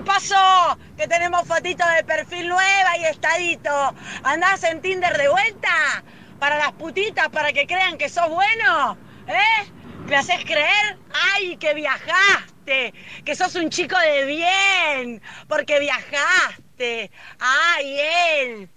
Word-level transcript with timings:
¿Qué 0.00 0.06
pasó? 0.06 0.78
Que 0.96 1.06
tenemos 1.06 1.46
fotito 1.46 1.84
de 1.94 2.02
perfil 2.04 2.48
nueva 2.48 2.96
y 2.96 3.04
estadito. 3.04 3.94
¿Andás 4.22 4.64
en 4.64 4.80
Tinder 4.80 5.14
de 5.14 5.28
vuelta? 5.28 6.02
¿Para 6.38 6.56
las 6.56 6.72
putitas, 6.72 7.28
para 7.28 7.52
que 7.52 7.66
crean 7.66 7.98
que 7.98 8.08
sos 8.08 8.30
bueno? 8.30 8.96
¿Eh? 9.26 9.70
¿Me 10.06 10.16
haces 10.16 10.42
creer? 10.46 10.96
¡Ay, 11.34 11.58
que 11.58 11.74
viajaste! 11.74 12.94
Que 13.26 13.36
sos 13.36 13.54
un 13.56 13.68
chico 13.68 13.98
de 13.98 14.24
bien, 14.24 15.22
porque 15.46 15.78
viajaste. 15.78 17.10
¡Ay, 17.38 18.00
él! 18.00 18.70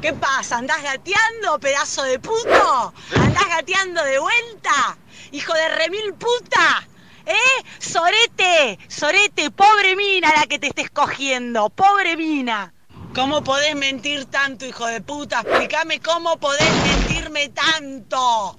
¿Qué 0.00 0.14
pasa? 0.14 0.56
¿Andás 0.56 0.82
gateando, 0.82 1.60
pedazo 1.60 2.02
de 2.04 2.18
puto? 2.18 2.94
¿Andás 3.14 3.48
gateando 3.50 4.02
de 4.02 4.18
vuelta? 4.18 4.96
¡Hijo 5.32 5.52
de 5.52 5.68
remil 5.68 6.14
puta! 6.14 6.88
¿Eh? 7.26 7.64
Sorete, 7.80 8.78
sorete, 8.88 9.50
pobre 9.50 9.96
mina 9.96 10.32
la 10.36 10.46
que 10.46 10.60
te 10.60 10.68
estés 10.68 10.90
cogiendo, 10.90 11.70
pobre 11.70 12.16
mina. 12.16 12.72
¿Cómo 13.16 13.42
podés 13.42 13.74
mentir 13.74 14.26
tanto, 14.26 14.64
hijo 14.64 14.86
de 14.86 15.00
puta? 15.00 15.40
Explícame 15.40 16.00
cómo 16.00 16.36
podés 16.36 16.70
mentirme 16.84 17.48
tanto. 17.48 18.56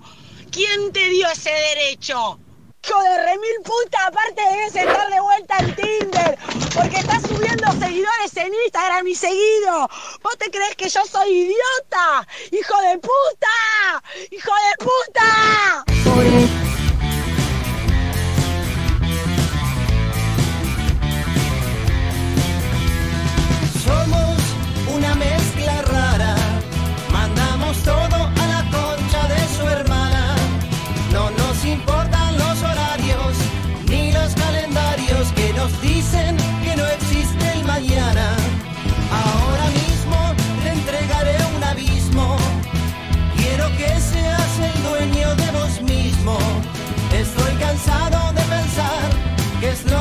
¿Quién 0.52 0.91
te 0.91 1.08
dio 1.10 1.30
ese 1.30 1.52
derecho? 1.52 2.40
Hijo 2.84 3.04
de 3.04 3.24
remil 3.24 3.62
puta, 3.64 4.08
aparte 4.08 4.41
debes 4.41 4.76
estar 4.76 5.10
de 5.10 5.20
vuelta 5.20 5.58
en 5.60 5.76
Tinder, 5.76 6.38
porque 6.74 6.98
estás 6.98 7.22
subiendo 7.22 7.72
seguidores 7.74 8.36
en 8.36 8.52
Instagram 8.66 9.08
y 9.08 9.16
seguido. 9.16 9.88
¿Vos 10.24 10.38
te 10.38 10.49
crees 10.49 10.76
que 10.76 10.90
yo 10.90 11.05
soy 11.05 11.30
idiota? 11.30 12.27
¡Hijo 12.52 12.82
de 12.82 12.98
puta! 12.98 14.04
¡Hijo 14.32 14.52
de 14.52 14.86
puta! 14.86 15.86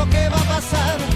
Lo 0.07 0.11
que 0.11 0.29
va 0.29 0.37
a 0.37 0.45
pasar 0.45 1.16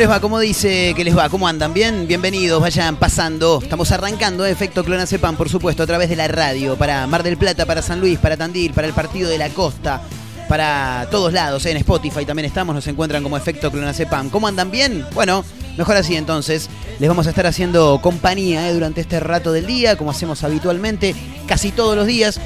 les 0.00 0.08
va? 0.08 0.18
¿Cómo 0.18 0.38
dice 0.38 0.94
que 0.96 1.04
les 1.04 1.14
va? 1.14 1.28
¿Cómo 1.28 1.46
andan? 1.46 1.74
¿Bien? 1.74 2.06
Bienvenidos, 2.06 2.58
vayan 2.58 2.96
pasando. 2.96 3.60
Estamos 3.62 3.92
arrancando 3.92 4.46
eh, 4.46 4.50
Efecto 4.50 4.82
Clonacepan, 4.82 5.36
por 5.36 5.50
supuesto, 5.50 5.82
a 5.82 5.86
través 5.86 6.08
de 6.08 6.16
la 6.16 6.26
radio, 6.26 6.74
para 6.76 7.06
Mar 7.06 7.22
del 7.22 7.36
Plata, 7.36 7.66
para 7.66 7.82
San 7.82 8.00
Luis, 8.00 8.18
para 8.18 8.38
Tandil, 8.38 8.72
para 8.72 8.86
el 8.86 8.94
Partido 8.94 9.28
de 9.28 9.36
la 9.36 9.50
Costa, 9.50 10.00
para 10.48 11.06
todos 11.10 11.34
lados. 11.34 11.66
eh, 11.66 11.72
En 11.72 11.76
Spotify 11.76 12.24
también 12.24 12.46
estamos, 12.46 12.74
nos 12.74 12.86
encuentran 12.86 13.22
como 13.22 13.36
Efecto 13.36 13.70
Clonacepan. 13.70 14.30
¿Cómo 14.30 14.48
andan? 14.48 14.70
¿Bien? 14.70 15.04
Bueno, 15.12 15.44
mejor 15.76 15.98
así 15.98 16.16
entonces. 16.16 16.70
Les 16.98 17.06
vamos 17.06 17.26
a 17.26 17.30
estar 17.30 17.46
haciendo 17.46 18.00
compañía 18.00 18.70
eh, 18.70 18.72
durante 18.72 19.02
este 19.02 19.20
rato 19.20 19.52
del 19.52 19.66
día, 19.66 19.96
como 19.98 20.12
hacemos 20.12 20.42
habitualmente, 20.44 21.14
casi 21.46 21.72
todos 21.72 21.94
los 21.94 22.06
días. 22.06 22.40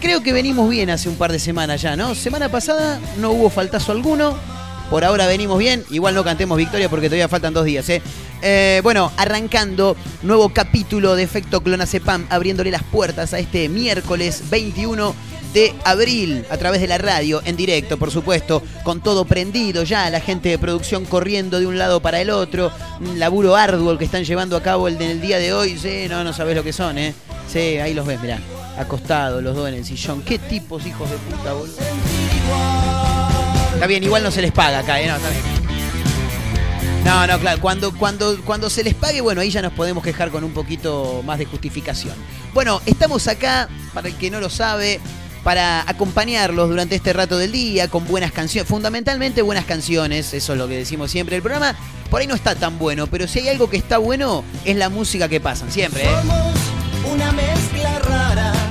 Creo 0.00 0.22
que 0.22 0.32
venimos 0.32 0.70
bien 0.70 0.90
hace 0.90 1.08
un 1.08 1.16
par 1.16 1.32
de 1.32 1.40
semanas 1.40 1.82
ya, 1.82 1.96
¿no? 1.96 2.14
Semana 2.14 2.50
pasada 2.50 3.00
no 3.18 3.32
hubo 3.32 3.50
faltazo 3.50 3.90
alguno. 3.90 4.53
Por 4.90 5.04
ahora 5.04 5.26
venimos 5.26 5.58
bien. 5.58 5.84
Igual 5.90 6.14
no 6.14 6.24
cantemos 6.24 6.58
victoria 6.58 6.88
porque 6.88 7.08
todavía 7.08 7.28
faltan 7.28 7.54
dos 7.54 7.64
días, 7.64 7.88
¿eh? 7.88 8.02
Eh, 8.42 8.80
bueno, 8.82 9.10
arrancando 9.16 9.96
nuevo 10.22 10.50
capítulo 10.50 11.16
de 11.16 11.22
Efecto 11.22 11.62
Clonacepam, 11.62 12.26
abriéndole 12.28 12.70
las 12.70 12.82
puertas 12.82 13.32
a 13.32 13.38
este 13.38 13.68
miércoles 13.68 14.42
21 14.50 15.14
de 15.54 15.72
abril 15.84 16.44
a 16.50 16.56
través 16.56 16.80
de 16.80 16.88
la 16.88 16.98
radio, 16.98 17.40
en 17.44 17.56
directo, 17.56 17.96
por 17.96 18.10
supuesto, 18.10 18.60
con 18.82 19.00
todo 19.00 19.24
prendido 19.24 19.84
ya, 19.84 20.10
la 20.10 20.20
gente 20.20 20.48
de 20.48 20.58
producción 20.58 21.04
corriendo 21.04 21.60
de 21.60 21.66
un 21.66 21.78
lado 21.78 22.00
para 22.00 22.20
el 22.20 22.28
otro, 22.28 22.72
un 23.00 23.20
laburo 23.20 23.54
arduo 23.54 23.92
el 23.92 23.98
que 23.98 24.04
están 24.04 24.24
llevando 24.24 24.56
a 24.56 24.62
cabo 24.62 24.88
el 24.88 24.98
del 24.98 25.20
día 25.20 25.38
de 25.38 25.52
hoy. 25.52 25.78
Sí, 25.78 26.06
no, 26.10 26.24
no 26.24 26.32
sabés 26.32 26.56
lo 26.56 26.64
que 26.64 26.72
son, 26.72 26.98
¿eh? 26.98 27.14
Sí, 27.48 27.78
ahí 27.78 27.94
los 27.94 28.04
ves, 28.04 28.20
mirá, 28.20 28.40
acostados 28.76 29.42
los 29.42 29.54
dos 29.54 29.68
en 29.68 29.74
el 29.74 29.84
sillón. 29.84 30.22
Qué 30.22 30.38
tipos, 30.38 30.84
hijos 30.86 31.08
de 31.08 31.16
puta, 31.18 31.52
boludo. 31.52 32.93
Está 33.74 33.86
bien, 33.86 34.02
igual 34.04 34.22
no 34.22 34.30
se 34.30 34.40
les 34.40 34.52
paga 34.52 34.78
acá, 34.78 35.00
¿eh? 35.00 35.06
No. 35.06 35.18
No, 37.26 37.38
claro. 37.38 37.60
Cuando, 37.60 37.92
cuando, 37.92 38.40
cuando 38.44 38.70
se 38.70 38.82
les 38.82 38.94
pague, 38.94 39.20
bueno, 39.20 39.42
ahí 39.42 39.50
ya 39.50 39.60
nos 39.60 39.72
podemos 39.72 40.02
quejar 40.02 40.30
con 40.30 40.42
un 40.42 40.52
poquito 40.52 41.22
más 41.24 41.38
de 41.38 41.44
justificación. 41.44 42.14
Bueno, 42.54 42.80
estamos 42.86 43.28
acá, 43.28 43.68
para 43.92 44.08
el 44.08 44.14
que 44.14 44.30
no 44.30 44.40
lo 44.40 44.48
sabe, 44.48 45.00
para 45.42 45.82
acompañarlos 45.88 46.68
durante 46.70 46.94
este 46.94 47.12
rato 47.12 47.36
del 47.36 47.52
día 47.52 47.88
con 47.88 48.06
buenas 48.06 48.32
canciones, 48.32 48.66
fundamentalmente 48.68 49.42
buenas 49.42 49.66
canciones, 49.66 50.32
eso 50.32 50.52
es 50.54 50.58
lo 50.58 50.66
que 50.66 50.76
decimos 50.76 51.10
siempre. 51.10 51.36
El 51.36 51.42
programa 51.42 51.76
por 52.10 52.22
ahí 52.22 52.26
no 52.26 52.34
está 52.34 52.54
tan 52.54 52.78
bueno, 52.78 53.06
pero 53.06 53.28
si 53.28 53.40
hay 53.40 53.48
algo 53.48 53.68
que 53.68 53.76
está 53.76 53.98
bueno, 53.98 54.42
es 54.64 54.76
la 54.76 54.88
música 54.88 55.28
que 55.28 55.40
pasan, 55.40 55.70
siempre, 55.70 56.04
¿eh? 56.04 56.08
Somos 56.22 56.54
una 57.12 57.32
mezcla. 57.32 57.83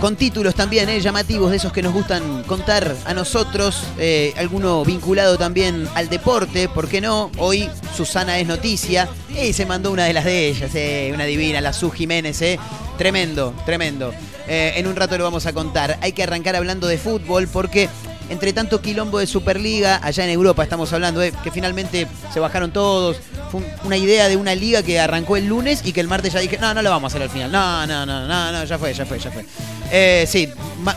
Con 0.03 0.17
títulos 0.17 0.53
también 0.53 0.89
eh, 0.89 0.99
llamativos 0.99 1.49
de 1.49 1.55
esos 1.55 1.71
que 1.71 1.81
nos 1.81 1.93
gustan 1.93 2.43
contar 2.43 2.93
a 3.05 3.13
nosotros, 3.13 3.83
eh, 3.97 4.33
alguno 4.35 4.83
vinculado 4.83 5.37
también 5.37 5.87
al 5.95 6.09
deporte, 6.09 6.67
¿por 6.67 6.89
qué 6.89 6.99
no? 6.99 7.31
Hoy 7.37 7.69
Susana 7.95 8.37
es 8.37 8.45
noticia 8.45 9.07
y 9.29 9.53
se 9.53 9.65
mandó 9.65 9.93
una 9.93 10.03
de 10.03 10.11
las 10.11 10.25
de 10.25 10.49
ellas, 10.49 10.75
eh, 10.75 11.11
una 11.13 11.23
divina, 11.23 11.61
la 11.61 11.71
Su 11.71 11.89
Jiménez, 11.89 12.41
eh. 12.41 12.59
tremendo, 12.97 13.53
tremendo. 13.65 14.13
En 14.45 14.87
un 14.87 14.97
rato 14.97 15.17
lo 15.17 15.23
vamos 15.23 15.45
a 15.45 15.53
contar. 15.53 15.97
Hay 16.01 16.11
que 16.11 16.23
arrancar 16.23 16.57
hablando 16.57 16.87
de 16.87 16.97
fútbol 16.97 17.47
porque 17.47 17.87
entre 18.29 18.51
tanto 18.51 18.81
quilombo 18.81 19.19
de 19.19 19.27
Superliga, 19.27 20.01
allá 20.03 20.25
en 20.25 20.31
Europa 20.31 20.63
estamos 20.63 20.91
hablando, 20.91 21.21
que 21.21 21.51
finalmente 21.51 22.07
se 22.33 22.41
bajaron 22.41 22.73
todos. 22.73 23.21
Fue 23.53 23.61
un- 23.61 23.67
una 23.85 23.97
idea 23.97 24.27
de 24.29 24.35
una 24.35 24.55
liga 24.55 24.81
que 24.81 24.99
arrancó 24.99 25.37
el 25.37 25.45
lunes 25.45 25.83
y 25.85 25.91
que 25.93 26.01
el 26.01 26.07
martes 26.07 26.33
ya 26.33 26.39
dije, 26.39 26.57
no, 26.59 26.73
no 26.73 26.81
lo 26.81 26.89
vamos 26.89 27.11
a 27.13 27.15
hacer 27.15 27.21
al 27.21 27.29
final. 27.29 27.51
No, 27.51 27.85
no, 27.85 28.03
no, 28.03 28.27
no, 28.27 28.51
no, 28.51 28.63
ya 28.63 28.79
fue, 28.79 28.91
ya 28.95 29.05
fue, 29.05 29.19
ya 29.19 29.29
fue. 29.29 29.45
Eh, 29.91 30.25
sí, 30.27 30.49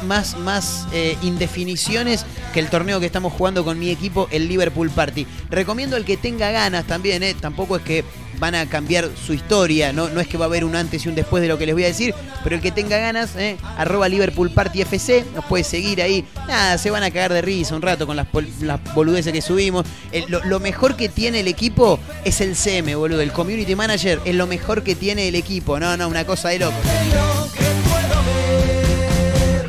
más, 0.06 0.38
más 0.38 0.86
eh, 0.94 1.18
indefiniciones 1.22 2.24
que 2.54 2.60
el 2.60 2.70
torneo 2.70 2.98
que 2.98 3.04
estamos 3.04 3.34
jugando 3.34 3.62
con 3.62 3.78
mi 3.78 3.90
equipo, 3.90 4.26
el 4.30 4.48
Liverpool 4.48 4.88
Party. 4.88 5.26
Recomiendo 5.50 5.96
al 5.96 6.06
que 6.06 6.16
tenga 6.16 6.50
ganas 6.50 6.86
también, 6.86 7.22
eh, 7.22 7.34
tampoco 7.38 7.76
es 7.76 7.82
que 7.82 8.04
van 8.38 8.54
a 8.54 8.66
cambiar 8.66 9.08
su 9.16 9.32
historia. 9.32 9.92
No, 9.92 10.08
no 10.08 10.20
es 10.20 10.28
que 10.28 10.38
va 10.38 10.44
a 10.46 10.48
haber 10.48 10.64
un 10.64 10.76
antes 10.76 11.04
y 11.04 11.08
un 11.08 11.14
después 11.14 11.42
de 11.42 11.48
lo 11.48 11.58
que 11.58 11.66
les 11.66 11.74
voy 11.74 11.84
a 11.84 11.88
decir, 11.88 12.14
pero 12.42 12.56
el 12.56 12.62
que 12.62 12.72
tenga 12.72 12.98
ganas, 12.98 13.36
eh, 13.36 13.56
arroba 13.76 14.08
Liverpool 14.08 14.50
Party 14.50 14.82
FC, 14.82 15.24
nos 15.34 15.44
puede 15.44 15.64
seguir 15.64 16.02
ahí. 16.02 16.24
Nada, 16.48 16.78
se 16.78 16.90
van 16.90 17.02
a 17.02 17.10
cagar 17.10 17.32
de 17.32 17.42
risa 17.42 17.74
un 17.74 17.82
rato 17.82 18.06
con 18.06 18.16
las, 18.16 18.26
las 18.60 18.94
boludeces 18.94 19.32
que 19.32 19.42
subimos. 19.42 19.86
lo, 20.28 20.44
lo, 20.44 20.60
mejor 20.60 20.96
que 20.96 21.08
tiene 21.08 21.40
el 21.40 21.48
equipo 21.48 21.98
es 22.24 22.40
el 22.40 22.56
CM, 22.56 22.94
boludo. 22.94 23.20
El 23.20 23.32
community 23.32 23.74
manager 23.74 24.20
es 24.24 24.34
lo 24.34 24.46
mejor 24.46 24.82
que 24.82 24.94
tiene 24.94 25.28
el 25.28 25.34
equipo. 25.34 25.78
No, 25.78 25.96
no, 25.96 26.08
una 26.08 26.24
cosa 26.24 26.48
de 26.48 26.58
loco. 26.58 26.76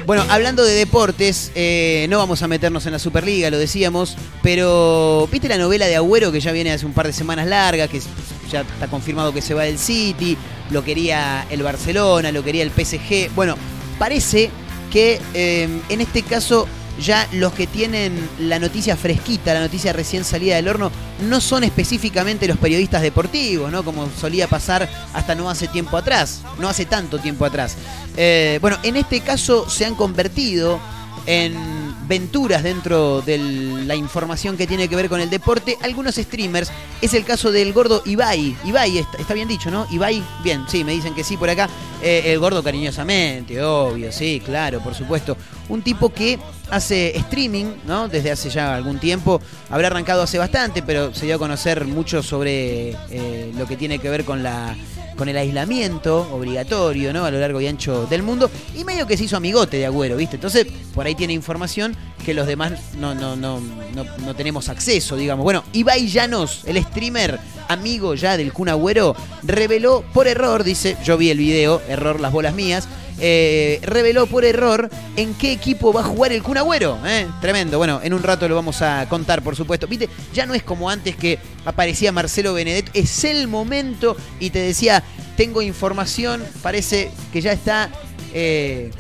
Bueno, 0.07 0.23
hablando 0.29 0.63
de 0.63 0.73
deportes, 0.73 1.51
eh, 1.53 2.07
no 2.09 2.17
vamos 2.17 2.41
a 2.41 2.47
meternos 2.47 2.85
en 2.85 2.93
la 2.93 2.97
Superliga, 2.97 3.49
lo 3.49 3.57
decíamos, 3.57 4.15
pero 4.41 5.27
¿viste 5.29 5.49
la 5.49 5.57
novela 5.57 5.85
de 5.85 5.97
Agüero 5.97 6.31
que 6.31 6.39
ya 6.39 6.53
viene 6.53 6.71
hace 6.71 6.85
un 6.85 6.93
par 6.93 7.07
de 7.07 7.11
semanas 7.11 7.45
largas, 7.45 7.89
que 7.89 7.99
ya 8.49 8.61
está 8.61 8.87
confirmado 8.87 9.33
que 9.33 9.41
se 9.41 9.53
va 9.53 9.63
del 9.63 9.77
City, 9.77 10.37
lo 10.71 10.81
quería 10.85 11.45
el 11.49 11.61
Barcelona, 11.61 12.31
lo 12.31 12.41
quería 12.41 12.63
el 12.63 12.71
PSG? 12.71 13.35
Bueno, 13.35 13.57
parece 13.99 14.49
que 14.93 15.19
eh, 15.33 15.67
en 15.89 15.99
este 15.99 16.21
caso 16.21 16.69
ya 16.99 17.27
los 17.33 17.53
que 17.53 17.67
tienen 17.67 18.29
la 18.39 18.59
noticia 18.59 18.95
fresquita, 18.95 19.53
la 19.53 19.61
noticia 19.61 19.93
recién 19.93 20.23
salida 20.23 20.55
del 20.55 20.67
horno, 20.67 20.91
no 21.27 21.41
son 21.41 21.63
específicamente 21.63 22.47
los 22.47 22.57
periodistas 22.57 23.01
deportivos, 23.01 23.71
¿no? 23.71 23.83
Como 23.83 24.09
solía 24.09 24.47
pasar 24.47 24.89
hasta 25.13 25.35
no 25.35 25.49
hace 25.49 25.67
tiempo 25.67 25.97
atrás, 25.97 26.41
no 26.59 26.67
hace 26.67 26.85
tanto 26.85 27.19
tiempo 27.19 27.45
atrás. 27.45 27.77
Eh, 28.15 28.57
bueno, 28.61 28.77
en 28.83 28.97
este 28.97 29.21
caso 29.21 29.69
se 29.69 29.85
han 29.85 29.95
convertido 29.95 30.79
en 31.27 31.53
venturas 32.07 32.63
dentro 32.63 33.21
de 33.21 33.37
la 33.37 33.95
información 33.95 34.55
que 34.55 34.65
tiene 34.65 34.87
que 34.87 34.95
ver 34.95 35.09
con 35.09 35.19
el 35.19 35.29
deporte. 35.29 35.77
Algunos 35.81 36.15
streamers, 36.15 36.71
es 37.01 37.13
el 37.13 37.25
caso 37.25 37.51
del 37.51 37.73
gordo 37.73 38.01
Ibai. 38.05 38.55
Ibai, 38.63 38.97
está, 38.97 39.33
bien 39.33 39.47
dicho, 39.47 39.69
¿no? 39.69 39.85
Ibai, 39.91 40.23
bien, 40.41 40.63
sí, 40.67 40.83
me 40.83 40.93
dicen 40.93 41.13
que 41.13 41.23
sí 41.23 41.35
por 41.35 41.49
acá. 41.49 41.69
Eh, 42.01 42.23
el 42.25 42.39
gordo 42.39 42.63
cariñosamente, 42.63 43.61
obvio, 43.61 44.11
sí, 44.11 44.41
claro, 44.43 44.79
por 44.79 44.95
supuesto. 44.95 45.37
Un 45.69 45.81
tipo 45.81 46.09
que 46.09 46.39
hace 46.69 47.17
streaming, 47.17 47.65
¿no? 47.85 48.07
Desde 48.07 48.31
hace 48.31 48.49
ya 48.49 48.75
algún 48.75 48.99
tiempo. 48.99 49.41
Habrá 49.69 49.87
arrancado 49.87 50.21
hace 50.21 50.37
bastante, 50.37 50.81
pero 50.81 51.13
se 51.13 51.25
dio 51.25 51.35
a 51.35 51.39
conocer 51.39 51.85
mucho 51.85 52.23
sobre 52.23 52.91
eh, 53.09 53.51
lo 53.57 53.65
que 53.67 53.77
tiene 53.77 53.99
que 53.99 54.09
ver 54.09 54.25
con 54.25 54.43
la 54.43 54.75
con 55.17 55.27
el 55.27 55.35
aislamiento 55.35 56.29
obligatorio, 56.31 57.11
¿no? 57.11 57.25
A 57.25 57.31
lo 57.31 57.39
largo 57.39 57.59
y 57.59 57.67
ancho 57.67 58.05
del 58.05 58.23
mundo. 58.23 58.49
Y 58.75 58.85
medio 58.85 59.07
que 59.07 59.17
se 59.17 59.25
hizo 59.25 59.35
amigote 59.35 59.77
de 59.77 59.85
Agüero, 59.85 60.15
¿viste? 60.15 60.35
Entonces, 60.35 60.67
por 60.93 61.05
ahí 61.05 61.15
tiene 61.15 61.33
información 61.33 61.95
que 62.23 62.33
los 62.33 62.47
demás 62.47 62.73
no, 62.97 63.15
no, 63.15 63.35
no, 63.35 63.59
no, 63.59 64.35
tenemos 64.35 64.69
acceso, 64.69 65.17
digamos. 65.17 65.43
Bueno, 65.43 65.63
Ibai 65.73 66.07
Llanos, 66.07 66.63
el 66.65 66.81
streamer 66.83 67.39
amigo 67.67 68.15
ya 68.15 68.37
del 68.37 68.53
Kun 68.53 68.69
Agüero, 68.69 69.15
reveló 69.43 70.03
por 70.13 70.27
error, 70.27 70.63
dice, 70.63 70.97
yo 71.03 71.17
vi 71.17 71.29
el 71.29 71.37
video, 71.37 71.81
error 71.87 72.19
las 72.19 72.31
bolas 72.31 72.53
mías, 72.53 72.87
eh, 73.19 73.79
reveló 73.83 74.27
por 74.27 74.45
error 74.45 74.89
en 75.15 75.33
qué 75.33 75.51
equipo 75.51 75.91
va 75.91 76.01
a 76.01 76.03
jugar 76.03 76.31
el 76.31 76.43
Kun 76.43 76.57
Agüero. 76.57 76.99
¿eh? 77.05 77.27
Tremendo. 77.41 77.77
Bueno, 77.77 77.99
en 78.03 78.13
un 78.13 78.21
rato 78.21 78.47
lo 78.47 78.55
vamos 78.55 78.81
a 78.81 79.07
contar, 79.09 79.41
por 79.41 79.55
supuesto. 79.55 79.87
Viste, 79.87 80.09
ya 80.33 80.45
no 80.45 80.53
es 80.53 80.63
como 80.63 80.89
antes 80.89 81.15
que 81.15 81.39
aparecía 81.65 82.11
Marcelo 82.11 82.53
Benedetto. 82.53 82.91
Es 82.93 83.23
el 83.23 83.47
momento 83.47 84.15
y 84.39 84.51
te 84.51 84.59
decía, 84.59 85.03
tengo 85.35 85.61
información, 85.61 86.43
parece 86.61 87.11
que 87.33 87.41
ya 87.41 87.51
está... 87.51 87.89
Eh, 88.33 88.91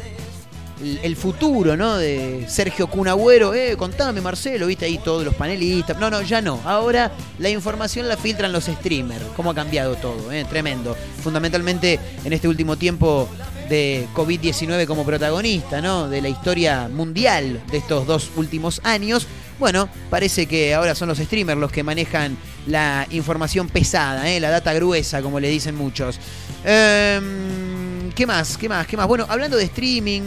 el 0.81 1.15
futuro, 1.15 1.75
¿no? 1.75 1.97
De 1.97 2.45
Sergio 2.47 2.87
Cunagüero. 2.87 3.53
Eh, 3.53 3.75
contame, 3.77 4.21
Marcelo, 4.21 4.67
viste 4.67 4.85
ahí 4.85 4.99
todos 4.99 5.25
los 5.25 5.35
panelistas. 5.35 5.97
No, 5.97 6.09
no, 6.09 6.21
ya 6.21 6.41
no. 6.41 6.59
Ahora 6.65 7.11
la 7.39 7.49
información 7.49 8.07
la 8.07 8.17
filtran 8.17 8.51
los 8.51 8.65
streamers. 8.65 9.25
Cómo 9.35 9.51
ha 9.51 9.55
cambiado 9.55 9.95
todo, 9.95 10.31
¿eh? 10.31 10.45
Tremendo. 10.45 10.95
Fundamentalmente 11.21 11.99
en 12.23 12.33
este 12.33 12.47
último 12.47 12.77
tiempo 12.77 13.27
de 13.69 14.07
COVID-19 14.13 14.85
como 14.85 15.05
protagonista, 15.05 15.81
¿no? 15.81 16.07
De 16.09 16.21
la 16.21 16.29
historia 16.29 16.87
mundial 16.87 17.61
de 17.71 17.77
estos 17.77 18.07
dos 18.07 18.31
últimos 18.35 18.81
años. 18.83 19.27
Bueno, 19.59 19.89
parece 20.09 20.45
que 20.45 20.75
ahora 20.75 20.93
son 20.93 21.09
los 21.09 21.17
streamers 21.17 21.59
los 21.59 21.71
que 21.71 21.83
manejan 21.83 22.37
la 22.67 23.07
información 23.09 23.67
pesada, 23.69 24.29
¿eh? 24.29 24.39
la 24.39 24.51
data 24.51 24.71
gruesa, 24.73 25.21
como 25.21 25.39
le 25.39 25.49
dicen 25.49 25.75
muchos. 25.75 26.19
Em, 26.63 28.11
¿Qué 28.11 28.27
más? 28.27 28.57
¿Qué 28.57 28.69
más? 28.69 28.85
¿Qué 28.85 28.95
más? 28.95 29.07
Bueno, 29.07 29.25
hablando 29.27 29.57
de 29.57 29.63
streaming, 29.63 30.21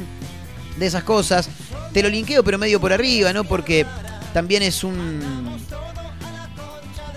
de 0.77 0.87
esas 0.87 1.05
cosas, 1.05 1.49
te 1.93 2.03
lo 2.03 2.09
linkeo 2.09 2.43
pero 2.45 2.59
medio 2.59 2.81
por 2.81 2.93
arriba, 2.93 3.33
¿no? 3.33 3.45
Porque 3.45 3.87
también 4.33 4.63
es 4.63 4.85
un 4.85 5.21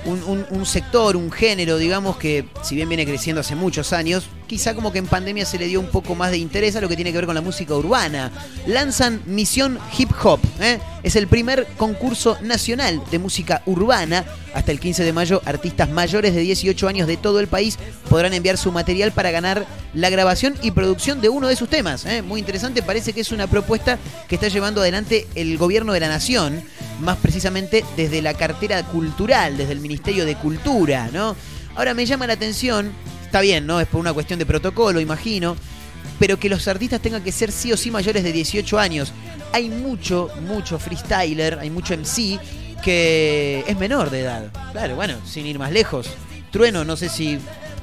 un, 0.06 0.66
sector, 0.66 1.16
un 1.16 1.32
género, 1.32 1.78
digamos, 1.78 2.18
que 2.18 2.46
si 2.62 2.76
bien 2.76 2.90
viene 2.90 3.06
creciendo 3.06 3.42
hace 3.42 3.56
muchos 3.56 3.94
años, 3.94 4.28
quizá 4.54 4.76
como 4.76 4.92
que 4.92 5.00
en 5.00 5.08
pandemia 5.08 5.48
se 5.48 5.58
le 5.58 5.66
dio 5.66 5.80
un 5.80 5.88
poco 5.88 6.14
más 6.14 6.30
de 6.30 6.38
interés 6.38 6.76
a 6.76 6.82
lo 6.82 6.88
que 6.88 6.96
tiene 6.96 7.12
que 7.12 7.18
ver 7.18 7.26
con 7.26 7.34
la 7.34 7.42
música 7.42 7.74
urbana. 7.74 8.32
Lanzan 8.68 9.24
Misión 9.26 9.80
Hip 9.98 10.12
Hop. 10.24 10.40
¿eh? 10.62 10.78
Es 11.02 11.16
el 11.16 11.26
primer 11.26 11.66
concurso 11.76 12.38
nacional 12.40 13.02
de 13.10 13.18
música 13.18 13.64
urbana. 13.66 14.24
Hasta 14.54 14.72
el 14.72 14.80
15 14.80 15.06
de 15.06 15.12
mayo, 15.12 15.42
artistas 15.46 15.90
mayores 15.90 16.36
de 16.36 16.42
18 16.42 16.88
años 16.88 17.08
de 17.08 17.18
todo 17.18 17.40
el 17.40 17.48
país 17.48 17.80
podrán 18.12 18.36
enviar 18.36 18.60
su 18.60 18.72
material 18.72 19.12
para 19.12 19.32
ganar 19.32 19.66
la 19.96 20.12
grabación 20.12 20.54
y 20.62 20.70
producción 20.70 21.20
de 21.20 21.30
uno 21.30 21.48
de 21.48 21.56
sus 21.56 21.68
temas. 21.68 22.06
¿eh? 22.06 22.22
Muy 22.22 22.40
interesante, 22.40 22.84
parece 22.84 23.12
que 23.12 23.22
es 23.22 23.32
una 23.32 23.48
propuesta 23.48 23.98
que 24.28 24.36
está 24.36 24.50
llevando 24.50 24.82
adelante 24.82 25.28
el 25.34 25.58
gobierno 25.58 25.94
de 25.94 26.00
la 26.00 26.10
nación 26.10 26.62
más 27.02 27.18
precisamente 27.18 27.84
desde 27.98 28.22
la 28.22 28.36
cartera 28.36 28.84
cultural, 28.84 29.58
desde 29.58 29.74
el 29.74 29.80
Ministerio 29.80 30.28
de 30.28 30.36
Cultura, 30.36 31.10
¿no? 31.12 31.36
Ahora 31.76 31.96
me 31.96 32.06
llama 32.06 32.28
la 32.28 32.34
atención, 32.34 32.92
está 33.34 33.42
bien, 33.42 33.66
¿no? 33.66 33.82
Es 33.82 33.88
por 33.88 34.00
una 34.00 34.14
cuestión 34.14 34.38
de 34.38 34.46
protocolo, 34.46 35.00
imagino, 35.00 35.56
pero 36.20 36.38
que 36.38 36.50
los 36.50 36.68
artistas 36.68 37.02
tengan 37.02 37.24
que 37.24 37.32
ser 37.32 37.52
sí 37.52 37.72
o 37.72 37.78
sí 37.78 37.90
mayores 37.90 38.24
de 38.24 38.32
18 38.32 38.78
años. 38.78 39.12
Hay 39.52 39.70
mucho, 39.70 40.30
mucho 40.48 40.78
freestyler, 40.78 41.58
hay 41.58 41.72
mucho 41.72 41.98
MC 41.98 42.40
que 42.84 43.64
es 43.66 43.76
menor 43.80 44.12
de 44.12 44.20
edad. 44.20 44.52
Claro, 44.72 44.96
bueno, 44.96 45.16
sin 45.26 45.48
ir 45.48 45.58
más 45.58 45.72
lejos. 45.72 46.12
Trueno, 46.52 46.86
no 46.86 46.96
sé 46.96 47.10
si 47.10 47.40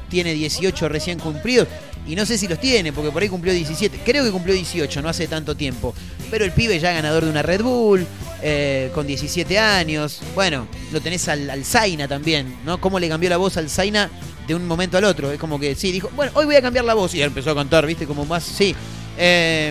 tiene 0.08 0.34
18 0.34 0.88
recién 0.88 1.18
cumplidos. 1.18 1.66
Y 2.06 2.14
no 2.14 2.24
sé 2.26 2.38
si 2.38 2.46
los 2.46 2.60
tiene, 2.60 2.92
porque 2.92 3.10
por 3.10 3.20
ahí 3.20 3.28
cumplió 3.28 3.52
17. 3.52 4.02
Creo 4.04 4.22
que 4.22 4.30
cumplió 4.30 4.54
18, 4.54 5.02
no 5.02 5.08
hace 5.08 5.26
tanto 5.26 5.56
tiempo. 5.56 5.94
Pero 6.30 6.44
el 6.44 6.52
pibe 6.52 6.78
ya 6.78 6.92
ganador 6.92 7.24
de 7.24 7.30
una 7.30 7.42
Red 7.42 7.62
Bull, 7.62 8.06
eh, 8.42 8.90
con 8.94 9.04
17 9.04 9.58
años. 9.58 10.20
Bueno, 10.36 10.68
lo 10.92 11.00
tenés 11.00 11.28
al, 11.28 11.64
Zaina 11.64 12.06
también, 12.06 12.56
¿no? 12.64 12.80
Cómo 12.80 13.00
le 13.00 13.08
cambió 13.08 13.28
la 13.28 13.36
voz 13.36 13.56
al 13.56 13.68
Zaina 13.68 14.10
de 14.50 14.56
un 14.56 14.66
momento 14.66 14.98
al 14.98 15.04
otro. 15.04 15.30
Es 15.30 15.38
como 15.38 15.60
que, 15.60 15.76
sí, 15.76 15.92
dijo, 15.92 16.10
bueno, 16.16 16.32
hoy 16.34 16.44
voy 16.44 16.56
a 16.56 16.62
cambiar 16.62 16.84
la 16.84 16.94
voz. 16.94 17.14
Y 17.14 17.22
empezó 17.22 17.52
a 17.52 17.54
cantar, 17.54 17.86
¿viste? 17.86 18.04
Como 18.04 18.24
más, 18.24 18.42
sí. 18.42 18.74
15 19.16 19.70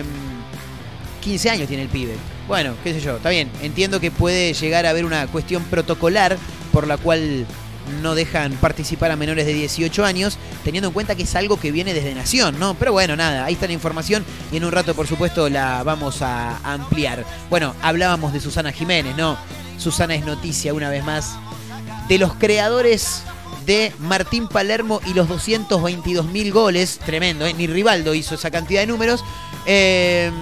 em, 1.48 1.54
años 1.54 1.68
tiene 1.68 1.82
el 1.82 1.90
pibe. 1.90 2.14
Bueno, 2.48 2.74
qué 2.82 2.94
sé 2.94 3.00
yo, 3.00 3.16
está 3.16 3.28
bien. 3.28 3.50
Entiendo 3.62 4.00
que 4.00 4.10
puede 4.10 4.54
llegar 4.54 4.86
a 4.86 4.90
haber 4.90 5.04
una 5.04 5.26
cuestión 5.26 5.62
protocolar 5.64 6.38
por 6.72 6.86
la 6.86 6.96
cual 6.96 7.46
no 8.02 8.14
dejan 8.14 8.52
participar 8.54 9.10
a 9.10 9.16
menores 9.16 9.44
de 9.44 9.52
18 9.52 10.02
años, 10.02 10.38
teniendo 10.64 10.88
en 10.88 10.94
cuenta 10.94 11.14
que 11.14 11.24
es 11.24 11.34
algo 11.34 11.60
que 11.60 11.72
viene 11.72 11.92
desde 11.92 12.14
Nación, 12.14 12.58
¿no? 12.58 12.74
Pero 12.74 12.92
bueno, 12.92 13.16
nada, 13.16 13.44
ahí 13.44 13.54
está 13.54 13.66
la 13.66 13.72
información 13.74 14.24
y 14.50 14.56
en 14.56 14.64
un 14.64 14.72
rato, 14.72 14.94
por 14.94 15.06
supuesto, 15.06 15.50
la 15.50 15.82
vamos 15.82 16.22
a 16.22 16.56
ampliar. 16.64 17.26
Bueno, 17.50 17.74
hablábamos 17.82 18.32
de 18.32 18.40
Susana 18.40 18.72
Jiménez, 18.72 19.14
¿no? 19.16 19.36
Susana 19.76 20.14
es 20.14 20.24
noticia 20.24 20.72
una 20.72 20.88
vez 20.88 21.04
más 21.04 21.34
de 22.08 22.18
los 22.18 22.34
creadores 22.34 23.24
de 23.66 23.92
Martín 23.98 24.48
Palermo 24.48 25.00
y 25.06 25.14
los 25.14 25.28
222 25.28 26.26
mil 26.26 26.52
goles, 26.52 26.98
tremendo, 27.04 27.46
¿eh? 27.46 27.54
ni 27.54 27.66
Rivaldo 27.66 28.14
hizo 28.14 28.34
esa 28.34 28.50
cantidad 28.50 28.80
de 28.80 28.86
números. 28.86 29.24
Em, 29.66 30.32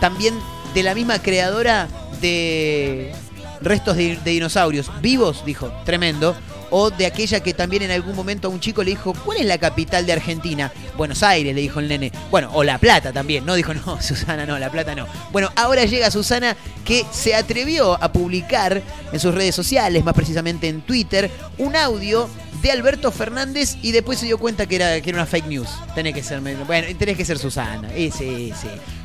también 0.00 0.34
de 0.74 0.82
la 0.82 0.94
misma 0.94 1.20
creadora 1.20 1.88
de 2.20 3.12
restos 3.60 3.96
de, 3.96 4.18
dinosaurios 4.24 4.90
vivos, 5.00 5.44
dijo, 5.44 5.72
tremendo. 5.84 6.34
O 6.74 6.90
de 6.90 7.04
aquella 7.04 7.40
que 7.40 7.52
también 7.52 7.82
en 7.82 7.90
algún 7.90 8.16
momento 8.16 8.48
a 8.48 8.50
un 8.50 8.58
chico 8.58 8.82
le 8.82 8.92
dijo, 8.92 9.12
¿cuál 9.12 9.38
es 9.38 9.46
la 9.46 9.58
capital 9.58 10.06
de 10.06 10.14
Argentina? 10.14 10.72
Buenos 10.96 11.22
Aires, 11.22 11.54
le 11.54 11.60
dijo 11.60 11.80
el 11.80 11.88
nene. 11.88 12.10
Bueno, 12.30 12.50
o 12.54 12.64
La 12.64 12.78
Plata 12.78 13.12
también, 13.12 13.44
¿no? 13.44 13.54
Dijo, 13.54 13.74
no, 13.86 14.00
Susana, 14.00 14.46
no, 14.46 14.58
La 14.58 14.70
Plata 14.70 14.94
no. 14.94 15.06
Bueno, 15.32 15.50
ahora 15.54 15.84
llega 15.84 16.10
Susana 16.10 16.56
que 16.84 17.04
se 17.12 17.34
atrevió 17.34 18.02
a 18.02 18.10
publicar 18.10 18.82
en 19.12 19.20
sus 19.20 19.34
redes 19.34 19.54
sociales, 19.54 20.02
más 20.02 20.14
precisamente 20.14 20.66
en 20.68 20.80
Twitter, 20.80 21.30
un 21.58 21.76
audio 21.76 22.28
de 22.62 22.70
Alberto 22.70 23.10
Fernández 23.10 23.76
y 23.82 23.92
después 23.92 24.18
se 24.18 24.26
dio 24.26 24.38
cuenta 24.38 24.66
que 24.66 24.76
era, 24.76 25.00
que 25.00 25.10
era 25.10 25.18
una 25.18 25.26
fake 25.26 25.46
news. 25.46 25.68
Tenés 25.94 26.14
que 26.14 26.22
ser, 26.22 26.40
bueno, 26.40 26.86
tenés 26.98 27.16
que 27.16 27.24
ser 27.24 27.38
Susana. 27.38 27.90
Sí, 27.94 28.10
sí. 28.10 28.52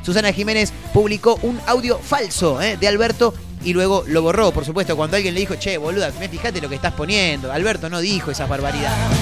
Susana 0.02 0.32
Jiménez 0.32 0.72
publicó 0.94 1.38
un 1.42 1.60
audio 1.66 1.98
falso 1.98 2.62
¿eh? 2.62 2.76
de 2.76 2.88
Alberto 2.88 3.34
y 3.64 3.72
luego 3.72 4.04
lo 4.06 4.22
borró, 4.22 4.52
por 4.52 4.64
supuesto, 4.64 4.96
cuando 4.96 5.16
alguien 5.16 5.34
le 5.34 5.40
dijo, 5.40 5.56
che, 5.56 5.78
boluda, 5.78 6.10
fíjate 6.12 6.60
lo 6.60 6.68
que 6.68 6.74
estás 6.76 6.92
poniendo. 6.92 7.52
Alberto 7.52 7.88
no 7.88 8.00
dijo 8.00 8.30
esas 8.30 8.48
barbaridades. 8.48 9.16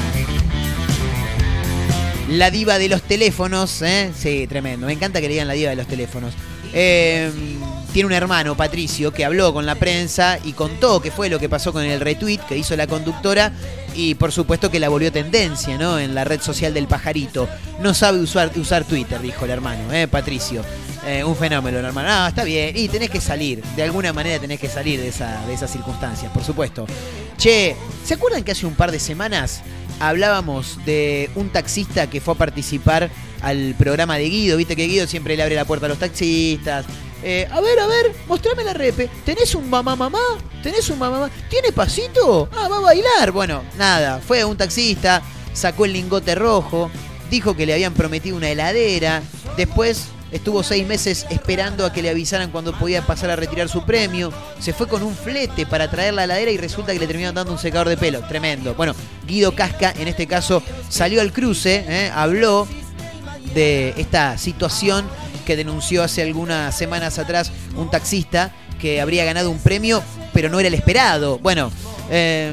La 2.29 2.51
diva 2.51 2.79
de 2.79 2.89
los 2.89 3.03
teléfonos, 3.03 3.83
¿eh? 3.83 4.11
Sí, 4.17 4.47
tremendo. 4.49 4.87
Me 4.87 4.93
encanta 4.93 5.21
que 5.21 5.29
le 5.29 5.35
digan 5.35 5.49
la 5.49 5.55
diva 5.55 5.71
de 5.71 5.77
los 5.77 5.87
teléfonos. 5.87 6.35
Eh, 6.73 7.31
tiene 7.97 8.09
un 8.09 8.13
hermano, 8.13 8.55
Patricio, 8.59 9.11
que 9.11 9.25
habló 9.25 9.55
con 9.55 9.65
la 9.65 9.75
prensa 9.75 10.39
y 10.45 10.53
contó 10.53 11.01
qué 11.01 11.11
fue 11.11 11.31
lo 11.31 11.39
que 11.39 11.49
pasó 11.49 11.73
con 11.73 11.83
el 11.83 11.99
retweet 11.99 12.41
que 12.47 12.59
hizo 12.59 12.77
la 12.77 12.87
conductora 12.87 13.53
y 13.95 14.17
por 14.17 14.33
supuesto 14.33 14.71
que 14.71 14.79
la 14.79 14.91
volvió 14.91 15.11
tendencia, 15.11 15.79
¿no? 15.79 15.99
En 15.99 16.15
la 16.15 16.25
red 16.25 16.43
social 16.43 16.75
del 16.75 16.89
pajarito. 16.89 17.49
No 17.81 17.95
sabe 17.95 18.19
usar, 18.19 18.53
usar 18.57 18.85
Twitter, 18.85 19.19
dijo 19.23 19.47
el 19.47 19.51
hermano, 19.51 19.91
¿eh? 19.95 20.09
Patricio. 20.09 20.63
Eh, 21.07 21.25
un 21.25 21.35
fenómeno, 21.37 21.79
el 21.79 21.87
hermano. 21.87 22.09
Ah, 22.11 22.27
está 22.29 22.45
bien. 22.45 22.77
Y 22.77 22.89
tenés 22.89 23.09
que 23.09 23.19
salir. 23.23 23.63
De 23.77 23.85
alguna 23.85 24.13
manera 24.13 24.39
tenés 24.39 24.61
que 24.61 24.69
salir 24.69 25.01
de, 25.01 25.09
esa, 25.09 25.47
de 25.47 25.55
esas 25.55 25.71
circunstancias, 25.71 26.31
por 26.33 26.45
supuesto. 26.45 26.85
Che, 27.39 27.77
¿se 28.05 28.13
acuerdan 28.13 28.45
que 28.45 28.53
hace 28.53 28.67
un 28.67 28.75
par 28.75 28.93
de 28.93 28.99
semanas 28.99 29.63
hablábamos 30.01 30.79
de 30.85 31.31
un 31.35 31.49
taxista 31.49 32.11
que 32.11 32.21
fue 32.21 32.35
a 32.35 32.37
participar 32.37 33.09
al 33.41 33.75
programa 33.79 34.19
de 34.19 34.29
Guido? 34.29 34.59
Viste 34.59 34.77
que 34.77 34.87
Guido 34.87 35.07
siempre 35.07 35.35
le 35.35 35.43
abre 35.43 35.55
la 35.55 35.65
puerta 35.65 35.87
a 35.87 35.89
los 35.89 35.99
taxistas. 35.99 36.85
Eh, 37.23 37.49
a 37.51 37.61
ver, 37.61 37.79
a 37.79 37.87
ver, 37.87 38.15
mostrame 38.29 38.65
la 38.65 38.73
repe. 38.73 39.09
¿Tenés 39.25 39.55
un 39.55 39.69
mamá 39.69 39.97
mamá? 39.97 40.21
¿Tenés 40.63 40.89
un 40.91 40.99
mamá 40.99 41.21
mamá? 41.21 41.33
¿Tiene 41.49 41.73
pasito? 41.73 42.49
Ah, 42.53 42.69
va 42.69 42.79
a 42.79 42.81
bailar. 42.81 43.33
Bueno, 43.33 43.63
nada, 43.77 44.21
fue 44.21 44.45
un 44.45 44.57
taxista, 44.57 45.23
sacó 45.53 45.85
el 45.85 45.93
lingote 45.93 46.35
rojo, 46.35 46.91
dijo 47.31 47.57
que 47.57 47.67
le 47.67 47.73
habían 47.73 47.95
prometido 47.95 48.37
una 48.37 48.51
heladera. 48.51 49.23
Después 49.57 50.09
estuvo 50.31 50.63
seis 50.63 50.87
meses 50.87 51.27
esperando 51.31 51.87
a 51.87 51.93
que 51.93 52.03
le 52.03 52.11
avisaran 52.11 52.51
cuando 52.51 52.79
podía 52.79 53.03
pasar 53.03 53.31
a 53.31 53.37
retirar 53.37 53.69
su 53.69 53.85
premio. 53.85 54.33
Se 54.61 54.73
fue 54.73 54.87
con 54.87 55.03
un 55.03 55.15
flete 55.15 55.67
para 55.67 55.91
traer 55.91 56.15
la 56.15 56.25
heladera 56.25 56.51
y 56.51 56.59
resulta 56.59 56.93
que 56.93 56.99
le 56.99 57.07
terminaron 57.07 57.35
dando 57.35 57.53
un 57.53 57.59
secador 57.59 57.89
de 57.89 57.97
pelo. 57.97 58.21
Tremendo. 58.29 58.75
Bueno, 58.75 58.95
Guido 59.27 59.55
Casca 59.55 59.93
en 59.97 60.09
este 60.09 60.27
caso 60.27 60.63
salió 60.89 61.21
al 61.21 61.33
cruce, 61.33 61.85
¿eh? 61.89 62.11
habló 62.15 62.69
de 63.55 63.95
esta 63.97 64.37
situación 64.37 65.09
que 65.47 65.57
denunció 65.57 66.03
hace 66.03 66.21
algunas 66.23 66.77
semanas 66.77 67.19
atrás 67.19 67.51
un 67.77 67.91
taxista 67.91 68.53
que 68.79 69.01
habría 69.01 69.25
ganado 69.25 69.51
un 69.51 69.59
premio, 69.59 70.03
pero 70.35 70.51
no 70.51 70.61
era 70.61 70.67
el 70.69 70.75
esperado. 70.75 71.39
Bueno, 71.39 71.71
eh, 72.11 72.53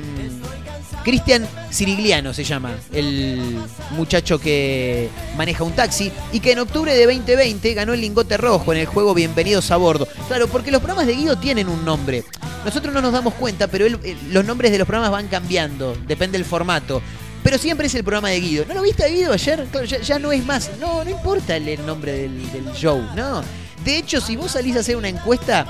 Cristian 1.03 1.45
Sirigliano 1.69 2.33
se 2.33 2.45
llama, 2.45 2.71
el 2.93 3.57
muchacho 3.91 4.39
que 4.39 5.09
maneja 5.35 5.65
un 5.65 5.73
taxi 5.73 6.09
y 6.31 6.39
que 6.39 6.53
en 6.53 6.59
octubre 6.59 6.95
de 6.95 7.05
2020 7.05 7.73
ganó 7.73 7.91
el 7.93 7.99
lingote 7.99 8.37
rojo 8.37 8.71
en 8.71 8.79
el 8.79 8.85
juego 8.85 9.13
Bienvenidos 9.13 9.69
a 9.71 9.75
Bordo. 9.77 10.07
Claro, 10.29 10.47
porque 10.47 10.71
los 10.71 10.79
programas 10.79 11.07
de 11.07 11.15
Guido 11.15 11.37
tienen 11.37 11.67
un 11.67 11.83
nombre. 11.83 12.23
Nosotros 12.63 12.93
no 12.93 13.01
nos 13.01 13.11
damos 13.11 13.33
cuenta, 13.33 13.67
pero 13.67 13.85
él- 13.85 13.99
eh, 14.03 14.15
los 14.31 14.45
nombres 14.45 14.71
de 14.71 14.77
los 14.77 14.87
programas 14.87 15.11
van 15.11 15.27
cambiando, 15.27 15.97
depende 16.07 16.37
del 16.37 16.45
formato. 16.45 17.01
Pero 17.43 17.57
siempre 17.57 17.87
es 17.87 17.95
el 17.95 18.03
programa 18.03 18.29
de 18.29 18.39
Guido. 18.39 18.65
¿No 18.67 18.73
lo 18.73 18.81
viste 18.81 19.03
a 19.03 19.07
Guido 19.07 19.33
ayer? 19.33 19.65
Claro, 19.71 19.85
ya, 19.85 20.19
no 20.19 20.31
es 20.31 20.45
más. 20.45 20.71
No, 20.79 21.03
no 21.03 21.09
importa 21.09 21.57
el, 21.57 21.85
nombre 21.85 22.13
del, 22.13 22.41
show, 22.73 23.01
no. 23.15 23.43
De 23.83 23.97
hecho, 23.97 24.21
si 24.21 24.35
vos 24.35 24.51
salís 24.51 24.77
a 24.77 24.79
hacer 24.79 24.95
una 24.95 25.09
encuesta 25.09 25.65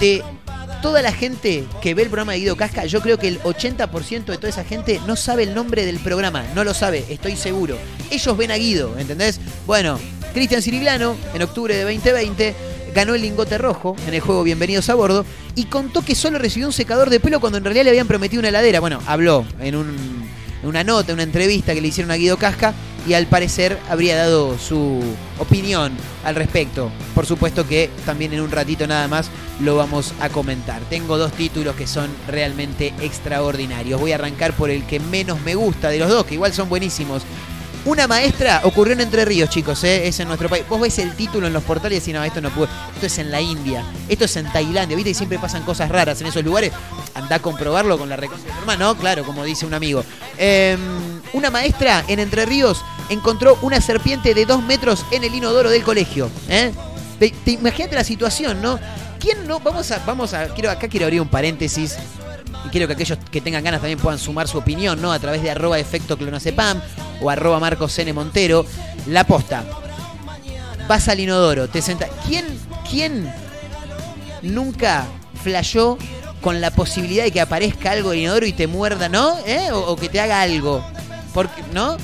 de 0.00 0.22
toda 0.82 1.00
la 1.02 1.12
gente 1.12 1.64
que 1.80 1.94
ve 1.94 2.02
el 2.02 2.08
programa 2.08 2.32
de 2.32 2.40
Guido 2.40 2.56
Casca, 2.56 2.84
yo 2.86 3.00
creo 3.00 3.18
que 3.18 3.28
el 3.28 3.40
80% 3.42 4.24
de 4.26 4.36
toda 4.36 4.48
esa 4.48 4.64
gente 4.64 5.00
no 5.06 5.14
sabe 5.16 5.44
el 5.44 5.54
nombre 5.54 5.86
del 5.86 5.98
programa, 5.98 6.44
no 6.54 6.64
lo 6.64 6.74
sabe, 6.74 7.04
estoy 7.08 7.36
seguro. 7.36 7.76
Ellos 8.10 8.36
ven 8.36 8.50
a 8.50 8.56
Guido, 8.56 8.98
¿entendés? 8.98 9.40
Bueno, 9.66 9.98
Cristian 10.34 10.62
Siriglano, 10.62 11.16
en 11.34 11.42
octubre 11.42 11.74
de 11.76 11.82
2020, 11.84 12.54
ganó 12.94 13.14
el 13.14 13.22
lingote 13.22 13.58
rojo 13.58 13.96
en 14.06 14.14
el 14.14 14.20
juego 14.20 14.42
Bienvenidos 14.42 14.88
a 14.88 14.94
Bordo 14.94 15.24
y 15.54 15.64
contó 15.66 16.02
que 16.02 16.14
solo 16.14 16.38
recibió 16.38 16.66
un 16.66 16.72
secador 16.72 17.10
de 17.10 17.20
pelo 17.20 17.40
cuando 17.40 17.58
en 17.58 17.64
realidad 17.64 17.84
le 17.84 17.90
habían 17.90 18.06
prometido 18.08 18.40
una 18.40 18.48
heladera. 18.48 18.80
Bueno, 18.80 19.00
habló 19.06 19.44
en, 19.60 19.74
un- 19.76 20.27
una 20.62 20.84
nota, 20.84 21.12
una 21.12 21.22
entrevista 21.22 21.74
que 21.74 21.80
le 21.80 21.88
hicieron 21.88 22.10
a 22.10 22.16
Guido 22.16 22.36
Casca 22.36 22.74
y 23.06 23.14
al 23.14 23.26
parecer 23.26 23.78
habría 23.88 24.16
dado 24.16 24.58
su 24.58 25.00
opinión 25.38 25.92
al 26.24 26.34
respecto. 26.34 26.90
Por 27.14 27.26
supuesto 27.26 27.66
que 27.66 27.90
también 28.04 28.32
en 28.32 28.40
un 28.40 28.50
ratito 28.50 28.86
nada 28.86 29.08
más 29.08 29.30
lo 29.60 29.76
vamos 29.76 30.12
a 30.20 30.28
comentar. 30.28 30.82
Tengo 30.90 31.16
dos 31.16 31.32
títulos 31.32 31.76
que 31.76 31.86
son 31.86 32.10
realmente 32.26 32.92
extraordinarios. 33.00 34.00
Voy 34.00 34.12
a 34.12 34.16
arrancar 34.16 34.52
por 34.54 34.70
el 34.70 34.84
que 34.84 35.00
menos 35.00 35.40
me 35.42 35.54
gusta 35.54 35.88
de 35.88 35.98
los 35.98 36.08
dos, 36.08 36.26
que 36.26 36.34
igual 36.34 36.52
son 36.52 36.68
buenísimos. 36.68 37.22
Una 37.88 38.06
maestra 38.06 38.60
ocurrió 38.64 38.92
en 38.92 39.00
Entre 39.00 39.24
Ríos, 39.24 39.48
chicos, 39.48 39.82
¿eh? 39.82 40.06
es 40.06 40.20
en 40.20 40.28
nuestro 40.28 40.50
país. 40.50 40.62
Vos 40.68 40.78
ves 40.78 40.98
el 40.98 41.14
título 41.16 41.46
en 41.46 41.54
los 41.54 41.62
portales 41.62 41.96
y 41.96 42.00
decís, 42.00 42.12
no, 42.14 42.22
esto 42.22 42.42
no 42.42 42.50
puede. 42.50 42.70
Esto 42.94 43.06
es 43.06 43.16
en 43.16 43.30
la 43.30 43.40
India, 43.40 43.82
esto 44.10 44.26
es 44.26 44.36
en 44.36 44.52
Tailandia. 44.52 44.94
¿Viste 44.94 45.12
que 45.12 45.14
siempre 45.14 45.38
pasan 45.38 45.62
cosas 45.62 45.88
raras 45.88 46.20
en 46.20 46.26
esos 46.26 46.44
lugares? 46.44 46.70
Andá 47.14 47.36
a 47.36 47.38
comprobarlo 47.38 47.96
con 47.96 48.10
la 48.10 48.16
recontra 48.16 48.44
de 48.46 48.52
tu 48.52 48.58
hermano, 48.60 48.92
¿no? 48.92 49.00
Claro, 49.00 49.24
como 49.24 49.42
dice 49.42 49.64
un 49.64 49.72
amigo. 49.72 50.04
Eh, 50.36 50.76
una 51.32 51.50
maestra 51.50 52.04
en 52.08 52.18
Entre 52.18 52.44
Ríos 52.44 52.84
encontró 53.08 53.58
una 53.62 53.80
serpiente 53.80 54.34
de 54.34 54.44
dos 54.44 54.62
metros 54.62 55.06
en 55.10 55.24
el 55.24 55.34
inodoro 55.34 55.70
del 55.70 55.82
colegio. 55.82 56.30
¿eh? 56.50 56.72
Te, 57.18 57.30
te- 57.30 57.52
imagínate 57.52 57.94
la 57.96 58.04
situación, 58.04 58.60
¿no? 58.60 58.78
¿Quién 59.18 59.46
no? 59.48 59.60
Vamos 59.60 59.90
a, 59.92 59.98
vamos 60.04 60.34
a, 60.34 60.48
quiero, 60.48 60.70
acá 60.70 60.88
quiero 60.88 61.06
abrir 61.06 61.22
un 61.22 61.28
paréntesis 61.28 61.96
y 62.64 62.68
quiero 62.70 62.86
que 62.86 62.94
aquellos 62.94 63.18
que 63.30 63.40
tengan 63.40 63.62
ganas 63.62 63.80
también 63.80 63.98
puedan 63.98 64.18
sumar 64.18 64.48
su 64.48 64.58
opinión, 64.58 65.00
¿no? 65.00 65.12
A 65.12 65.18
través 65.18 65.42
de 65.42 65.50
arroba 65.50 65.78
efecto 65.78 66.16
clonacepam 66.16 66.80
o 67.20 67.30
arroba 67.30 67.60
Marcos. 67.60 67.98
Montero. 68.14 68.64
La 69.06 69.24
posta. 69.24 69.64
Vas 70.88 71.08
al 71.08 71.20
inodoro, 71.20 71.68
te 71.68 71.82
sentás. 71.82 72.10
¿Quién, 72.26 72.46
quién 72.88 73.32
nunca 74.42 75.06
flashó 75.42 75.98
con 76.40 76.60
la 76.60 76.70
posibilidad 76.70 77.24
de 77.24 77.30
que 77.30 77.40
aparezca 77.40 77.90
algo 77.90 78.12
en 78.12 78.18
el 78.18 78.24
inodoro 78.24 78.46
y 78.46 78.52
te 78.52 78.66
muerda, 78.66 79.08
¿no? 79.08 79.36
¿Eh? 79.46 79.70
O, 79.72 79.92
o 79.92 79.96
que 79.96 80.08
te 80.08 80.20
haga 80.20 80.40
algo. 80.40 80.84
Porque, 81.34 81.62
¿no? 81.72 81.96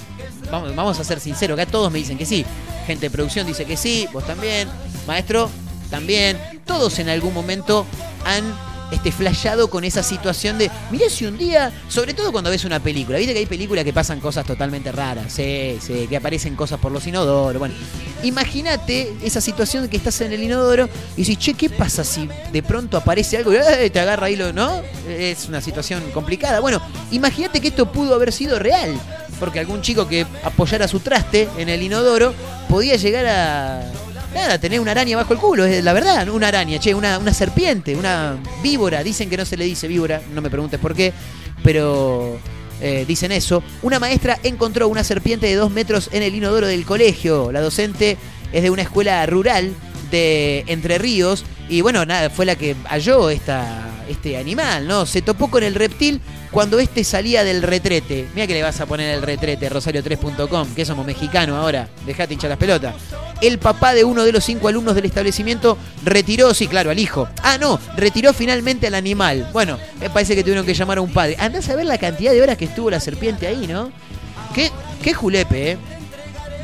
Vamos, 0.50 0.74
vamos 0.76 1.00
a 1.00 1.04
ser 1.04 1.20
sinceros, 1.20 1.58
acá 1.58 1.70
todos 1.70 1.90
me 1.90 1.98
dicen 1.98 2.18
que 2.18 2.26
sí. 2.26 2.44
Gente 2.86 3.06
de 3.06 3.10
producción 3.10 3.46
dice 3.46 3.64
que 3.64 3.76
sí, 3.76 4.06
vos 4.12 4.26
también. 4.26 4.68
Maestro, 5.06 5.50
también. 5.90 6.38
Todos 6.66 6.98
en 6.98 7.08
algún 7.08 7.32
momento 7.32 7.86
han 8.24 8.44
este, 8.94 9.12
flashado 9.12 9.68
con 9.68 9.84
esa 9.84 10.02
situación 10.02 10.58
de, 10.58 10.70
mirá 10.90 11.08
si 11.10 11.26
un 11.26 11.36
día, 11.36 11.72
sobre 11.88 12.14
todo 12.14 12.32
cuando 12.32 12.50
ves 12.50 12.64
una 12.64 12.80
película, 12.80 13.18
viste 13.18 13.32
que 13.32 13.40
hay 13.40 13.46
películas 13.46 13.84
que 13.84 13.92
pasan 13.92 14.20
cosas 14.20 14.46
totalmente 14.46 14.92
raras, 14.92 15.34
que 15.34 16.16
aparecen 16.16 16.56
cosas 16.56 16.80
por 16.80 16.92
los 16.92 17.06
inodoros, 17.06 17.58
bueno, 17.58 17.74
imagínate 18.22 19.14
esa 19.22 19.40
situación 19.40 19.84
de 19.84 19.90
que 19.90 19.96
estás 19.96 20.20
en 20.20 20.32
el 20.32 20.42
inodoro 20.42 20.88
y 21.16 21.24
dices, 21.24 21.38
che, 21.38 21.54
¿qué 21.54 21.68
pasa 21.70 22.04
si 22.04 22.28
de 22.52 22.62
pronto 22.62 22.96
aparece 22.96 23.36
algo 23.36 23.52
y 23.52 23.90
te 23.90 24.00
agarra 24.00 24.26
ahí, 24.26 24.36
lo, 24.36 24.52
¿no? 24.52 24.82
Es 25.08 25.46
una 25.48 25.60
situación 25.60 26.02
complicada. 26.12 26.60
Bueno, 26.60 26.80
imagínate 27.10 27.60
que 27.60 27.68
esto 27.68 27.90
pudo 27.90 28.14
haber 28.14 28.32
sido 28.32 28.58
real, 28.58 28.98
porque 29.40 29.60
algún 29.60 29.82
chico 29.82 30.08
que 30.08 30.26
apoyara 30.44 30.88
su 30.88 31.00
traste 31.00 31.48
en 31.58 31.68
el 31.68 31.82
inodoro 31.82 32.32
podía 32.68 32.96
llegar 32.96 33.26
a 33.26 34.03
Nada, 34.34 34.58
tener 34.58 34.80
una 34.80 34.90
araña 34.90 35.16
bajo 35.16 35.32
el 35.32 35.38
culo, 35.38 35.64
es 35.64 35.82
la 35.84 35.92
verdad, 35.92 36.28
una 36.28 36.48
araña, 36.48 36.80
che, 36.80 36.92
una, 36.92 37.18
una 37.18 37.32
serpiente, 37.32 37.94
una 37.94 38.36
víbora. 38.62 39.04
Dicen 39.04 39.30
que 39.30 39.36
no 39.36 39.46
se 39.46 39.56
le 39.56 39.64
dice 39.64 39.86
víbora, 39.86 40.20
no 40.34 40.42
me 40.42 40.50
preguntes 40.50 40.80
por 40.80 40.94
qué, 40.94 41.12
pero 41.62 42.38
eh, 42.80 43.04
dicen 43.06 43.30
eso. 43.30 43.62
Una 43.82 44.00
maestra 44.00 44.38
encontró 44.42 44.88
una 44.88 45.04
serpiente 45.04 45.46
de 45.46 45.54
dos 45.54 45.70
metros 45.70 46.10
en 46.12 46.24
el 46.24 46.34
inodoro 46.34 46.66
del 46.66 46.84
colegio. 46.84 47.52
La 47.52 47.60
docente 47.60 48.16
es 48.52 48.62
de 48.62 48.70
una 48.70 48.82
escuela 48.82 49.24
rural 49.26 49.72
de 50.10 50.64
Entre 50.66 50.98
Ríos 50.98 51.44
y 51.68 51.80
bueno, 51.80 52.04
nada, 52.04 52.28
fue 52.28 52.44
la 52.44 52.56
que 52.56 52.74
halló 52.88 53.30
esta, 53.30 53.88
este 54.08 54.37
animal, 54.37 54.87
¿no? 54.87 55.06
Se 55.06 55.23
topó 55.23 55.50
con 55.50 55.62
el 55.62 55.75
reptil 55.75 56.20
cuando 56.50 56.78
este 56.78 57.04
salía 57.04 57.44
del 57.44 57.62
retrete. 57.62 58.28
Mira 58.34 58.46
que 58.46 58.54
le 58.54 58.62
vas 58.62 58.80
a 58.80 58.87
poner 58.87 59.14
el 59.14 59.23
retrete, 59.23 59.70
rosario3.com, 59.70 60.75
que 60.75 60.84
somos 60.84 61.06
mexicanos 61.06 61.56
ahora, 61.56 61.88
dejate 62.06 62.34
hinchar 62.34 62.50
las 62.50 62.58
pelotas. 62.58 62.94
El 63.40 63.58
papá 63.58 63.94
de 63.94 64.04
uno 64.04 64.25
de 64.25 64.32
los 64.32 64.44
cinco 64.44 64.68
alumnos 64.68 64.94
del 64.94 65.04
establecimiento 65.04 65.76
retiró, 66.04 66.54
sí, 66.54 66.68
claro, 66.68 66.90
al 66.90 66.99
hijo. 66.99 67.28
Ah, 67.42 67.58
no, 67.58 67.80
retiró 67.96 68.32
finalmente 68.32 68.87
al 68.87 68.94
animal. 68.94 69.49
Bueno, 69.52 69.78
me 70.00 70.11
parece 70.11 70.34
que 70.34 70.42
tuvieron 70.42 70.64
que 70.64 70.75
llamar 70.75 70.99
a 70.99 71.02
un 71.02 71.12
padre. 71.12 71.37
Andás 71.38 71.68
a 71.68 71.76
ver 71.76 71.87
la 71.87 71.99
cantidad 71.99 72.32
de 72.32 72.40
horas 72.40 72.56
que 72.56 72.66
estuvo 72.66 72.90
la 72.90 73.00
serpiente 73.00 73.46
ahí, 73.46 73.66
¿no? 73.66 73.90
Qué, 74.54 74.70
qué 75.02 75.12
julepe, 75.12 75.73
¿eh? 75.73 75.78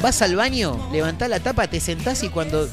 Vas 0.00 0.22
al 0.22 0.34
baño, 0.34 0.88
levantás 0.92 1.28
la 1.28 1.40
tapa, 1.40 1.66
te 1.66 1.78
sentás 1.78 2.22
y 2.22 2.30
cuando, 2.30 2.66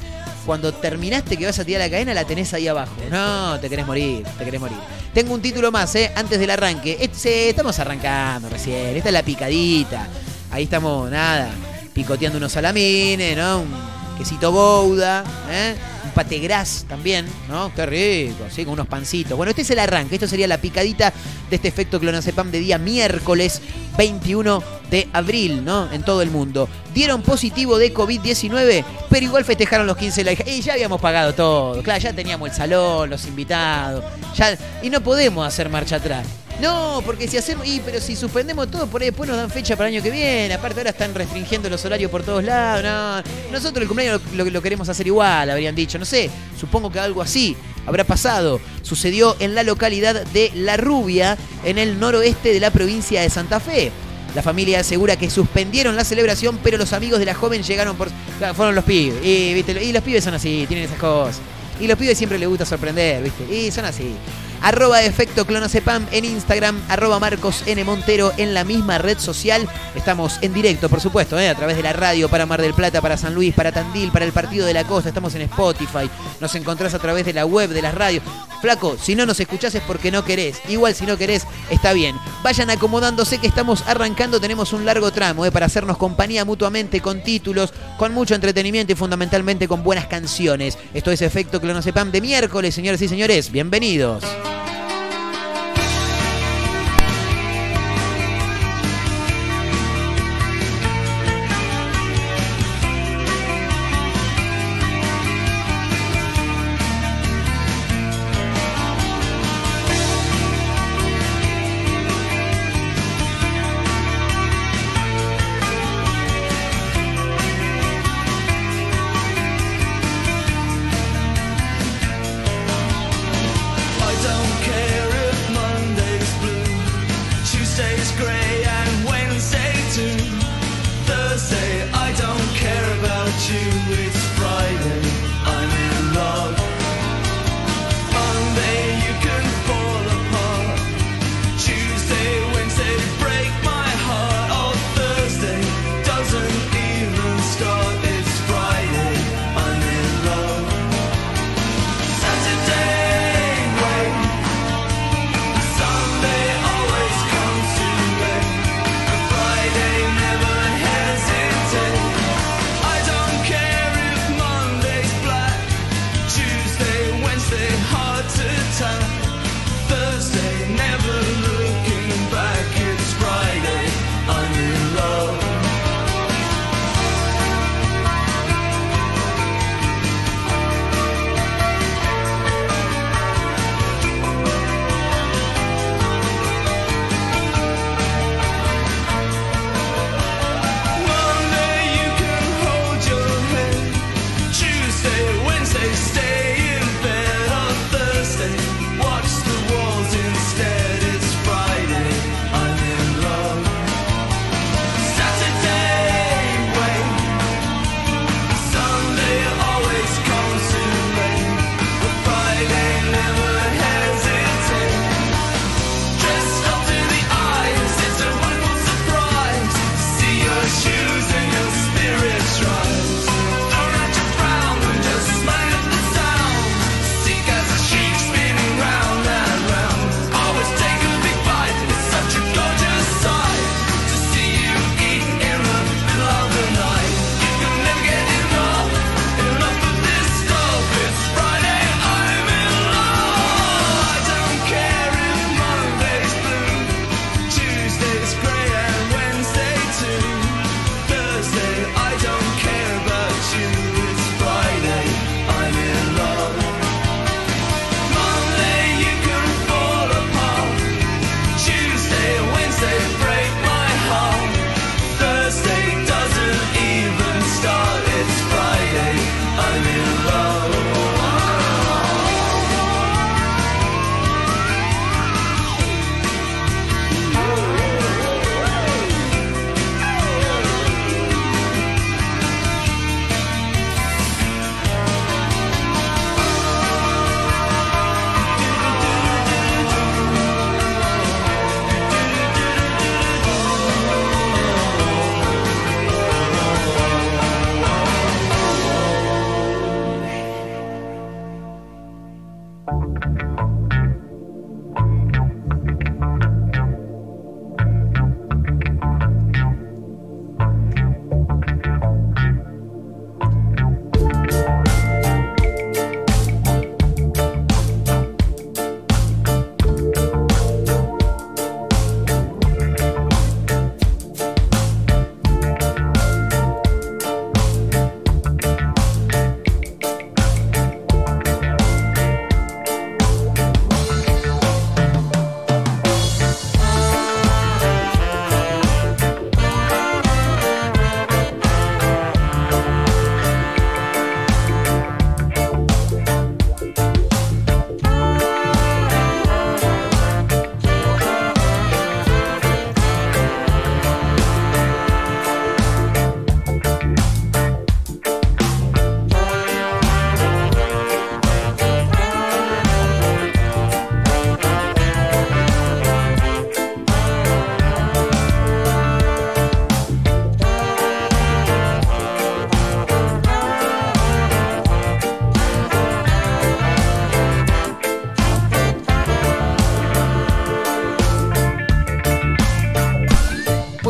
cuando 0.47 0.73
terminaste 0.73 1.35
que 1.35 1.45
vas 1.45 1.59
a 1.59 1.65
tirar 1.65 1.81
la 1.81 1.89
cadena 1.89 2.13
la 2.13 2.23
tenés 2.23 2.53
ahí 2.53 2.69
abajo. 2.69 2.95
No, 3.11 3.59
te 3.59 3.69
querés 3.69 3.85
morir, 3.85 4.25
te 4.37 4.45
querés 4.45 4.61
morir. 4.61 4.77
Tengo 5.13 5.33
un 5.33 5.41
título 5.41 5.73
más, 5.73 5.93
¿eh? 5.95 6.09
Antes 6.15 6.39
del 6.39 6.49
arranque. 6.49 6.97
Este, 7.01 7.49
estamos 7.49 7.77
arrancando 7.79 8.47
recién. 8.47 8.95
Esta 8.95 9.09
es 9.09 9.13
la 9.13 9.23
picadita. 9.23 10.07
Ahí 10.49 10.63
estamos, 10.63 11.11
nada, 11.11 11.49
picoteando 11.93 12.37
unos 12.37 12.53
salamines, 12.53 13.35
¿no? 13.35 13.59
Un 13.59 14.17
quesito 14.17 14.49
bouda, 14.53 15.25
¿eh? 15.51 15.75
Un 16.17 16.23
pate 16.23 16.39
gras 16.39 16.83
también, 16.89 17.27
¿no? 17.47 17.71
Qué 17.75 17.85
rico, 17.85 18.45
así 18.47 18.65
con 18.65 18.73
unos 18.73 18.87
pancitos. 18.87 19.37
Bueno, 19.37 19.51
este 19.51 19.61
es 19.61 19.69
el 19.69 19.77
arranque. 19.77 20.15
Esto 20.15 20.27
sería 20.27 20.47
la 20.47 20.57
picadita 20.57 21.13
de 21.47 21.57
este 21.57 21.67
efecto 21.67 21.99
clonazepam 21.99 22.49
de 22.49 22.57
día 22.57 22.79
miércoles 22.79 23.61
21 23.99 24.63
de 24.89 25.07
abril, 25.13 25.63
¿no? 25.63 25.91
En 25.91 26.01
todo 26.01 26.23
el 26.23 26.31
mundo. 26.31 26.67
Dieron 26.91 27.21
positivo 27.21 27.77
de 27.77 27.93
COVID-19, 27.93 28.83
pero 29.11 29.25
igual 29.27 29.45
festejaron 29.45 29.85
los 29.85 29.95
15 29.95 30.23
de 30.23 30.35
la. 30.35 30.49
Y 30.49 30.61
ya 30.61 30.73
habíamos 30.73 30.99
pagado 30.99 31.35
todo. 31.35 31.83
Claro, 31.83 32.01
ya 32.01 32.13
teníamos 32.13 32.49
el 32.49 32.55
salón, 32.55 33.11
los 33.11 33.23
invitados. 33.27 34.03
Ya, 34.35 34.57
y 34.81 34.89
no 34.89 35.01
podemos 35.01 35.47
hacer 35.47 35.69
marcha 35.69 35.97
atrás. 35.97 36.25
No, 36.61 37.03
porque 37.05 37.27
si 37.27 37.37
hacemos. 37.37 37.67
Y, 37.67 37.79
pero 37.85 38.01
si 38.01 38.15
suspendemos 38.15 38.69
todo, 38.71 38.87
por 38.87 39.01
ahí 39.01 39.09
después 39.09 39.29
nos 39.29 39.37
dan 39.37 39.49
fecha 39.49 39.75
para 39.75 39.89
el 39.89 39.95
año 39.95 40.03
que 40.03 40.09
viene. 40.09 40.53
Aparte, 40.53 40.79
ahora 40.79 40.89
están 40.89 41.13
restringiendo 41.13 41.69
los 41.69 41.83
horarios 41.85 42.09
por 42.09 42.23
todos 42.23 42.43
lados. 42.43 42.83
No, 42.83 43.51
nosotros 43.51 43.83
el 43.83 43.87
cumpleaños 43.87 44.21
lo, 44.33 44.61
queremos 44.61 44.89
hacer 44.89 45.05
igual, 45.07 45.49
habrían 45.49 45.75
dicho. 45.75 45.99
No 45.99 46.05
sé, 46.05 46.29
supongo 46.59 46.91
que 46.91 46.99
algo 46.99 47.21
así 47.21 47.55
habrá 47.85 48.03
pasado. 48.03 48.59
Sucedió 48.81 49.35
en 49.39 49.53
la 49.53 49.63
localidad 49.63 50.25
de 50.27 50.51
La 50.55 50.77
Rubia, 50.77 51.37
en 51.63 51.77
el 51.77 51.99
noroeste 51.99 52.53
de 52.53 52.59
la 52.59 52.71
provincia 52.71 53.21
de 53.21 53.29
Santa 53.29 53.59
Fe. 53.59 53.91
La 54.35 54.41
familia 54.41 54.81
asegura 54.81 55.15
que 55.15 55.29
suspendieron 55.29 55.95
la 55.95 56.03
celebración, 56.03 56.59
pero 56.63 56.77
los 56.77 56.93
amigos 56.93 57.19
de 57.19 57.25
la 57.25 57.33
joven 57.35 57.63
llegaron 57.63 57.95
por. 57.95 58.09
Fueron 58.55 58.73
los 58.75 58.83
pibes. 58.83 59.23
Y, 59.23 59.53
¿viste? 59.53 59.83
y 59.83 59.93
los 59.93 60.03
pibes 60.03 60.23
son 60.23 60.33
así, 60.33 60.65
tienen 60.67 60.85
esas 60.85 60.99
cosas. 60.99 61.39
Y 61.79 61.87
los 61.87 61.97
pibes 61.97 62.17
siempre 62.17 62.39
les 62.39 62.49
gusta 62.49 62.65
sorprender, 62.65 63.23
¿viste? 63.23 63.43
Y 63.53 63.71
son 63.71 63.85
así. 63.85 64.15
Arroba 64.61 65.03
efecto 65.03 65.45
clonacepam 65.45 66.05
en 66.11 66.25
Instagram, 66.25 66.81
arroba 66.89 67.19
Marcos 67.19 67.63
N. 67.67 67.83
Montero 67.83 68.33
en 68.37 68.53
la 68.53 68.63
misma 68.63 68.97
red 68.97 69.17
social. 69.17 69.67
Estamos 69.95 70.39
en 70.41 70.53
directo, 70.53 70.89
por 70.89 70.99
supuesto, 70.99 71.39
¿eh? 71.39 71.49
a 71.49 71.55
través 71.55 71.77
de 71.77 71.83
la 71.83 71.93
radio 71.93 72.27
para 72.27 72.45
Mar 72.45 72.61
del 72.61 72.73
Plata, 72.73 73.01
para 73.01 73.17
San 73.17 73.33
Luis, 73.35 73.53
para 73.53 73.71
Tandil, 73.71 74.11
para 74.11 74.25
el 74.25 74.31
Partido 74.31 74.65
de 74.65 74.73
la 74.73 74.83
Costa. 74.83 75.09
Estamos 75.09 75.35
en 75.35 75.43
Spotify. 75.43 76.09
Nos 76.41 76.53
encontrás 76.55 76.93
a 76.93 76.99
través 76.99 77.25
de 77.25 77.33
la 77.33 77.45
web, 77.45 77.69
de 77.69 77.81
las 77.81 77.93
radios. 77.93 78.23
Flaco, 78.61 78.97
si 78.99 79.15
no 79.15 79.25
nos 79.25 79.39
escuchás 79.39 79.75
es 79.75 79.83
porque 79.83 80.11
no 80.11 80.25
querés. 80.25 80.59
Igual 80.67 80.95
si 80.95 81.05
no 81.05 81.17
querés, 81.17 81.45
está 81.69 81.93
bien. 81.93 82.15
Vayan 82.43 82.69
acomodándose 82.69 83.37
que 83.37 83.47
estamos 83.47 83.83
arrancando. 83.87 84.41
Tenemos 84.41 84.73
un 84.73 84.85
largo 84.85 85.11
tramo 85.11 85.45
¿eh? 85.45 85.51
para 85.51 85.67
hacernos 85.67 85.97
compañía 85.97 86.45
mutuamente 86.45 86.99
con 87.01 87.23
títulos, 87.23 87.73
con 87.97 88.13
mucho 88.13 88.35
entretenimiento 88.35 88.93
y 88.93 88.95
fundamentalmente 88.95 89.67
con 89.67 89.83
buenas 89.83 90.07
canciones. 90.07 90.77
Esto 90.93 91.11
es 91.11 91.21
Efecto 91.21 91.61
Clonocepam 91.61 92.11
de 92.11 92.21
miércoles, 92.21 92.73
señores 92.73 93.01
y 93.01 93.07
señores. 93.07 93.51
Bienvenidos. 93.51 94.23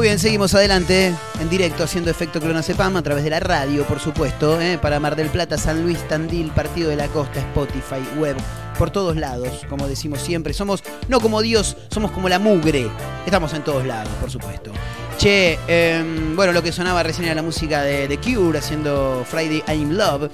Bien, 0.08 0.20
seguimos 0.20 0.54
adelante 0.54 1.14
en 1.42 1.50
directo 1.50 1.84
haciendo 1.84 2.10
efecto 2.10 2.40
clonazepam 2.40 2.96
a 2.96 3.02
través 3.02 3.26
de 3.26 3.30
la 3.30 3.42
radio, 3.42 3.84
por 3.84 4.00
supuesto, 4.00 4.58
¿eh? 4.62 4.78
para 4.82 5.02
Mar 5.02 5.18
del 5.18 5.28
Plata, 5.28 5.58
San 5.58 5.84
Luis, 5.84 5.98
Tandil, 6.08 6.50
Partido 6.52 6.90
de 6.90 6.96
la 6.96 7.10
Costa, 7.10 7.42
Spotify, 7.42 8.02
web, 8.18 8.38
por 8.80 8.90
todos 8.90 9.18
lados, 9.18 9.66
como 9.68 9.86
decimos 9.86 10.22
siempre. 10.22 10.54
Somos 10.54 10.82
no 11.10 11.20
como 11.20 11.42
Dios, 11.42 11.76
somos 11.90 12.12
como 12.12 12.30
la 12.30 12.40
mugre. 12.40 12.90
Estamos 13.26 13.52
en 13.54 13.66
todos 13.66 13.86
lados, 13.86 14.14
por 14.22 14.32
supuesto. 14.32 14.72
Che, 15.18 15.60
em, 15.68 16.38
bueno, 16.38 16.54
lo 16.54 16.64
que 16.64 16.72
sonaba 16.72 17.04
recién 17.04 17.26
era 17.26 17.36
la 17.36 17.42
música 17.42 17.82
de 17.82 18.08
The 18.08 18.18
Cure 18.20 18.60
haciendo 18.60 19.26
Friday 19.30 19.62
I'm 19.68 19.92
Love. 19.92 20.32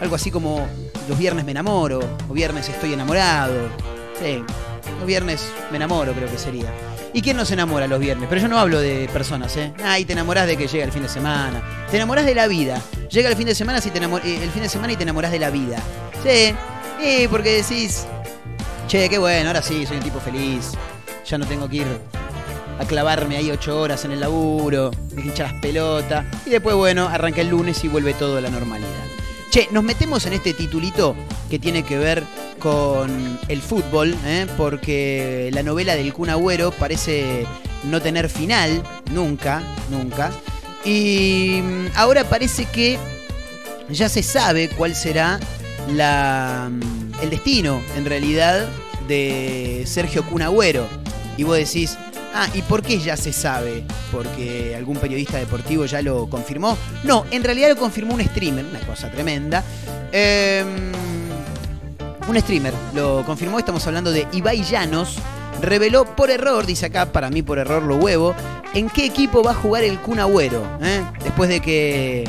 Algo 0.00 0.16
así 0.16 0.32
como 0.32 0.66
los 1.08 1.16
viernes 1.16 1.44
me 1.44 1.52
enamoro, 1.52 2.00
o 2.28 2.32
viernes 2.32 2.68
estoy 2.68 2.94
enamorado. 2.94 3.54
Sí, 4.20 4.42
los 4.98 5.06
viernes 5.06 5.46
me 5.70 5.76
enamoro 5.76 6.12
creo 6.12 6.28
que 6.28 6.38
sería. 6.38 6.91
¿Y 7.14 7.20
quién 7.20 7.36
no 7.36 7.44
se 7.44 7.54
enamora 7.54 7.86
los 7.86 8.00
viernes? 8.00 8.26
Pero 8.28 8.40
yo 8.40 8.48
no 8.48 8.58
hablo 8.58 8.80
de 8.80 9.08
personas, 9.12 9.54
¿eh? 9.58 9.72
Ah, 9.84 9.98
y 9.98 10.04
te 10.06 10.14
enamorás 10.14 10.46
de 10.46 10.56
que 10.56 10.66
llega 10.66 10.84
el 10.84 10.92
fin 10.92 11.02
de 11.02 11.08
semana. 11.10 11.62
Te 11.90 11.96
enamorás 11.96 12.24
de 12.24 12.34
la 12.34 12.46
vida. 12.48 12.80
Llega 13.10 13.28
el 13.28 13.36
fin 13.36 13.46
de 13.46 13.54
semana, 13.54 13.80
si 13.82 13.90
te 13.90 14.00
enamor- 14.00 14.24
eh, 14.24 14.42
el 14.42 14.50
fin 14.50 14.62
de 14.62 14.68
semana 14.70 14.94
y 14.94 14.96
te 14.96 15.02
enamorás 15.02 15.30
de 15.30 15.38
la 15.38 15.50
vida. 15.50 15.76
Sí, 16.22 16.54
sí, 17.00 17.28
porque 17.30 17.56
decís, 17.62 18.06
che, 18.88 19.10
qué 19.10 19.18
bueno, 19.18 19.48
ahora 19.48 19.60
sí, 19.60 19.84
soy 19.84 19.98
un 19.98 20.02
tipo 20.04 20.20
feliz. 20.20 20.70
Ya 21.26 21.36
no 21.36 21.44
tengo 21.46 21.68
que 21.68 21.76
ir 21.76 21.86
a 22.80 22.84
clavarme 22.86 23.36
ahí 23.36 23.50
ocho 23.50 23.78
horas 23.78 24.04
en 24.06 24.12
el 24.12 24.20
laburo, 24.20 24.90
me 25.14 25.20
hincha 25.22 25.44
las 25.44 25.54
pelotas. 25.60 26.24
Y 26.46 26.50
después, 26.50 26.74
bueno, 26.74 27.08
arranca 27.08 27.42
el 27.42 27.48
lunes 27.50 27.84
y 27.84 27.88
vuelve 27.88 28.14
todo 28.14 28.38
a 28.38 28.40
la 28.40 28.48
normalidad. 28.48 28.88
Che, 29.52 29.68
nos 29.70 29.84
metemos 29.84 30.24
en 30.24 30.32
este 30.32 30.54
titulito 30.54 31.14
que 31.50 31.58
tiene 31.58 31.82
que 31.82 31.98
ver 31.98 32.24
con 32.58 33.38
el 33.48 33.60
fútbol, 33.60 34.16
¿eh? 34.24 34.46
porque 34.56 35.50
la 35.52 35.62
novela 35.62 35.94
del 35.94 36.14
Kun 36.14 36.30
Agüero 36.30 36.70
parece 36.70 37.44
no 37.84 38.00
tener 38.00 38.30
final, 38.30 38.82
nunca, 39.10 39.62
nunca. 39.90 40.30
Y 40.86 41.60
mm, 41.62 41.88
ahora 41.96 42.24
parece 42.24 42.64
que 42.64 42.96
ya 43.90 44.08
se 44.08 44.22
sabe 44.22 44.70
cuál 44.70 44.94
será 44.94 45.38
la, 45.94 46.70
mm, 46.72 47.20
el 47.22 47.28
destino, 47.28 47.82
en 47.98 48.06
realidad, 48.06 48.66
de 49.06 49.82
Sergio 49.84 50.24
Kun 50.24 50.40
Agüero. 50.40 50.88
Y 51.36 51.42
vos 51.42 51.58
decís, 51.58 51.98
ah, 52.34 52.48
¿y 52.54 52.62
por 52.62 52.82
qué 52.82 52.98
ya 52.98 53.16
se 53.16 53.32
sabe? 53.32 53.84
¿Porque 54.10 54.74
algún 54.76 54.96
periodista 54.96 55.38
deportivo 55.38 55.84
ya 55.86 56.02
lo 56.02 56.28
confirmó? 56.28 56.76
No, 57.04 57.24
en 57.30 57.44
realidad 57.44 57.70
lo 57.70 57.76
confirmó 57.76 58.14
un 58.14 58.24
streamer, 58.24 58.64
una 58.64 58.80
cosa 58.80 59.10
tremenda. 59.10 59.64
Em, 60.12 60.92
un 62.28 62.40
streamer 62.40 62.74
lo 62.94 63.24
confirmó, 63.24 63.58
estamos 63.58 63.86
hablando 63.86 64.10
de 64.10 64.26
Ibai 64.32 64.62
Llanos. 64.62 65.16
Reveló 65.60 66.04
por 66.16 66.30
error, 66.30 66.66
dice 66.66 66.86
acá, 66.86 67.12
para 67.12 67.30
mí 67.30 67.42
por 67.42 67.58
error 67.58 67.82
lo 67.82 67.96
huevo, 67.96 68.34
en 68.74 68.88
qué 68.88 69.04
equipo 69.04 69.42
va 69.42 69.52
a 69.52 69.54
jugar 69.54 69.84
el 69.84 70.00
Kun. 70.00 70.18
¿eh? 70.18 71.02
Después 71.22 71.48
de 71.48 71.60
que 71.60 72.28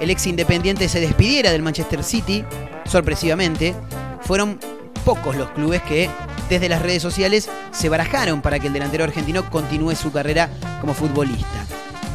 el 0.00 0.10
ex 0.10 0.26
independiente 0.26 0.88
se 0.88 1.00
despidiera 1.00 1.52
del 1.52 1.62
Manchester 1.62 2.04
City, 2.04 2.44
sorpresivamente, 2.84 3.74
fueron 4.22 4.58
pocos 5.00 5.36
los 5.36 5.50
clubes 5.50 5.82
que 5.82 6.08
desde 6.48 6.68
las 6.68 6.82
redes 6.82 7.02
sociales 7.02 7.48
se 7.72 7.88
barajaron 7.88 8.42
para 8.42 8.58
que 8.58 8.66
el 8.66 8.72
delantero 8.72 9.04
argentino 9.04 9.48
continúe 9.50 9.94
su 9.94 10.12
carrera 10.12 10.48
como 10.80 10.94
futbolista. 10.94 11.66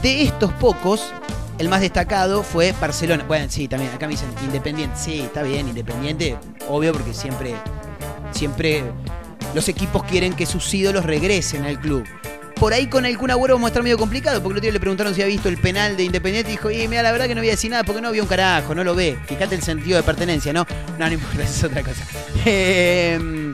De 0.01 0.23
estos 0.23 0.51
pocos, 0.53 1.13
el 1.57 1.69
más 1.69 1.81
destacado 1.81 2.43
fue 2.43 2.73
Barcelona. 2.79 3.23
Bueno, 3.27 3.45
sí, 3.49 3.67
también 3.67 3.91
acá 3.93 4.07
me 4.07 4.11
dicen 4.11 4.29
Independiente. 4.43 4.97
Sí, 4.97 5.21
está 5.21 5.41
bien, 5.41 5.67
Independiente, 5.67 6.37
obvio, 6.67 6.91
porque 6.91 7.13
siempre, 7.13 7.55
siempre 8.31 8.83
los 9.53 9.69
equipos 9.69 10.03
quieren 10.03 10.33
que 10.33 10.45
sus 10.45 10.73
ídolos 10.73 11.05
regresen 11.05 11.63
al 11.63 11.79
club. 11.79 12.03
Por 12.59 12.73
ahí 12.73 12.87
con 12.87 13.05
el 13.05 13.17
Kun 13.17 13.29
vamos 13.29 13.63
a 13.63 13.67
estar 13.67 13.83
medio 13.83 13.97
complicado, 13.97 14.41
porque 14.41 14.53
el 14.53 14.57
otro 14.57 14.61
día 14.67 14.71
le 14.71 14.79
preguntaron 14.79 15.13
si 15.13 15.21
había 15.21 15.33
visto 15.33 15.49
el 15.49 15.57
penal 15.57 15.97
de 15.97 16.03
Independiente 16.03 16.49
y 16.51 16.53
dijo, 16.53 16.71
y 16.71 16.87
mira, 16.87 17.03
la 17.03 17.11
verdad 17.11 17.27
que 17.27 17.35
no 17.35 17.41
voy 17.41 17.49
a 17.49 17.51
decir 17.51 17.69
nada 17.69 17.83
porque 17.83 18.01
no 18.01 18.11
vio 18.11 18.23
un 18.23 18.29
carajo, 18.29 18.73
no 18.73 18.83
lo 18.83 18.95
ve. 18.95 19.17
Fíjate 19.27 19.55
el 19.55 19.61
sentido 19.61 19.97
de 19.97 20.03
pertenencia, 20.03 20.53
¿no? 20.53 20.65
No, 20.97 21.05
no 21.05 21.13
importa, 21.13 21.43
es 21.43 21.63
otra 21.63 21.83
cosa. 21.83 22.05
Eh, 22.45 23.53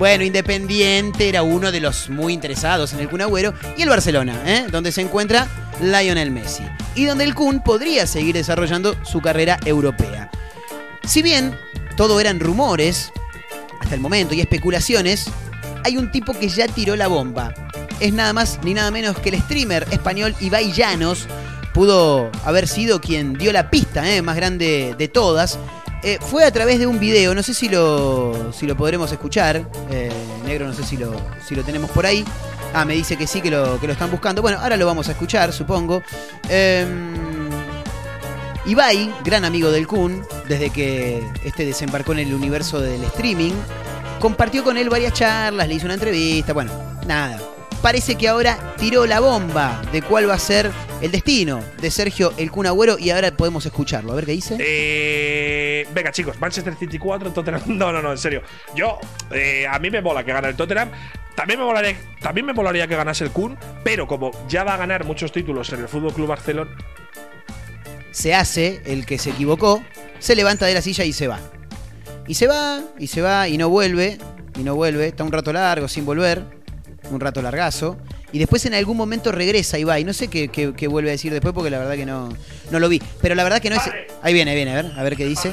bueno, 0.00 0.24
Independiente 0.24 1.28
era 1.28 1.42
uno 1.42 1.70
de 1.70 1.78
los 1.78 2.08
muy 2.08 2.32
interesados 2.32 2.94
en 2.94 3.00
el 3.00 3.10
Kun 3.10 3.20
Agüero 3.20 3.52
y 3.76 3.82
el 3.82 3.90
Barcelona, 3.90 4.40
¿eh? 4.46 4.64
donde 4.70 4.92
se 4.92 5.02
encuentra 5.02 5.46
Lionel 5.82 6.30
Messi. 6.30 6.64
Y 6.94 7.04
donde 7.04 7.24
el 7.24 7.34
Kun 7.34 7.62
podría 7.62 8.06
seguir 8.06 8.34
desarrollando 8.34 8.96
su 9.04 9.20
carrera 9.20 9.58
europea. 9.66 10.30
Si 11.04 11.20
bien 11.20 11.54
todo 11.98 12.18
eran 12.18 12.40
rumores, 12.40 13.12
hasta 13.78 13.94
el 13.94 14.00
momento, 14.00 14.32
y 14.32 14.40
especulaciones, 14.40 15.26
hay 15.84 15.98
un 15.98 16.10
tipo 16.10 16.32
que 16.32 16.48
ya 16.48 16.66
tiró 16.66 16.96
la 16.96 17.08
bomba. 17.08 17.52
Es 18.00 18.14
nada 18.14 18.32
más 18.32 18.58
ni 18.64 18.72
nada 18.72 18.90
menos 18.90 19.18
que 19.18 19.28
el 19.28 19.40
streamer 19.42 19.86
español 19.90 20.34
Ibai 20.40 20.72
Llanos. 20.72 21.26
Pudo 21.74 22.30
haber 22.44 22.66
sido 22.66 23.00
quien 23.00 23.34
dio 23.34 23.52
la 23.52 23.70
pista 23.70 24.08
¿eh? 24.10 24.22
más 24.22 24.36
grande 24.36 24.94
de 24.96 25.08
todas. 25.08 25.58
Eh, 26.02 26.18
fue 26.18 26.44
a 26.44 26.50
través 26.50 26.78
de 26.78 26.86
un 26.86 26.98
video, 26.98 27.34
no 27.34 27.42
sé 27.42 27.52
si 27.52 27.68
lo, 27.68 28.52
si 28.54 28.66
lo 28.66 28.74
podremos 28.74 29.12
escuchar. 29.12 29.68
Eh, 29.90 30.10
negro, 30.46 30.66
no 30.66 30.72
sé 30.72 30.82
si 30.82 30.96
lo, 30.96 31.14
si 31.46 31.54
lo 31.54 31.62
tenemos 31.62 31.90
por 31.90 32.06
ahí. 32.06 32.24
Ah, 32.72 32.86
me 32.86 32.94
dice 32.94 33.18
que 33.18 33.26
sí, 33.26 33.42
que 33.42 33.50
lo, 33.50 33.78
que 33.78 33.86
lo 33.86 33.92
están 33.92 34.10
buscando. 34.10 34.40
Bueno, 34.40 34.58
ahora 34.60 34.78
lo 34.78 34.86
vamos 34.86 35.08
a 35.08 35.12
escuchar, 35.12 35.52
supongo. 35.52 36.02
Ibai, 38.64 39.12
gran 39.24 39.44
amigo 39.44 39.70
del 39.70 39.86
Kun, 39.86 40.24
desde 40.48 40.70
que 40.70 41.22
este 41.44 41.66
desembarcó 41.66 42.12
en 42.12 42.20
el 42.20 42.32
universo 42.34 42.80
del 42.80 43.02
streaming, 43.04 43.52
compartió 44.20 44.64
con 44.64 44.76
él 44.76 44.88
varias 44.88 45.12
charlas, 45.12 45.66
le 45.66 45.74
hizo 45.74 45.86
una 45.86 45.94
entrevista, 45.94 46.52
bueno, 46.52 46.72
nada. 47.06 47.40
Parece 47.82 48.16
que 48.16 48.28
ahora 48.28 48.74
tiró 48.76 49.06
la 49.06 49.20
bomba 49.20 49.80
de 49.90 50.02
cuál 50.02 50.28
va 50.28 50.34
a 50.34 50.38
ser 50.38 50.70
el 51.00 51.10
destino 51.10 51.64
de 51.80 51.90
Sergio 51.90 52.34
el 52.36 52.50
Kun 52.50 52.66
Agüero 52.66 52.98
y 52.98 53.08
ahora 53.08 53.30
podemos 53.34 53.64
escucharlo. 53.64 54.12
A 54.12 54.16
ver 54.16 54.26
qué 54.26 54.32
dice. 54.32 54.58
Eh, 54.60 55.86
venga, 55.94 56.12
chicos, 56.12 56.38
Manchester 56.38 56.74
City 56.76 56.98
4, 56.98 57.32
Tottenham. 57.32 57.62
No, 57.66 57.90
no, 57.90 58.02
no, 58.02 58.12
en 58.12 58.18
serio. 58.18 58.42
Yo, 58.74 58.98
eh, 59.30 59.66
a 59.66 59.78
mí 59.78 59.90
me 59.90 60.02
mola 60.02 60.22
que 60.22 60.32
gane 60.32 60.48
el 60.48 60.56
Tottenham. 60.56 60.90
También 61.34 61.58
me, 61.58 61.64
molaría, 61.64 61.96
también 62.20 62.46
me 62.46 62.52
molaría 62.52 62.86
que 62.86 62.96
ganase 62.96 63.24
el 63.24 63.30
Kun, 63.30 63.56
pero 63.82 64.06
como 64.06 64.30
ya 64.46 64.62
va 64.62 64.74
a 64.74 64.76
ganar 64.76 65.04
muchos 65.06 65.32
títulos 65.32 65.72
en 65.72 65.80
el 65.80 65.88
Fútbol 65.88 66.12
Club 66.12 66.28
Barcelona, 66.28 66.70
se 68.10 68.34
hace 68.34 68.82
el 68.84 69.06
que 69.06 69.16
se 69.16 69.30
equivocó, 69.30 69.82
se 70.18 70.36
levanta 70.36 70.66
de 70.66 70.74
la 70.74 70.82
silla 70.82 71.04
y 71.04 71.14
se 71.14 71.28
va. 71.28 71.40
Y 72.26 72.34
se 72.34 72.46
va, 72.46 72.82
y 72.98 73.06
se 73.06 73.22
va, 73.22 73.48
y 73.48 73.56
no 73.56 73.70
vuelve, 73.70 74.18
y 74.58 74.64
no 74.64 74.74
vuelve, 74.74 75.06
está 75.06 75.24
un 75.24 75.32
rato 75.32 75.50
largo 75.52 75.88
sin 75.88 76.04
volver, 76.04 76.59
un 77.10 77.20
rato 77.20 77.42
largazo, 77.42 77.96
y 78.32 78.38
después 78.38 78.64
en 78.66 78.74
algún 78.74 78.96
momento 78.96 79.32
regresa 79.32 79.78
y 79.78 79.84
va, 79.84 79.98
y 80.00 80.04
no 80.04 80.12
sé 80.12 80.28
qué, 80.28 80.48
qué- 80.48 80.72
qué 80.76 80.86
vuelve 80.88 81.10
a 81.10 81.12
decir 81.12 81.32
después 81.32 81.52
porque 81.52 81.70
la 81.70 81.78
verdad 81.78 81.94
que 81.96 82.06
no, 82.06 82.28
no 82.70 82.78
lo 82.78 82.88
vi. 82.88 83.02
Pero 83.20 83.34
la 83.34 83.42
verdad 83.44 83.60
que 83.60 83.70
no 83.70 83.76
es... 83.76 83.82
Ahí 84.22 84.32
viene, 84.32 84.52
ahí 84.52 84.56
viene, 84.56 84.72
a 84.72 84.82
ver, 84.82 84.92
a 84.96 85.02
ver 85.02 85.16
qué 85.16 85.26
dice. 85.26 85.52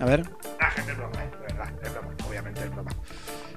A 0.00 0.04
ver. 0.04 0.24
Ah, 0.60 0.70
es 0.76 0.96
broma. 0.96 1.10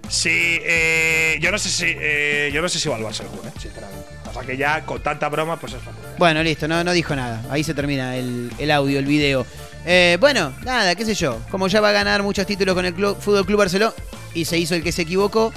Sí, 0.09 0.29
eh, 0.61 1.37
yo 1.41 1.51
no 1.51 1.57
sé 1.57 1.69
si 1.69 1.85
eh, 1.87 2.51
yo 2.53 2.61
no 2.61 2.69
sé 2.69 2.79
si 2.79 2.87
va 2.87 2.95
al 2.95 3.01
Barça 3.01 3.21
el 3.21 3.27
Kun, 3.27 3.47
eh, 3.47 3.51
sinceramente. 3.59 4.05
O 4.29 4.33
sea 4.33 4.43
que 4.43 4.55
ya 4.55 4.85
con 4.85 5.01
tanta 5.01 5.29
broma, 5.29 5.59
pues 5.59 5.73
es 5.73 5.79
fácil. 5.79 5.99
Bueno, 6.17 6.43
listo, 6.43 6.67
no, 6.67 6.83
no 6.83 6.91
dijo 6.93 7.15
nada. 7.15 7.43
Ahí 7.49 7.63
se 7.63 7.73
termina 7.73 8.15
el, 8.15 8.51
el 8.59 8.69
audio, 8.71 8.99
el 8.99 9.05
video. 9.05 9.45
Eh, 9.85 10.17
bueno, 10.19 10.53
nada, 10.63 10.93
qué 10.95 11.05
sé 11.05 11.15
yo. 11.15 11.39
Como 11.49 11.67
ya 11.67 11.81
va 11.81 11.89
a 11.89 11.93
ganar 11.93 12.21
muchos 12.21 12.45
títulos 12.45 12.75
con 12.75 12.85
el 12.85 12.93
club, 12.93 13.17
Fútbol 13.19 13.45
Club 13.45 13.59
Barcelona 13.59 13.93
y 14.35 14.45
se 14.45 14.57
hizo 14.59 14.75
el 14.75 14.83
que 14.83 14.91
se 14.91 15.01
equivocó. 15.03 15.51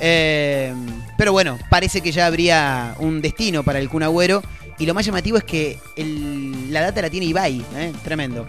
Eh, 0.00 0.74
pero 1.16 1.32
bueno, 1.32 1.58
parece 1.70 2.00
que 2.00 2.12
ya 2.12 2.26
habría 2.26 2.94
un 2.98 3.22
destino 3.22 3.62
para 3.62 3.78
el 3.78 3.88
Kun 3.88 4.02
Agüero. 4.02 4.42
Y 4.78 4.84
lo 4.84 4.92
más 4.92 5.06
llamativo 5.06 5.38
es 5.38 5.44
que 5.44 5.78
la 6.70 6.82
data 6.82 7.00
la 7.00 7.08
tiene 7.08 7.26
Ibai, 7.26 7.64
¿eh? 7.76 7.92
tremendo. 8.04 8.46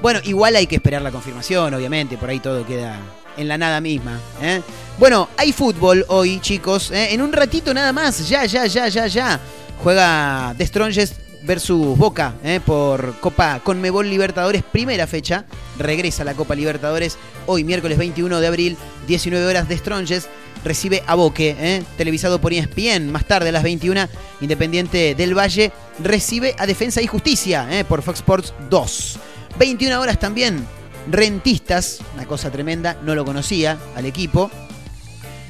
Bueno, 0.00 0.20
igual 0.24 0.54
hay 0.54 0.66
que 0.66 0.76
esperar 0.76 1.02
la 1.02 1.10
confirmación, 1.10 1.74
obviamente, 1.74 2.16
por 2.16 2.28
ahí 2.28 2.38
todo 2.38 2.64
queda 2.64 3.00
en 3.36 3.48
la 3.48 3.58
nada 3.58 3.80
misma. 3.80 4.20
¿eh? 4.40 4.62
Bueno, 4.98 5.28
hay 5.36 5.52
fútbol 5.52 6.04
hoy, 6.08 6.38
chicos. 6.40 6.92
En 6.92 7.20
un 7.20 7.32
ratito 7.32 7.74
nada 7.74 7.92
más, 7.92 8.28
ya, 8.28 8.44
ya, 8.44 8.66
ya, 8.66 8.88
ya, 8.88 9.06
ya. 9.08 9.40
Juega 9.82 10.54
The 10.56 10.66
Strongest 10.66 11.14
versus 11.42 11.96
Boca 11.96 12.34
¿eh? 12.42 12.60
por 12.64 13.18
Copa 13.20 13.60
Conmebol 13.62 14.08
Libertadores, 14.08 14.62
primera 14.62 15.06
fecha. 15.06 15.44
Regresa 15.78 16.24
la 16.24 16.34
Copa 16.34 16.54
Libertadores 16.54 17.18
hoy, 17.46 17.64
miércoles 17.64 17.98
21 17.98 18.40
de 18.40 18.46
abril, 18.46 18.76
19 19.06 19.46
horas. 19.46 19.68
The 19.68 19.76
Strongest 19.78 20.28
recibe 20.66 21.02
a 21.06 21.14
Boque, 21.14 21.56
¿eh? 21.58 21.82
televisado 21.96 22.40
por 22.40 22.52
ESPN. 22.52 23.10
Más 23.10 23.24
tarde, 23.24 23.48
a 23.48 23.52
las 23.52 23.62
21, 23.62 24.08
Independiente 24.40 25.14
del 25.14 25.36
Valle 25.36 25.72
recibe 26.00 26.54
a 26.58 26.66
Defensa 26.66 27.00
y 27.00 27.06
Justicia 27.06 27.66
¿eh? 27.70 27.84
por 27.84 28.02
Fox 28.02 28.18
Sports 28.18 28.52
2. 28.68 29.18
21 29.58 30.00
horas 30.00 30.18
también, 30.18 30.66
Rentistas, 31.10 32.00
una 32.14 32.26
cosa 32.26 32.50
tremenda, 32.50 32.98
no 33.02 33.14
lo 33.14 33.24
conocía 33.24 33.78
al 33.94 34.06
equipo. 34.06 34.50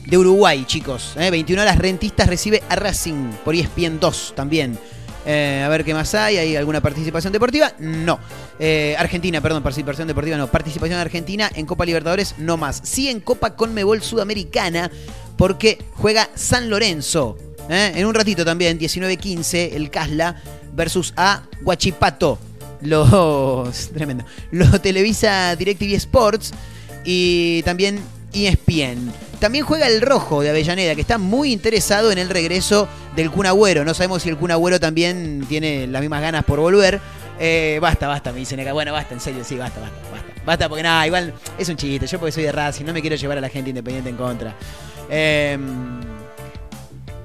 De 0.05 0.17
Uruguay, 0.17 0.65
chicos. 0.67 1.15
¿eh? 1.17 1.31
21 1.31 1.63
horas, 1.63 1.79
Rentistas 1.79 2.29
recibe 2.29 2.63
a 2.69 2.77
Racing 2.77 3.33
por 3.45 3.57
ESPN 3.57 3.99
2 3.99 4.35
también. 4.37 4.79
Eh, 5.25 5.63
a 5.65 5.69
ver 5.69 5.85
qué 5.85 5.93
más 5.93 6.15
hay. 6.15 6.37
¿Hay 6.37 6.57
alguna 6.57 6.81
participación 6.81 7.33
deportiva? 7.33 7.73
No. 7.81 8.21
Eh, 8.59 8.97
Argentina, 8.99 9.41
perdón, 9.41 9.63
participación 9.63 10.09
deportiva 10.09 10.37
no. 10.37 10.47
Participación 10.47 10.99
argentina 10.99 11.51
en 11.55 11.67
Copa 11.67 11.85
Libertadores, 11.85 12.35
no 12.39 12.57
más. 12.57 12.81
Sí 12.85 13.09
en 13.09 13.21
Copa 13.21 13.55
Conmebol 13.55 14.03
Sudamericana, 14.03 14.91
porque 15.37 15.79
juega 15.95 16.31
San 16.35 16.71
Lorenzo 16.71 17.37
¿eh? 17.69 17.93
En 17.95 18.07
un 18.07 18.15
ratito 18.15 18.45
también, 18.45 18.79
19-15, 18.79 19.73
el 19.73 19.91
Casla 19.91 20.37
versus 20.73 21.13
a 21.17 21.43
Guachipato. 21.63 22.39
Los. 22.83 23.89
Tremendo. 23.95 24.25
Lo 24.51 24.81
televisa 24.81 25.57
DirecTV 25.57 25.95
Sports 25.95 26.53
y 27.05 27.63
también 27.63 28.01
ESPN. 28.33 29.13
También 29.41 29.65
juega 29.65 29.87
el 29.87 30.01
rojo 30.01 30.43
de 30.43 30.51
Avellaneda, 30.51 30.95
que 30.95 31.01
está 31.01 31.19
muy 31.19 31.53
interesado 31.53 32.11
en 32.11 32.19
el 32.19 32.29
regreso 32.31 32.89
del 33.15 33.31
Kun 33.31 33.47
Agüero. 33.47 33.85
No 33.85 33.95
sabemos 33.95 34.23
si 34.23 34.29
el 34.29 34.37
Kun 34.37 34.51
Agüero 34.51 34.81
también 34.81 35.45
tiene 35.49 35.87
las 35.87 36.01
mismas 36.01 36.23
ganas 36.23 36.45
por 36.45 36.61
volver. 36.61 37.01
Eh, 37.39 37.79
basta, 37.81 38.09
basta, 38.09 38.33
me 38.33 38.39
dicen 38.39 38.61
acá. 38.61 38.73
Bueno, 38.73 38.93
basta, 38.93 39.15
en 39.15 39.21
serio, 39.21 39.45
sí, 39.45 39.57
basta, 39.57 39.81
basta, 39.81 39.97
basta. 40.11 40.43
Basta, 40.45 40.69
porque 40.69 40.83
nada, 40.83 41.07
igual 41.07 41.35
es 41.59 41.69
un 41.69 41.77
chiste. 41.77 42.07
Yo 42.07 42.19
porque 42.19 42.33
soy 42.33 42.45
de 42.45 42.53
Racing, 42.53 42.85
no 42.85 42.93
me 42.93 43.01
quiero 43.01 43.17
llevar 43.17 43.39
a 43.39 43.41
la 43.41 43.49
gente 43.49 43.71
independiente 43.71 44.11
en 44.11 44.17
contra. 44.17 44.55
Eh, 45.11 45.59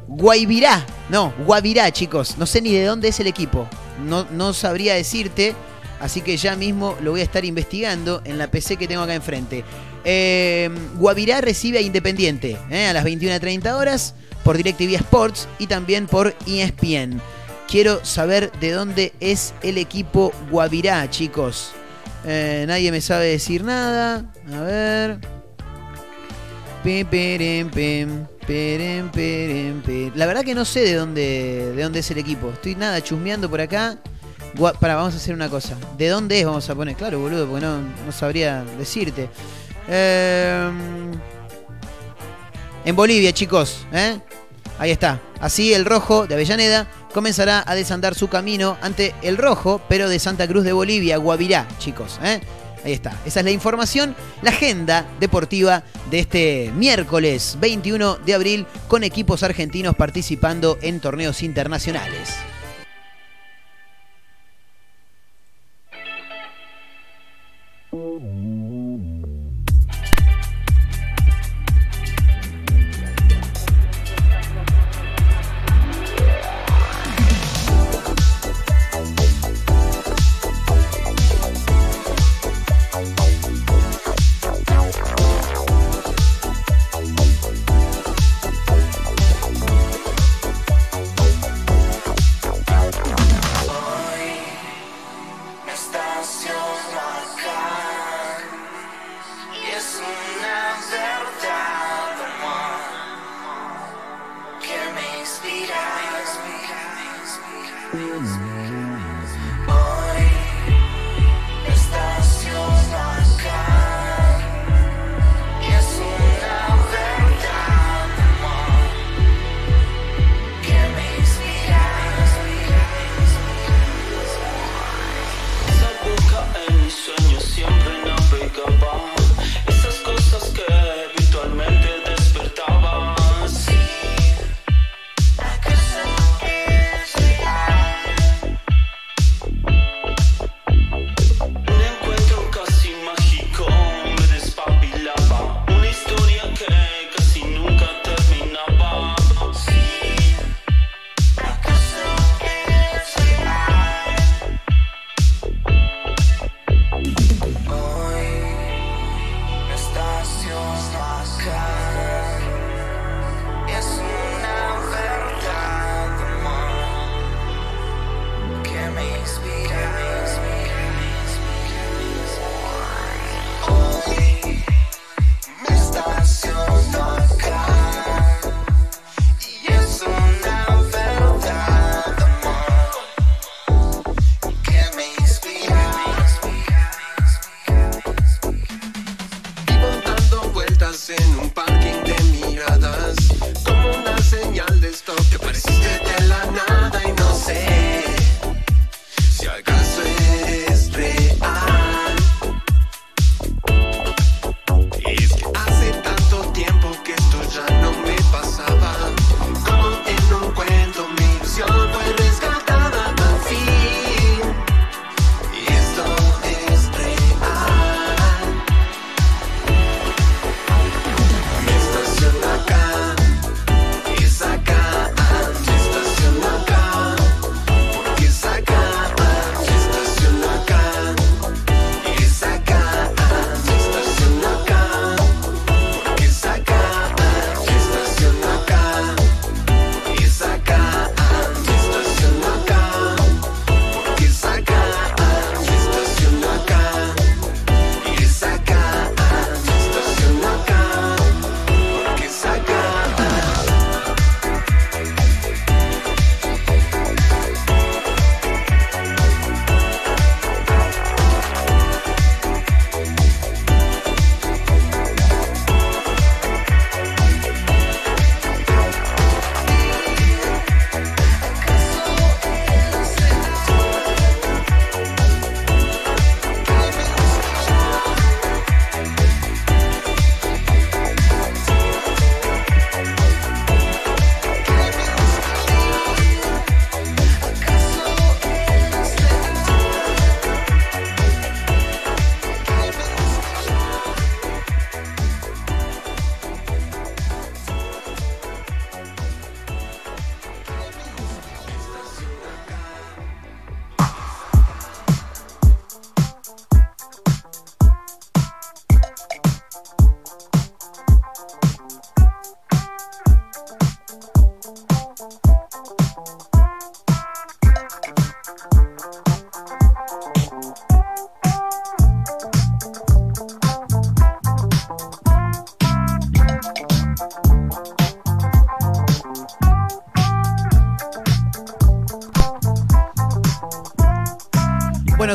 Guavirá, 0.08 0.86
no, 1.10 1.34
Guavirá, 1.46 1.90
chicos. 1.92 2.38
No 2.38 2.46
sé 2.46 2.62
ni 2.62 2.74
de 2.74 2.84
dónde 2.84 3.08
es 3.08 3.20
el 3.20 3.28
equipo. 3.28 3.68
No, 4.06 4.28
no 4.32 4.54
sabría 4.54 4.94
decirte. 4.96 5.56
Así 6.02 6.22
que 6.22 6.36
ya 6.36 6.56
mismo 6.56 6.98
lo 7.02 7.12
voy 7.12 7.22
a 7.22 7.24
estar 7.24 7.46
investigando 7.46 8.22
en 8.26 8.38
la 8.38 8.50
PC 8.50 8.76
que 8.76 8.88
tengo 8.88 9.04
acá 9.04 9.14
enfrente. 9.14 9.64
Eh, 10.04 10.70
Guavirá 10.96 11.42
recibe 11.42 11.78
a 11.78 11.82
Independiente 11.82 12.58
eh, 12.72 12.88
a 12.88 12.94
las 12.94 13.06
21.30 13.06 13.72
horas 13.74 14.16
por 14.44 14.58
DirecTV 14.58 14.96
Sports 14.96 15.48
y 15.60 15.68
también 15.68 16.08
por 16.08 16.36
ESPN. 16.48 17.22
Quiero 17.72 18.04
saber 18.04 18.52
de 18.60 18.72
dónde 18.72 19.14
es 19.22 19.54
el 19.64 19.78
equipo 19.78 20.34
Guavirá, 20.50 21.10
chicos. 21.10 21.72
Eh, 22.26 22.66
nadie 22.68 22.92
me 22.92 23.00
sabe 23.00 23.28
decir 23.28 23.64
nada. 23.64 24.30
A 24.54 24.60
ver. 24.60 25.20
La 30.16 30.26
verdad 30.26 30.44
que 30.44 30.54
no 30.54 30.66
sé 30.66 30.82
de 30.82 30.96
dónde, 30.96 31.72
de 31.74 31.82
dónde 31.82 32.00
es 32.00 32.12
el 32.12 32.18
equipo. 32.18 32.50
Estoy 32.50 32.76
nada 32.76 33.02
chusmeando 33.02 33.50
por 33.50 33.62
acá. 33.62 33.98
Pará, 34.82 34.96
vamos 34.96 35.14
a 35.14 35.18
hacer 35.18 35.34
una 35.34 35.48
cosa. 35.48 35.78
¿De 35.98 36.10
dónde 36.10 36.42
es? 36.42 36.46
Vamos 36.46 36.70
a 36.70 36.76
poner. 36.76 36.98
Claro, 36.98 37.20
boludo, 37.20 37.48
porque 37.48 37.66
no, 37.66 37.78
no 37.78 38.12
sabría 38.12 38.66
decirte. 38.78 39.30
Eh, 39.88 40.70
en 42.84 42.96
Bolivia, 42.98 43.32
chicos. 43.32 43.88
¿eh? 43.94 44.20
Ahí 44.78 44.92
está. 44.92 45.22
Así 45.40 45.74
el 45.74 45.86
rojo 45.86 46.28
de 46.28 46.34
Avellaneda 46.34 46.88
comenzará 47.14 47.64
a 47.66 47.76
desandar 47.76 48.16
su 48.16 48.28
camino 48.28 48.78
ante 48.82 49.14
el 49.22 49.38
rojo, 49.38 49.82
pero 49.88 50.10
de 50.10 50.20
Santa 50.20 50.48
Cruz 50.48 50.64
de 50.64 50.74
Bolivia, 50.74 51.18
Guavirá, 51.18 51.68
chicos. 51.78 52.20
¿eh? 52.24 52.42
Ahí 52.84 52.94
está. 52.94 53.18
Esa 53.26 53.42
es 53.42 53.46
la 53.46 53.52
información, 53.52 54.16
la 54.42 54.50
agenda 54.50 55.06
deportiva 55.20 55.84
de 56.10 56.20
este 56.20 56.72
miércoles 56.76 57.58
21 57.60 58.18
de 58.18 58.34
abril 58.34 58.66
con 58.88 59.04
equipos 59.04 59.44
argentinos 59.44 59.96
participando 59.96 60.78
en 60.82 61.00
torneos 61.00 61.44
internacionales. 61.44 62.51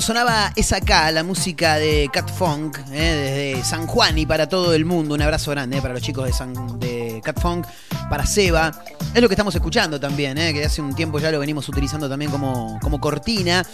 Sonaba 0.06 0.52
esa 0.54 0.76
acá, 0.76 1.10
la 1.10 1.24
música 1.24 1.78
de 1.78 2.08
Cat 2.12 2.30
Funk, 2.30 2.78
eh, 2.92 3.54
desde 3.56 3.64
San 3.64 3.88
Juan 3.88 4.16
y 4.16 4.24
para 4.24 4.48
todo 4.48 4.72
el 4.72 4.84
mundo. 4.84 5.16
Un 5.16 5.22
abrazo 5.22 5.50
grande 5.50 5.78
eh, 5.78 5.82
para 5.82 5.94
los 5.94 6.02
chicos 6.04 6.26
de, 6.26 6.32
San, 6.32 6.78
de 6.78 7.20
Cat 7.24 7.40
Funk, 7.40 7.66
para 8.08 8.24
Seba. 8.24 8.70
Es 9.12 9.20
lo 9.20 9.26
que 9.26 9.34
estamos 9.34 9.52
escuchando 9.56 9.98
también, 9.98 10.38
eh, 10.38 10.52
que 10.52 10.64
hace 10.64 10.80
un 10.80 10.94
tiempo 10.94 11.18
ya 11.18 11.32
lo 11.32 11.40
venimos 11.40 11.68
utilizando 11.68 12.08
también 12.08 12.30
como, 12.30 12.78
como 12.80 13.00
cortina. 13.00 13.66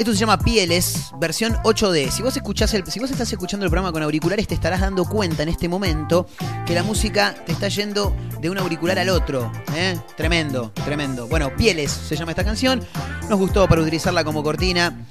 Esto 0.00 0.12
se 0.12 0.18
llama 0.18 0.36
Pieles, 0.36 1.12
versión 1.20 1.54
8D. 1.62 2.10
Si 2.10 2.22
vos, 2.24 2.36
el, 2.36 2.84
si 2.90 2.98
vos 2.98 3.10
estás 3.12 3.32
escuchando 3.32 3.64
el 3.64 3.70
programa 3.70 3.92
con 3.92 4.02
auriculares, 4.02 4.48
te 4.48 4.54
estarás 4.54 4.80
dando 4.80 5.04
cuenta 5.04 5.44
en 5.44 5.48
este 5.48 5.68
momento 5.68 6.26
que 6.66 6.74
la 6.74 6.82
música 6.82 7.36
te 7.46 7.52
está 7.52 7.68
yendo 7.68 8.16
de 8.40 8.50
un 8.50 8.58
auricular 8.58 8.98
al 8.98 9.10
otro. 9.10 9.52
¿eh? 9.76 9.96
Tremendo, 10.16 10.72
tremendo. 10.84 11.28
Bueno, 11.28 11.54
Pieles 11.56 11.92
se 11.92 12.16
llama 12.16 12.32
esta 12.32 12.44
canción. 12.44 12.84
Nos 13.30 13.38
gustó 13.38 13.68
para 13.68 13.80
utilizarla 13.80 14.24
como 14.24 14.42
cortina. 14.42 15.06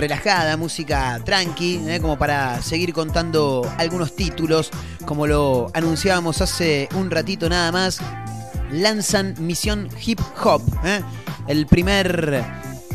Relajada, 0.00 0.56
música 0.56 1.20
tranqui, 1.26 1.78
¿eh? 1.86 2.00
como 2.00 2.16
para 2.16 2.62
seguir 2.62 2.94
contando 2.94 3.70
algunos 3.76 4.16
títulos, 4.16 4.70
como 5.04 5.26
lo 5.26 5.70
anunciábamos 5.74 6.40
hace 6.40 6.88
un 6.94 7.10
ratito 7.10 7.50
nada 7.50 7.70
más. 7.70 8.00
Lanzan 8.72 9.34
Misión 9.40 9.90
Hip 10.02 10.18
Hop, 10.42 10.62
¿eh? 10.86 11.02
el 11.48 11.66
primer 11.66 12.42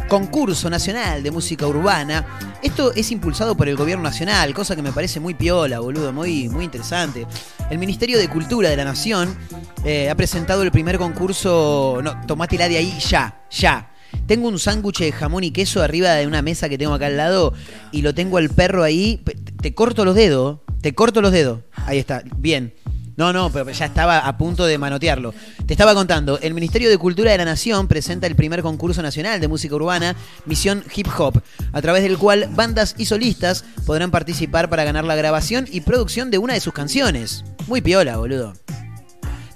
concurso 0.07 0.67
nacional 0.67 1.21
de 1.21 1.29
música 1.29 1.67
urbana. 1.67 2.25
Esto 2.63 2.91
es 2.91 3.11
impulsado 3.11 3.55
por 3.55 3.69
el 3.69 3.75
gobierno 3.75 4.03
nacional, 4.03 4.55
cosa 4.55 4.75
que 4.75 4.81
me 4.81 4.91
parece 4.91 5.19
muy 5.19 5.35
piola, 5.35 5.81
boludo, 5.81 6.11
muy, 6.11 6.49
muy 6.49 6.65
interesante. 6.65 7.27
El 7.69 7.77
Ministerio 7.77 8.17
de 8.17 8.27
Cultura 8.29 8.69
de 8.69 8.77
la 8.77 8.83
Nación 8.83 9.37
eh, 9.83 10.09
ha 10.09 10.15
presentado 10.15 10.63
el 10.63 10.71
primer 10.71 10.97
concurso. 10.97 11.99
No, 12.03 12.19
tomátela 12.25 12.67
de 12.67 12.77
ahí 12.77 12.97
ya, 12.99 13.43
ya. 13.51 13.91
Tengo 14.27 14.47
un 14.47 14.59
sándwich 14.59 14.99
de 14.99 15.11
jamón 15.11 15.43
y 15.43 15.51
queso 15.51 15.81
arriba 15.81 16.13
de 16.13 16.27
una 16.27 16.41
mesa 16.41 16.69
que 16.69 16.77
tengo 16.77 16.93
acá 16.93 17.07
al 17.07 17.17
lado 17.17 17.53
y 17.91 18.01
lo 18.01 18.13
tengo 18.13 18.37
al 18.37 18.49
perro 18.49 18.83
ahí. 18.83 19.21
Te 19.61 19.73
corto 19.73 20.05
los 20.05 20.15
dedos, 20.15 20.59
te 20.81 20.93
corto 20.93 21.21
los 21.21 21.31
dedos. 21.31 21.61
Ahí 21.85 21.99
está, 21.99 22.23
bien. 22.37 22.73
No, 23.17 23.31
no, 23.31 23.49
pero 23.49 23.71
ya 23.71 23.85
estaba 23.85 24.19
a 24.19 24.37
punto 24.37 24.65
de 24.65 24.77
manotearlo. 24.77 25.33
Te 25.65 25.73
estaba 25.73 25.93
contando, 25.93 26.37
el 26.39 26.53
Ministerio 26.53 26.89
de 26.89 26.97
Cultura 26.97 27.31
de 27.31 27.37
la 27.37 27.45
Nación 27.45 27.87
presenta 27.87 28.27
el 28.27 28.35
primer 28.35 28.61
concurso 28.61 29.01
nacional 29.01 29.39
de 29.39 29.47
música 29.47 29.75
urbana, 29.75 30.15
Misión 30.45 30.83
Hip 30.93 31.07
Hop, 31.17 31.41
a 31.71 31.81
través 31.81 32.03
del 32.03 32.17
cual 32.17 32.49
bandas 32.51 32.93
y 32.97 33.05
solistas 33.05 33.63
podrán 33.85 34.11
participar 34.11 34.69
para 34.69 34.83
ganar 34.83 35.05
la 35.05 35.15
grabación 35.15 35.65
y 35.71 35.81
producción 35.81 36.29
de 36.29 36.39
una 36.39 36.55
de 36.55 36.59
sus 36.59 36.73
canciones. 36.73 37.45
Muy 37.67 37.79
piola, 37.79 38.17
boludo. 38.17 38.53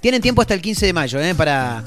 Tienen 0.00 0.22
tiempo 0.22 0.40
hasta 0.40 0.54
el 0.54 0.62
15 0.62 0.86
de 0.86 0.92
mayo 0.94 1.20
¿eh? 1.20 1.34
para 1.34 1.84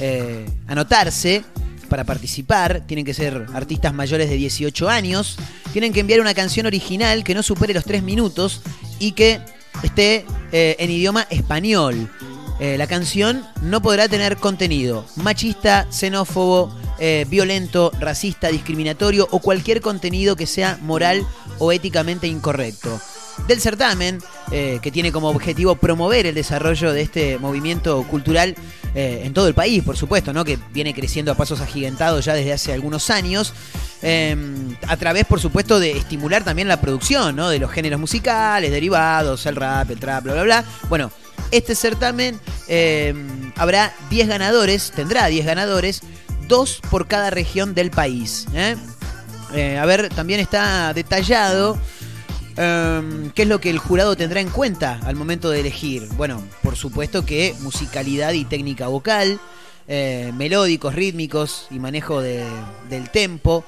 eh, 0.00 0.46
anotarse, 0.66 1.44
para 1.92 2.04
participar. 2.04 2.86
Tienen 2.86 3.04
que 3.04 3.12
ser 3.12 3.44
artistas 3.52 3.92
mayores 3.92 4.30
de 4.30 4.36
18 4.36 4.88
años. 4.88 5.36
Tienen 5.74 5.92
que 5.92 6.00
enviar 6.00 6.20
una 6.20 6.32
canción 6.32 6.64
original 6.64 7.22
que 7.22 7.34
no 7.34 7.42
supere 7.42 7.74
los 7.74 7.84
3 7.84 8.02
minutos 8.02 8.62
y 8.98 9.12
que 9.12 9.42
esté 9.82 10.24
eh, 10.52 10.76
en 10.78 10.90
idioma 10.90 11.26
español. 11.28 12.08
Eh, 12.60 12.78
la 12.78 12.86
canción 12.86 13.44
no 13.60 13.82
podrá 13.82 14.08
tener 14.08 14.38
contenido 14.38 15.04
machista, 15.16 15.86
xenófobo, 15.90 16.74
eh, 16.98 17.26
violento, 17.28 17.92
racista, 18.00 18.48
discriminatorio 18.48 19.28
o 19.30 19.40
cualquier 19.40 19.82
contenido 19.82 20.34
que 20.34 20.46
sea 20.46 20.78
moral 20.80 21.26
o 21.58 21.72
éticamente 21.72 22.26
incorrecto. 22.26 23.02
Del 23.46 23.60
certamen, 23.60 24.18
que 24.50 24.90
tiene 24.92 25.10
como 25.10 25.28
objetivo 25.28 25.74
promover 25.74 26.26
el 26.26 26.34
desarrollo 26.34 26.92
de 26.92 27.02
este 27.02 27.38
movimiento 27.38 28.02
cultural 28.04 28.54
en 28.94 29.32
todo 29.32 29.48
el 29.48 29.54
país, 29.54 29.82
por 29.82 29.96
supuesto, 29.96 30.32
¿no? 30.32 30.44
que 30.44 30.58
viene 30.72 30.94
creciendo 30.94 31.32
a 31.32 31.34
pasos 31.34 31.60
agigantados 31.60 32.24
ya 32.24 32.34
desde 32.34 32.52
hace 32.52 32.72
algunos 32.72 33.10
años. 33.10 33.52
Em, 34.02 34.76
a 34.88 34.96
través, 34.96 35.24
por 35.24 35.38
supuesto, 35.40 35.78
de 35.78 35.92
estimular 35.92 36.42
también 36.42 36.66
la 36.66 36.80
producción, 36.80 37.36
¿no? 37.36 37.48
De 37.48 37.60
los 37.60 37.70
géneros 37.70 38.00
musicales, 38.00 38.72
derivados, 38.72 39.46
el 39.46 39.54
rap, 39.54 39.88
el 39.90 40.00
trap, 40.00 40.24
bla, 40.24 40.32
bla, 40.34 40.42
bla. 40.42 40.64
Bueno, 40.88 41.12
este 41.52 41.76
certamen 41.76 42.40
em, 42.66 43.52
habrá 43.56 43.94
10 44.10 44.26
ganadores, 44.26 44.90
tendrá 44.90 45.26
10 45.26 45.46
ganadores, 45.46 46.00
dos 46.48 46.80
por 46.90 47.06
cada 47.06 47.30
región 47.30 47.74
del 47.74 47.92
país. 47.92 48.46
¿eh? 48.54 48.76
Eh, 49.54 49.78
a 49.78 49.86
ver, 49.86 50.08
también 50.08 50.40
está 50.40 50.92
detallado 50.92 51.78
em, 52.56 53.30
qué 53.30 53.42
es 53.42 53.48
lo 53.48 53.60
que 53.60 53.70
el 53.70 53.78
jurado 53.78 54.16
tendrá 54.16 54.40
en 54.40 54.50
cuenta 54.50 55.00
al 55.04 55.16
momento 55.16 55.50
de 55.50 55.60
elegir. 55.60 56.06
Bueno, 56.16 56.42
por 56.62 56.76
supuesto 56.76 57.24
que 57.24 57.54
musicalidad 57.60 58.32
y 58.32 58.44
técnica 58.44 58.88
vocal, 58.88 59.40
eh, 59.88 60.32
melódicos, 60.36 60.94
rítmicos 60.94 61.66
y 61.70 61.78
manejo 61.78 62.20
del 62.20 63.10
tempo 63.12 63.64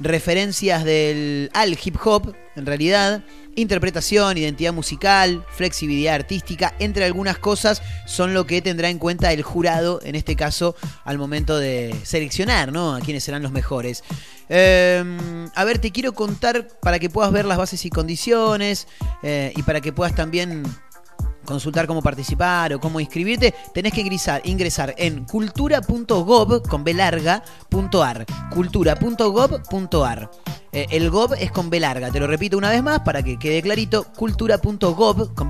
referencias 0.00 0.84
del, 0.84 1.50
al 1.54 1.76
hip 1.82 1.96
hop, 2.04 2.34
en 2.56 2.66
realidad, 2.66 3.22
interpretación, 3.56 4.38
identidad 4.38 4.72
musical, 4.72 5.44
flexibilidad 5.50 6.14
artística, 6.14 6.74
entre 6.78 7.04
algunas 7.04 7.38
cosas, 7.38 7.82
son 8.06 8.34
lo 8.34 8.46
que 8.46 8.62
tendrá 8.62 8.90
en 8.90 8.98
cuenta 8.98 9.32
el 9.32 9.42
jurado, 9.42 10.00
en 10.04 10.14
este 10.14 10.36
caso, 10.36 10.76
al 11.04 11.18
momento 11.18 11.58
de 11.58 11.94
seleccionar 12.04 12.72
¿no? 12.72 12.94
a 12.94 13.00
quiénes 13.00 13.24
serán 13.24 13.42
los 13.42 13.52
mejores. 13.52 14.04
Em, 14.48 15.48
a 15.54 15.64
ver, 15.64 15.78
te 15.78 15.90
quiero 15.90 16.12
contar 16.12 16.68
para 16.80 16.98
que 16.98 17.10
puedas 17.10 17.32
ver 17.32 17.44
las 17.44 17.58
bases 17.58 17.84
y 17.84 17.90
condiciones 17.90 18.88
eh, 19.22 19.52
y 19.56 19.62
para 19.62 19.80
que 19.80 19.92
puedas 19.92 20.14
también 20.14 20.62
consultar 21.48 21.86
cómo 21.86 22.02
participar 22.02 22.74
o 22.74 22.80
cómo 22.80 23.00
inscribirte, 23.00 23.54
tenés 23.72 23.94
que 23.94 24.02
ingresar, 24.02 24.42
ingresar 24.44 24.94
en 24.98 25.24
cultura.gov 25.24 26.68
con 26.68 26.84
cultura.gov.ar. 28.50 30.30
Eh, 30.70 30.86
el 30.90 31.08
gov 31.08 31.32
es 31.32 31.50
con 31.50 31.70
B 31.70 31.80
larga, 31.80 32.10
te 32.10 32.20
lo 32.20 32.26
repito 32.26 32.58
una 32.58 32.68
vez 32.68 32.82
más 32.82 33.00
para 33.00 33.22
que 33.22 33.38
quede 33.38 33.62
clarito, 33.62 34.04
cultura.gov 34.12 35.34
con 35.34 35.48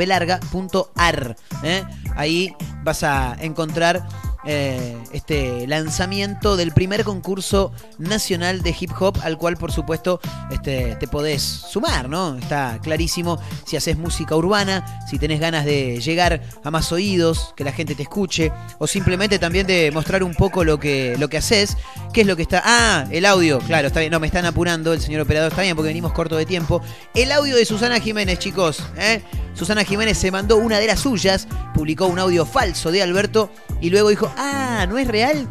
¿eh? 1.64 1.84
Ahí 2.14 2.54
vas 2.84 3.02
a 3.02 3.36
encontrar 3.40 4.06
eh, 4.44 4.96
este 5.12 5.66
lanzamiento 5.66 6.56
del 6.56 6.72
primer 6.72 7.04
concurso 7.04 7.72
nacional 7.98 8.62
de 8.62 8.74
hip 8.78 8.90
hop 8.98 9.18
al 9.22 9.36
cual 9.36 9.56
por 9.56 9.72
supuesto 9.72 10.20
este, 10.50 10.96
te 10.96 11.08
podés 11.08 11.42
sumar, 11.42 12.08
¿no? 12.08 12.36
Está 12.36 12.78
clarísimo 12.82 13.38
si 13.66 13.76
haces 13.76 13.98
música 13.98 14.36
urbana, 14.36 15.04
si 15.08 15.18
tenés 15.18 15.40
ganas 15.40 15.64
de 15.64 16.00
llegar 16.00 16.42
a 16.62 16.70
más 16.70 16.92
oídos, 16.92 17.52
que 17.56 17.64
la 17.64 17.72
gente 17.72 17.94
te 17.94 18.02
escuche, 18.02 18.52
o 18.78 18.86
simplemente 18.86 19.38
también 19.38 19.66
de 19.66 19.90
mostrar 19.90 20.22
un 20.22 20.34
poco 20.34 20.64
lo 20.64 20.78
que, 20.78 21.16
lo 21.18 21.28
que 21.28 21.38
haces, 21.38 21.76
qué 22.12 22.22
es 22.22 22.26
lo 22.26 22.36
que 22.36 22.42
está... 22.42 22.62
Ah, 22.64 23.06
el 23.10 23.26
audio, 23.26 23.58
claro, 23.60 23.88
está 23.88 24.00
bien, 24.00 24.12
no, 24.12 24.20
me 24.20 24.26
están 24.28 24.46
apurando, 24.46 24.92
el 24.92 25.00
señor 25.00 25.22
operador 25.22 25.50
está 25.50 25.62
bien 25.62 25.74
porque 25.74 25.88
venimos 25.88 26.12
corto 26.12 26.36
de 26.36 26.46
tiempo. 26.46 26.80
El 27.14 27.32
audio 27.32 27.56
de 27.56 27.64
Susana 27.64 28.00
Jiménez, 28.00 28.38
chicos, 28.38 28.82
¿eh? 28.96 29.22
Susana 29.54 29.84
Jiménez 29.84 30.16
se 30.16 30.30
mandó 30.30 30.56
una 30.56 30.78
de 30.78 30.86
las 30.86 31.00
suyas, 31.00 31.48
publicó 31.74 32.06
un 32.06 32.20
audio 32.20 32.46
falso 32.46 32.92
de 32.92 33.02
Alberto 33.02 33.50
y 33.80 33.90
luego 33.90 34.08
dijo, 34.08 34.27
ah, 34.36 34.86
¿no 34.88 34.98
es 34.98 35.08
real? 35.08 35.48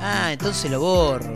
Ah, 0.00 0.30
entonces 0.32 0.70
lo 0.70 0.80
borro. 0.80 1.32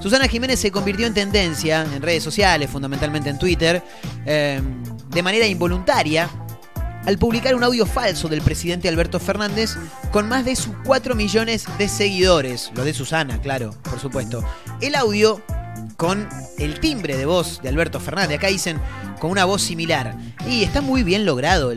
Susana 0.00 0.28
Jiménez 0.28 0.60
se 0.60 0.70
convirtió 0.70 1.06
en 1.06 1.14
tendencia 1.14 1.82
en 1.82 2.02
redes 2.02 2.22
sociales, 2.22 2.68
fundamentalmente 2.68 3.30
en 3.30 3.38
Twitter, 3.38 3.82
em, 4.26 4.82
de 5.08 5.22
manera 5.22 5.46
involuntaria, 5.46 6.28
al 7.06 7.18
publicar 7.18 7.54
un 7.54 7.64
audio 7.64 7.86
falso 7.86 8.28
del 8.28 8.42
presidente 8.42 8.88
Alberto 8.88 9.18
Fernández 9.20 9.76
con 10.10 10.28
más 10.28 10.44
de 10.44 10.56
sus 10.56 10.74
4 10.84 11.14
millones 11.14 11.66
de 11.78 11.88
seguidores. 11.88 12.70
Lo 12.74 12.84
de 12.84 12.94
Susana, 12.94 13.40
claro, 13.40 13.74
por 13.82 14.00
supuesto. 14.00 14.44
El 14.80 14.94
audio 14.94 15.42
con 15.96 16.28
el 16.58 16.80
timbre 16.80 17.16
de 17.16 17.26
voz 17.26 17.60
de 17.62 17.68
Alberto 17.68 18.00
Fernández. 18.00 18.38
Acá 18.38 18.48
dicen 18.48 18.78
con 19.20 19.30
una 19.30 19.44
voz 19.44 19.62
similar. 19.62 20.16
Y 20.48 20.64
está 20.64 20.80
muy 20.80 21.02
bien 21.02 21.24
logrado 21.24 21.72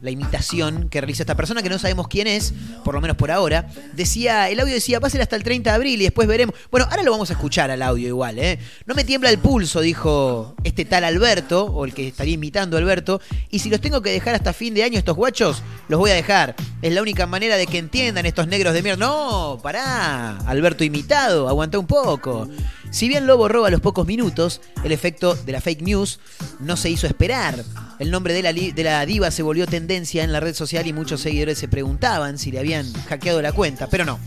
la 0.00 0.10
imitación 0.10 0.88
que 0.88 1.00
realiza 1.00 1.22
esta 1.22 1.36
persona, 1.36 1.62
que 1.62 1.68
no 1.68 1.78
sabemos 1.78 2.08
quién 2.08 2.26
es, 2.26 2.54
por 2.84 2.94
lo 2.94 3.00
menos 3.00 3.16
por 3.16 3.30
ahora. 3.30 3.68
Decía, 3.94 4.48
el 4.48 4.60
audio 4.60 4.74
decía, 4.74 5.00
pásela 5.00 5.22
hasta 5.22 5.36
el 5.36 5.42
30 5.42 5.70
de 5.70 5.76
abril 5.76 6.00
y 6.00 6.04
después 6.04 6.28
veremos. 6.28 6.54
Bueno, 6.70 6.86
ahora 6.90 7.02
lo 7.02 7.10
vamos 7.10 7.30
a 7.30 7.32
escuchar 7.34 7.70
al 7.70 7.82
audio 7.82 8.08
igual, 8.08 8.38
¿eh? 8.38 8.58
No 8.86 8.94
me 8.94 9.04
tiembla 9.04 9.30
el 9.30 9.38
pulso, 9.38 9.80
dijo 9.80 10.54
este 10.64 10.84
tal 10.84 11.04
Alberto, 11.04 11.64
o 11.64 11.84
el 11.84 11.94
que 11.94 12.08
estaría 12.08 12.34
imitando 12.34 12.76
a 12.76 12.80
Alberto. 12.80 13.20
Y 13.50 13.58
si 13.58 13.70
los 13.70 13.80
tengo 13.80 14.02
que 14.02 14.10
dejar 14.10 14.34
hasta 14.34 14.52
fin 14.52 14.74
de 14.74 14.84
año, 14.84 14.98
estos 14.98 15.16
guachos, 15.16 15.62
los 15.88 15.98
voy 15.98 16.10
a 16.10 16.14
dejar. 16.14 16.54
Es 16.82 16.92
la 16.92 17.02
única 17.02 17.26
manera 17.26 17.56
de 17.56 17.66
que 17.66 17.78
entiendan 17.78 18.26
estos 18.26 18.46
negros 18.46 18.74
de 18.74 18.82
mierda. 18.82 19.06
No, 19.06 19.58
pará. 19.62 20.38
Alberto 20.46 20.84
imitado, 20.84 21.48
aguanta 21.48 21.78
un 21.78 21.86
poco. 21.86 22.48
Si 22.90 23.08
bien 23.08 23.26
lo 23.26 23.36
borró 23.36 23.64
a 23.64 23.70
los 23.70 23.80
pocos 23.80 24.06
minutos, 24.06 24.60
el 24.82 24.92
efecto 24.92 25.34
de 25.34 25.52
la 25.52 25.60
fake 25.60 25.82
news 25.82 26.20
no 26.58 26.76
se 26.76 26.90
hizo 26.90 27.06
esperar. 27.06 27.62
El 27.98 28.10
nombre 28.10 28.32
de 28.32 28.42
la, 28.42 28.52
de 28.52 28.82
la 28.82 29.04
diva 29.04 29.30
se 29.30 29.42
volvió 29.42 29.66
tendencia 29.66 30.24
en 30.24 30.32
la 30.32 30.40
red 30.40 30.54
social 30.54 30.86
y 30.86 30.92
muchos 30.92 31.20
seguidores 31.20 31.58
se 31.58 31.68
preguntaban 31.68 32.38
si 32.38 32.50
le 32.50 32.58
habían 32.58 32.90
hackeado 33.04 33.42
la 33.42 33.52
cuenta, 33.52 33.88
pero 33.88 34.04
no. 34.04 34.18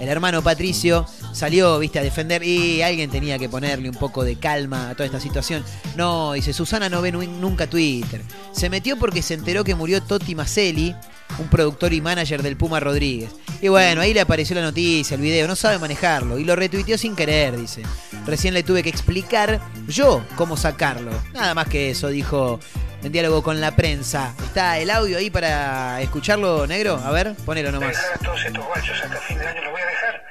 El 0.00 0.08
hermano 0.08 0.42
Patricio 0.42 1.06
salió, 1.32 1.78
viste, 1.78 1.98
a 1.98 2.02
defender 2.02 2.42
y 2.42 2.82
alguien 2.82 3.10
tenía 3.10 3.38
que 3.38 3.48
ponerle 3.48 3.88
un 3.88 3.94
poco 3.94 4.24
de 4.24 4.36
calma 4.36 4.90
a 4.90 4.94
toda 4.94 5.06
esta 5.06 5.20
situación. 5.20 5.64
No, 5.96 6.32
dice, 6.32 6.52
Susana 6.52 6.88
no 6.88 7.00
ve 7.00 7.12
nunca 7.12 7.68
Twitter. 7.68 8.22
Se 8.52 8.68
metió 8.68 8.96
porque 8.96 9.22
se 9.22 9.34
enteró 9.34 9.64
que 9.64 9.74
murió 9.74 10.02
Totti 10.02 10.34
Maselli 10.34 10.94
un 11.38 11.48
productor 11.48 11.92
y 11.92 12.00
manager 12.00 12.42
del 12.42 12.56
Puma 12.56 12.80
Rodríguez. 12.80 13.30
Y 13.60 13.68
bueno, 13.68 14.00
ahí 14.00 14.12
le 14.12 14.20
apareció 14.20 14.54
la 14.56 14.62
noticia, 14.62 15.14
el 15.14 15.20
video, 15.20 15.46
no 15.46 15.56
sabe 15.56 15.78
manejarlo. 15.78 16.38
Y 16.38 16.44
lo 16.44 16.56
retuiteó 16.56 16.98
sin 16.98 17.16
querer, 17.16 17.56
dice. 17.56 17.82
Recién 18.26 18.54
le 18.54 18.62
tuve 18.62 18.82
que 18.82 18.88
explicar 18.88 19.60
yo 19.86 20.24
cómo 20.36 20.56
sacarlo. 20.56 21.10
Nada 21.32 21.54
más 21.54 21.68
que 21.68 21.90
eso, 21.90 22.08
dijo 22.08 22.60
en 23.02 23.12
diálogo 23.12 23.42
con 23.42 23.60
la 23.60 23.76
prensa. 23.76 24.34
¿Está 24.42 24.78
el 24.78 24.90
audio 24.90 25.18
ahí 25.18 25.30
para 25.30 26.00
escucharlo, 26.00 26.66
negro? 26.66 27.00
A 27.04 27.10
ver, 27.10 27.34
ponelo 27.44 27.70
nomás. 27.70 27.96
todos 28.22 28.44
estos 28.44 28.64
guachos 28.64 29.02
hasta 29.02 29.16
fin 29.16 29.38
de 29.38 29.46
año, 29.46 29.62
los 29.62 29.72
voy 29.72 29.82
a 29.82 29.86
dejar. 29.86 30.24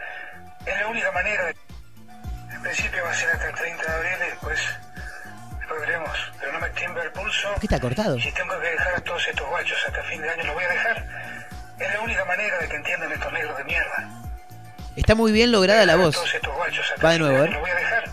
Es 0.65 0.79
la 0.79 0.87
única 0.87 1.11
manera. 1.11 1.53
En 2.53 2.61
principio 2.61 3.03
va 3.03 3.11
a 3.11 3.15
ser 3.15 3.29
hasta 3.29 3.49
el 3.49 3.55
30 3.55 3.83
de 3.83 3.91
abril 3.93 4.11
y 4.15 4.29
después... 4.29 4.59
Después 5.74 5.89
veremos. 5.89 6.32
Pero 6.39 6.51
no 6.51 6.59
me 6.59 6.69
tiembla 6.69 7.03
el 7.03 7.11
pulso. 7.11 7.49
¿Qué 7.59 7.65
está 7.65 7.80
cortado? 7.80 8.19
Si 8.19 8.32
tengo 8.32 8.59
que 8.59 8.67
dejar 8.67 8.95
a 8.95 9.01
todos 9.01 9.28
estos 9.28 9.47
guachos 9.47 9.78
hasta 9.88 10.03
fin 10.03 10.21
de 10.21 10.30
año, 10.30 10.43
los 10.43 10.53
voy 10.53 10.63
a 10.63 10.69
dejar. 10.69 11.07
Es 11.80 11.93
la 11.93 12.01
única 12.01 12.26
manera 12.26 12.57
de 12.59 12.69
que 12.69 12.76
entiendan 12.76 13.11
estos 13.11 13.34
negros 13.34 13.57
de 13.57 13.63
mierda. 13.63 14.09
Está 14.95 15.15
muy 15.15 15.32
bien 15.32 15.51
lograda 15.51 15.86
la 15.86 15.95
voz. 15.95 16.13
todos 16.13 16.34
estos 16.34 16.53
guachos 16.53 16.86
hasta 16.91 17.03
Va 17.05 17.13
de 17.13 17.19
nuevo, 17.19 17.43
año. 17.43 17.51
Los 17.53 17.61
voy 17.61 17.71
a 17.71 17.76
dejar. 17.76 18.03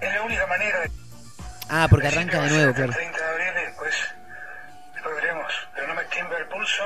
Es 0.00 0.14
la 0.14 0.22
única 0.22 0.46
manera 0.46 0.80
de... 0.80 0.90
Ah, 1.68 1.86
porque 1.90 2.06
arranca 2.06 2.42
de 2.42 2.50
nuevo, 2.50 2.74
claro. 2.74 2.90
hasta 2.90 3.02
el 3.02 3.10
30 3.12 3.18
de 3.18 3.30
abril 3.30 3.64
después... 3.66 3.94
Después 4.94 5.14
veremos. 5.16 5.68
Pero 5.74 5.88
no 5.88 5.94
me 5.94 6.04
tiembla 6.04 6.38
el 6.38 6.46
pulso. 6.46 6.84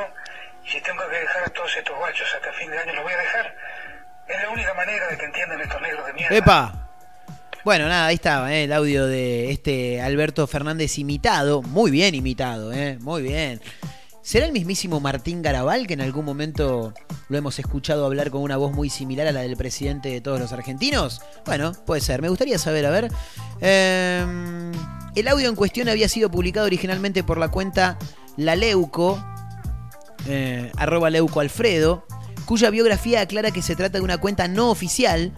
Si 0.66 0.80
tengo 0.80 1.09
que 1.09 1.16
dejar 1.16 1.44
a 1.44 1.50
todos 1.50 1.76
estos 1.76 1.96
guachos 1.96 2.28
hasta 2.34 2.53
fin 2.55 2.70
de 2.70 2.78
año, 2.78 2.92
los 2.94 3.05
voy 3.05 3.12
a 3.12 3.18
dejar. 3.18 3.55
Es 4.26 4.42
la 4.42 4.50
única 4.50 4.74
manera 4.74 5.07
de 5.07 5.16
que 5.18 5.24
entiendan 5.24 5.61
estos 5.61 5.80
negros 5.80 6.07
de 6.07 6.12
mierda. 6.14 6.36
¡Epa! 6.36 6.81
Bueno, 7.64 7.88
nada, 7.88 8.06
ahí 8.06 8.16
estaba, 8.16 8.52
¿eh? 8.52 8.64
el 8.64 8.72
audio 8.72 9.06
de 9.06 9.52
este 9.52 10.00
Alberto 10.00 10.48
Fernández 10.48 10.98
imitado. 10.98 11.62
Muy 11.62 11.92
bien 11.92 12.12
imitado, 12.16 12.72
¿eh? 12.72 12.98
muy 13.00 13.22
bien. 13.22 13.60
¿Será 14.20 14.46
el 14.46 14.52
mismísimo 14.52 14.98
Martín 14.98 15.42
Garabal 15.42 15.86
que 15.86 15.94
en 15.94 16.00
algún 16.00 16.24
momento 16.24 16.92
lo 17.28 17.38
hemos 17.38 17.60
escuchado 17.60 18.04
hablar 18.04 18.32
con 18.32 18.42
una 18.42 18.56
voz 18.56 18.72
muy 18.72 18.90
similar 18.90 19.28
a 19.28 19.32
la 19.32 19.42
del 19.42 19.56
presidente 19.56 20.08
de 20.08 20.20
todos 20.20 20.40
los 20.40 20.52
argentinos? 20.52 21.20
Bueno, 21.46 21.72
puede 21.86 22.00
ser. 22.00 22.20
Me 22.20 22.28
gustaría 22.28 22.58
saber, 22.58 22.84
a 22.84 22.90
ver. 22.90 23.12
Eh, 23.60 24.72
el 25.14 25.28
audio 25.28 25.48
en 25.48 25.54
cuestión 25.54 25.88
había 25.88 26.08
sido 26.08 26.32
publicado 26.32 26.66
originalmente 26.66 27.22
por 27.22 27.38
la 27.38 27.48
cuenta 27.48 27.96
La 28.36 28.56
Leuco, 28.56 29.24
eh, 30.26 30.72
arroba 30.76 31.10
Leuco 31.10 31.38
Alfredo, 31.38 32.04
cuya 32.44 32.70
biografía 32.70 33.20
aclara 33.20 33.52
que 33.52 33.62
se 33.62 33.76
trata 33.76 33.98
de 33.98 34.04
una 34.04 34.18
cuenta 34.18 34.48
no 34.48 34.68
oficial, 34.68 35.32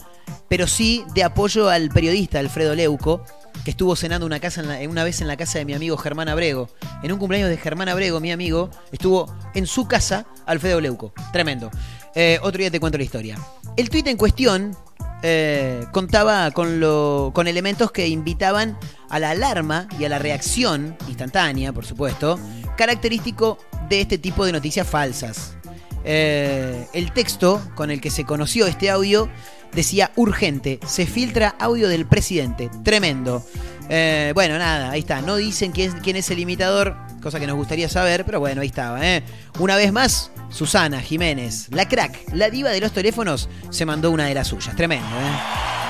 pero 0.47 0.67
sí 0.67 1.03
de 1.13 1.23
apoyo 1.23 1.69
al 1.69 1.89
periodista 1.89 2.39
Alfredo 2.39 2.75
Leuco, 2.75 3.23
que 3.63 3.71
estuvo 3.71 3.95
cenando 3.95 4.25
una, 4.25 4.39
vez 4.39 5.21
en 5.21 5.27
la 5.27 5.37
casa 5.37 5.59
de 5.59 5.65
mi 5.65 5.73
amigo 5.73 5.97
Germán 5.97 6.29
Abrego. 6.29 6.69
En 7.03 7.11
un 7.11 7.19
cumpleaños 7.19 7.49
de 7.49 7.57
Germán 7.57 7.89
Abrego, 7.89 8.19
mi 8.19 8.31
amigo, 8.31 8.69
estuvo 8.91 9.33
en 9.53 9.65
su 9.65 9.87
casa 9.87 10.25
Alfredo 10.45 10.81
Leuco. 10.81 11.13
Tremendo. 11.31 11.71
Eh, 12.13 12.39
otro 12.43 12.59
día 12.59 12.71
te 12.71 12.79
cuento 12.79 12.97
la 12.97 13.03
historia. 13.03 13.37
El 13.75 13.89
tuit 13.89 14.07
en 14.07 14.17
cuestión 14.17 14.77
eh, 15.23 15.85
contaba 15.91 16.51
con, 16.51 16.79
lo, 16.79 17.31
con 17.33 17.47
elementos 17.47 17.91
que 17.91 18.07
invitaban 18.07 18.77
a 19.09 19.19
la 19.19 19.31
alarma 19.31 19.87
y 19.99 20.05
a 20.05 20.09
la 20.09 20.19
reacción 20.19 20.95
instantánea, 21.07 21.73
por 21.73 21.85
supuesto, 21.85 22.39
característico 22.77 23.57
de 23.89 24.01
este 24.01 24.17
tipo 24.17 24.45
de 24.45 24.51
noticias 24.51 24.87
falsas. 24.87 25.55
Eh, 26.03 26.87
el 26.93 27.11
texto 27.11 27.59
con 27.73 27.89
el 27.89 27.99
que 27.99 28.11
se 28.11 28.25
conoció 28.25 28.67
este 28.67 28.91
audio 28.91 29.27
decía 29.75 30.11
urgente, 30.15 30.79
se 30.87 31.05
filtra 31.05 31.55
audio 31.59 31.87
del 31.87 32.05
presidente, 32.05 32.69
tremendo. 32.83 33.45
Eh, 33.89 34.31
bueno, 34.33 34.57
nada, 34.57 34.89
ahí 34.91 35.01
está, 35.01 35.21
no 35.21 35.35
dicen 35.35 35.71
quién, 35.71 35.91
quién 35.99 36.15
es 36.15 36.31
el 36.31 36.39
imitador, 36.39 36.95
cosa 37.21 37.39
que 37.39 37.45
nos 37.45 37.55
gustaría 37.55 37.89
saber, 37.89 38.25
pero 38.25 38.39
bueno, 38.39 38.61
ahí 38.61 38.67
estaba. 38.67 39.05
¿eh? 39.05 39.21
Una 39.59 39.75
vez 39.75 39.91
más, 39.91 40.31
Susana 40.49 41.01
Jiménez, 41.01 41.67
la 41.71 41.87
crack, 41.87 42.33
la 42.33 42.49
diva 42.49 42.71
de 42.71 42.79
los 42.79 42.91
teléfonos, 42.91 43.49
se 43.69 43.85
mandó 43.85 44.09
una 44.11 44.25
de 44.25 44.33
las 44.33 44.47
suyas, 44.47 44.75
tremendo. 44.75 45.07
¿eh? 45.07 45.84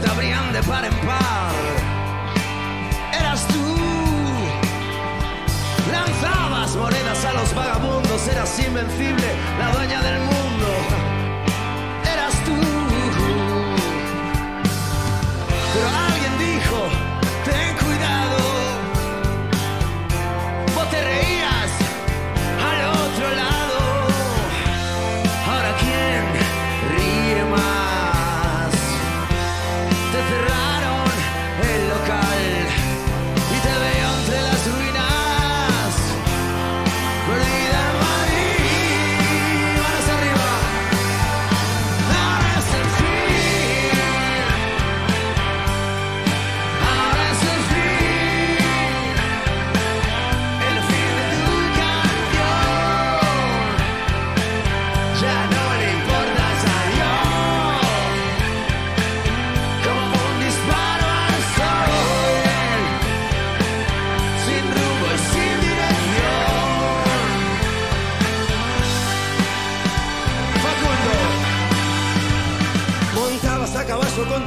Te 0.00 0.10
abrían 0.10 0.52
de 0.52 0.62
par 0.62 0.84
en 0.84 0.94
par. 1.06 1.52
Eras 3.12 3.46
tú. 3.48 3.76
Lanzabas 5.90 6.76
monedas 6.76 7.24
a 7.24 7.32
los 7.32 7.54
vagabundos, 7.54 8.28
eras 8.28 8.58
invencible, 8.58 9.28
la 9.58 9.70
dueña 9.72 10.02
del 10.02 10.18
mundo. 10.20 10.68
Eras 12.12 12.34
tú. 12.44 12.56
Pero 15.72 15.88
alguien 16.06 16.38
dijo, 16.38 16.78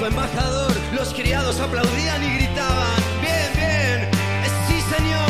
embajador 0.05 0.71
Los 0.93 1.13
criados 1.13 1.59
aplaudían 1.59 2.23
y 2.23 2.35
gritaban 2.35 3.01
Bien, 3.21 3.51
bien, 3.55 4.09
sí 4.67 4.81
señor 4.95 5.23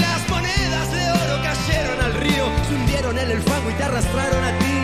las 0.00 0.28
monedas 0.28 0.90
de 0.92 1.10
oro 1.10 1.42
cayeron 1.42 2.00
al 2.00 2.14
río, 2.14 2.44
se 2.68 2.74
hundieron 2.74 3.18
en 3.18 3.30
el 3.30 3.42
fango 3.42 3.70
y 3.70 3.74
te 3.74 3.84
arrastraron 3.84 4.44
a 4.44 4.58
ti 4.58 4.81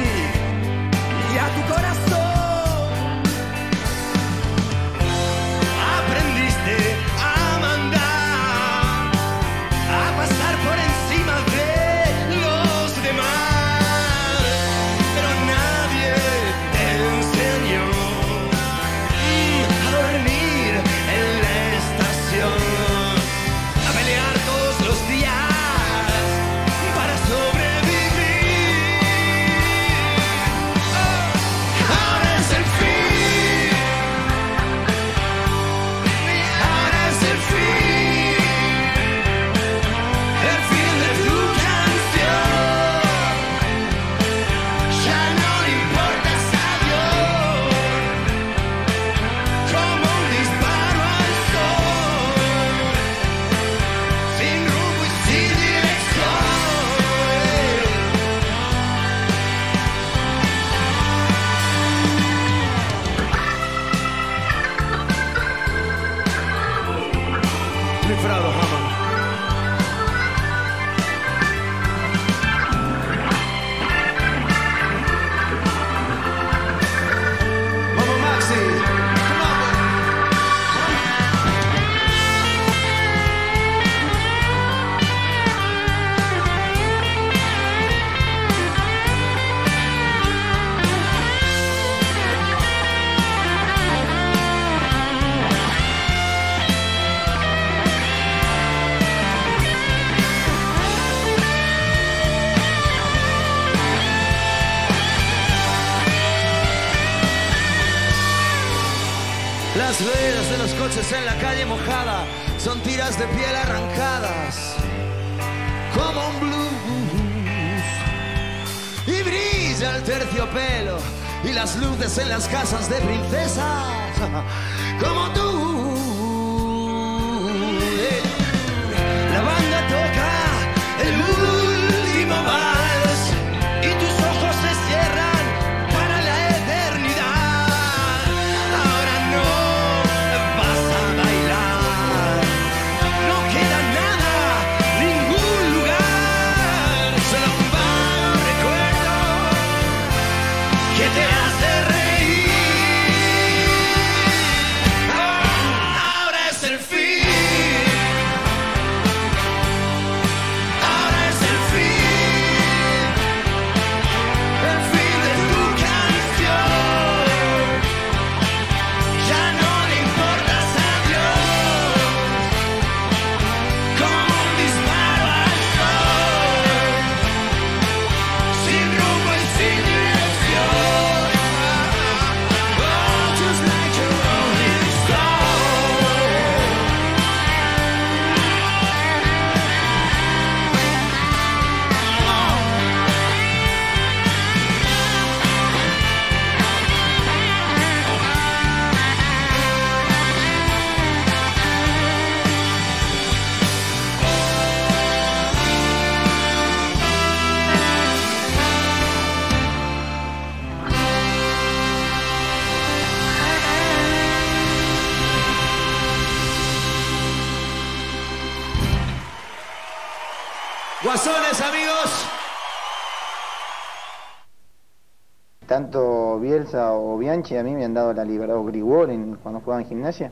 Bianchi 227.49 227.57
a 227.57 227.63
mí 227.63 227.75
me 227.75 227.85
han 227.85 227.95
dado 227.95 228.13
la 228.13 228.25
libertad, 228.25 228.57
o 228.57 228.65
Grigol 228.65 229.11
en- 229.11 229.37
cuando 229.37 229.61
jugaba 229.61 229.83
en 229.83 229.89
gimnasia, 229.89 230.31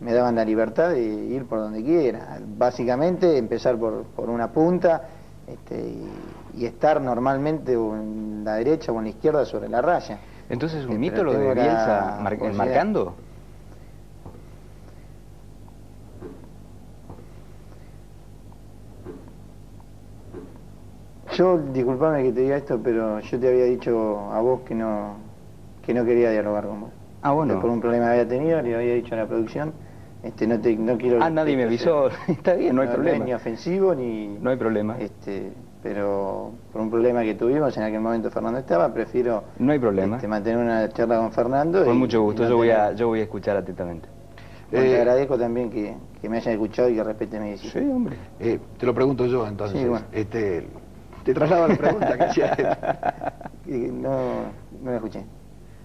me 0.00 0.12
daban 0.12 0.34
la 0.34 0.44
libertad 0.44 0.90
de 0.90 1.02
ir 1.02 1.44
por 1.46 1.58
donde 1.60 1.82
quiera. 1.82 2.38
Básicamente 2.56 3.36
empezar 3.36 3.76
por, 3.76 4.04
por 4.04 4.30
una 4.30 4.50
punta 4.50 5.02
este, 5.46 5.76
y, 6.54 6.60
y 6.62 6.66
estar 6.66 7.00
normalmente 7.00 7.76
o 7.76 7.94
en 7.94 8.42
la 8.44 8.54
derecha 8.54 8.92
o 8.92 8.98
en 8.98 9.04
la 9.04 9.10
izquierda 9.10 9.44
sobre 9.44 9.68
la 9.68 9.82
raya. 9.82 10.18
Entonces 10.48 10.80
es 10.80 10.86
un 10.86 10.94
Eh, 10.94 10.98
mito 10.98 11.22
lo 11.22 11.32
de 11.32 11.54
Bielsa 11.54 12.18
mar- 12.22 12.38
marcando. 12.54 13.14
Yo, 21.36 21.58
disculpame 21.72 22.22
que 22.22 22.32
te 22.32 22.40
diga 22.42 22.56
esto, 22.56 22.78
pero 22.82 23.18
yo 23.20 23.40
te 23.40 23.48
había 23.48 23.64
dicho 23.64 24.30
a 24.32 24.40
vos 24.40 24.60
que 24.60 24.74
no, 24.74 25.16
que 25.84 25.94
no 25.94 26.04
quería 26.04 26.30
dialogar 26.30 26.66
con 26.66 26.80
vos. 26.82 26.90
Ah, 27.22 27.32
bueno. 27.32 27.60
Por 27.60 27.70
un 27.70 27.80
problema 27.80 28.06
que 28.06 28.10
había 28.12 28.28
tenido, 28.28 28.60
le 28.62 28.74
había 28.74 28.94
dicho 28.94 29.14
a 29.14 29.18
la 29.18 29.26
producción, 29.26 29.72
este, 30.22 30.46
no, 30.46 30.60
te, 30.60 30.76
no 30.76 30.96
quiero... 30.98 31.18
Ah, 31.22 31.30
nadie 31.30 31.56
me 31.56 31.64
avisó. 31.64 32.08
Está 32.28 32.54
bien, 32.54 32.74
no 32.74 32.82
hay 32.82 32.88
es 32.88 32.94
problema. 32.94 33.24
ni 33.24 33.34
ofensivo 33.34 33.94
ni... 33.94 34.28
No 34.40 34.50
hay 34.50 34.56
problema. 34.56 34.96
Este, 34.98 35.52
pero 35.82 36.52
por 36.72 36.80
un 36.80 36.90
problema 36.90 37.22
que 37.22 37.34
tuvimos, 37.34 37.76
en 37.76 37.82
aquel 37.82 38.00
momento 38.00 38.30
Fernando 38.30 38.58
estaba, 38.58 38.92
prefiero 38.92 39.44
No 39.58 39.72
hay 39.72 39.78
problema. 39.78 40.16
este, 40.16 40.28
mantener 40.28 40.58
una 40.58 40.88
charla 40.90 41.18
con 41.18 41.32
Fernando. 41.32 41.84
Con 41.84 41.96
y- 41.96 41.98
mucho 41.98 42.22
gusto, 42.22 42.44
y 42.44 42.48
yo 42.48 42.56
voy 42.56 42.70
a, 42.70 42.92
yo 42.92 43.08
voy 43.08 43.20
a 43.20 43.22
escuchar 43.24 43.56
atentamente. 43.56 44.08
Bueno, 44.70 44.86
Eh, 44.86 44.90
te 44.90 44.96
agradezco 44.96 45.38
también 45.38 45.70
que, 45.70 45.94
que 46.20 46.28
me 46.28 46.38
hayan 46.38 46.54
escuchado 46.54 46.88
y 46.88 46.94
que 46.94 47.04
respeten 47.04 47.42
mi 47.42 47.48
Sí, 47.56 47.62
decisión. 47.68 47.92
hombre. 47.92 48.16
Eh, 48.40 48.58
te 48.78 48.86
lo 48.86 48.94
pregunto 48.94 49.26
yo 49.26 49.46
entonces. 49.46 49.80
Sí, 49.80 49.86
bueno. 49.88 50.06
este, 50.10 50.66
te 51.24 51.32
traslado 51.34 51.68
la 51.68 51.76
pregunta 51.76 52.16
que 52.16 52.24
hacía. 52.24 52.56
Y 53.66 53.72
no, 53.92 54.42
no 54.82 54.90
la 54.90 54.96
escuché. 54.96 55.24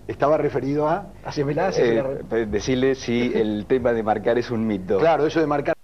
Estaba 0.09 0.37
referido 0.37 0.87
a. 0.89 1.13
Hacémela, 1.23 1.69
Eh, 1.77 2.03
pe- 2.27 2.47
decirle 2.47 2.95
si 2.95 3.31
el 3.35 3.67
tema 3.67 3.93
de 3.93 4.01
marcar 4.01 4.39
es 4.39 4.49
un 4.49 4.65
mito. 4.65 4.97
Claro, 4.97 5.27
eso 5.27 5.39
de 5.39 5.45
marcar. 5.45 5.75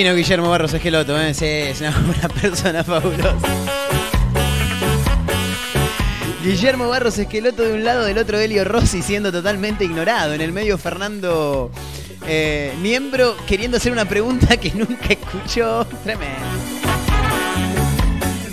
Guillermo 0.00 0.48
Barros 0.48 0.72
Esqueloto, 0.72 1.20
¿eh? 1.20 1.30
Es 1.30 1.80
una, 1.80 1.90
una 2.18 2.28
persona 2.28 2.82
fabulosa. 2.82 3.36
Guillermo 6.42 6.88
Barros 6.88 7.18
Esqueloto 7.18 7.62
de 7.62 7.74
un 7.74 7.84
lado, 7.84 8.06
del 8.06 8.16
otro 8.16 8.38
Helio 8.38 8.64
Rossi 8.64 9.02
siendo 9.02 9.30
totalmente 9.30 9.84
ignorado. 9.84 10.32
En 10.32 10.40
el 10.40 10.52
medio 10.52 10.78
Fernando 10.78 11.70
eh, 12.26 12.72
Niembro 12.80 13.36
queriendo 13.46 13.76
hacer 13.76 13.92
una 13.92 14.06
pregunta 14.06 14.56
que 14.56 14.70
nunca 14.70 15.08
escuchó. 15.10 15.86
Tremendo. 16.02 16.46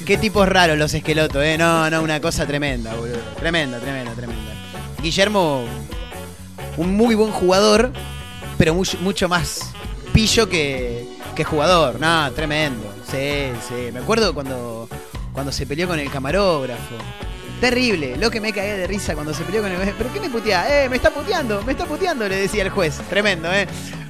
Qué 0.06 0.18
tipos 0.18 0.50
raros 0.50 0.78
los 0.78 0.94
esquelotos, 0.94 1.42
¿eh? 1.44 1.58
No, 1.58 1.90
no, 1.90 2.02
una 2.02 2.20
cosa 2.20 2.46
tremenda, 2.46 2.94
boludo. 2.94 3.20
Tremenda, 3.40 3.80
tremenda, 3.80 4.12
tremenda. 4.12 4.52
Guillermo, 5.02 5.64
un 6.76 6.94
muy 6.98 7.16
buen 7.16 7.32
jugador, 7.32 7.94
pero 8.58 8.74
mucho 8.74 9.30
más 9.30 9.74
pillo 10.14 10.50
que, 10.50 11.17
que 11.38 11.44
jugador. 11.44 12.00
No, 12.00 12.32
tremendo. 12.32 12.92
Sí, 13.10 13.52
sí. 13.70 13.92
Me 13.94 14.00
acuerdo 14.00 14.34
cuando, 14.34 14.90
cuando 15.32 15.52
se 15.52 15.68
peleó 15.68 15.88
con 15.88 16.00
el 16.00 16.10
camarógrafo. 16.10 16.96
Terrible, 17.62 18.18
lo 18.18 18.32
que 18.32 18.42
me 18.42 18.52
cagué 18.52 18.76
de 18.76 18.88
risa 18.88 19.14
cuando 19.14 19.34
se 19.34 19.44
peleó 19.44 19.62
con 19.62 19.72
el... 19.72 19.94
¿Pero 19.94 20.12
qué 20.12 20.20
me 20.20 20.30
putea? 20.30 20.84
¡Eh, 20.84 20.90
me 20.90 20.96
está 20.96 21.12
puteando! 21.12 21.62
¡Me 21.64 21.74
está 21.74 21.86
puteando! 21.86 22.28
Le 22.28 22.38
decía 22.38 22.64
el 22.64 22.72
juez. 22.72 23.00
Tremendo, 23.10 23.54
¿eh? 23.54 23.68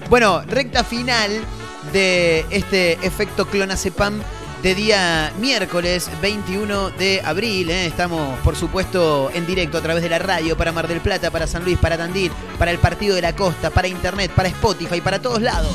Bueno, 0.10 0.42
recta 0.48 0.86
final 0.86 1.32
de 1.92 2.46
este 2.50 2.94
efecto 3.06 3.46
clonazepam 3.46 4.22
de 4.64 4.74
día 4.74 5.34
miércoles 5.38 6.10
21 6.22 6.92
de 6.92 7.22
abril. 7.26 7.70
¿eh? 7.70 7.88
Estamos, 7.88 8.40
por 8.40 8.56
supuesto, 8.56 9.32
en 9.34 9.46
directo 9.46 9.78
a 9.78 9.82
través 9.82 10.02
de 10.02 10.10
la 10.10 10.20
radio 10.20 10.56
para 10.56 10.72
Mar 10.72 10.88
del 10.88 11.02
Plata, 11.02 11.30
para 11.30 11.46
San 11.46 11.66
Luis, 11.66 11.78
para 11.78 11.98
Tandil, 11.98 12.32
para 12.58 12.72
el 12.72 12.80
Partido 12.80 13.16
de 13.16 13.22
la 13.22 13.36
Costa, 13.36 13.70
para 13.70 13.90
Internet, 13.90 14.32
para 14.34 14.48
Spotify, 14.48 15.02
para 15.02 15.22
todos 15.22 15.42
lados. 15.42 15.74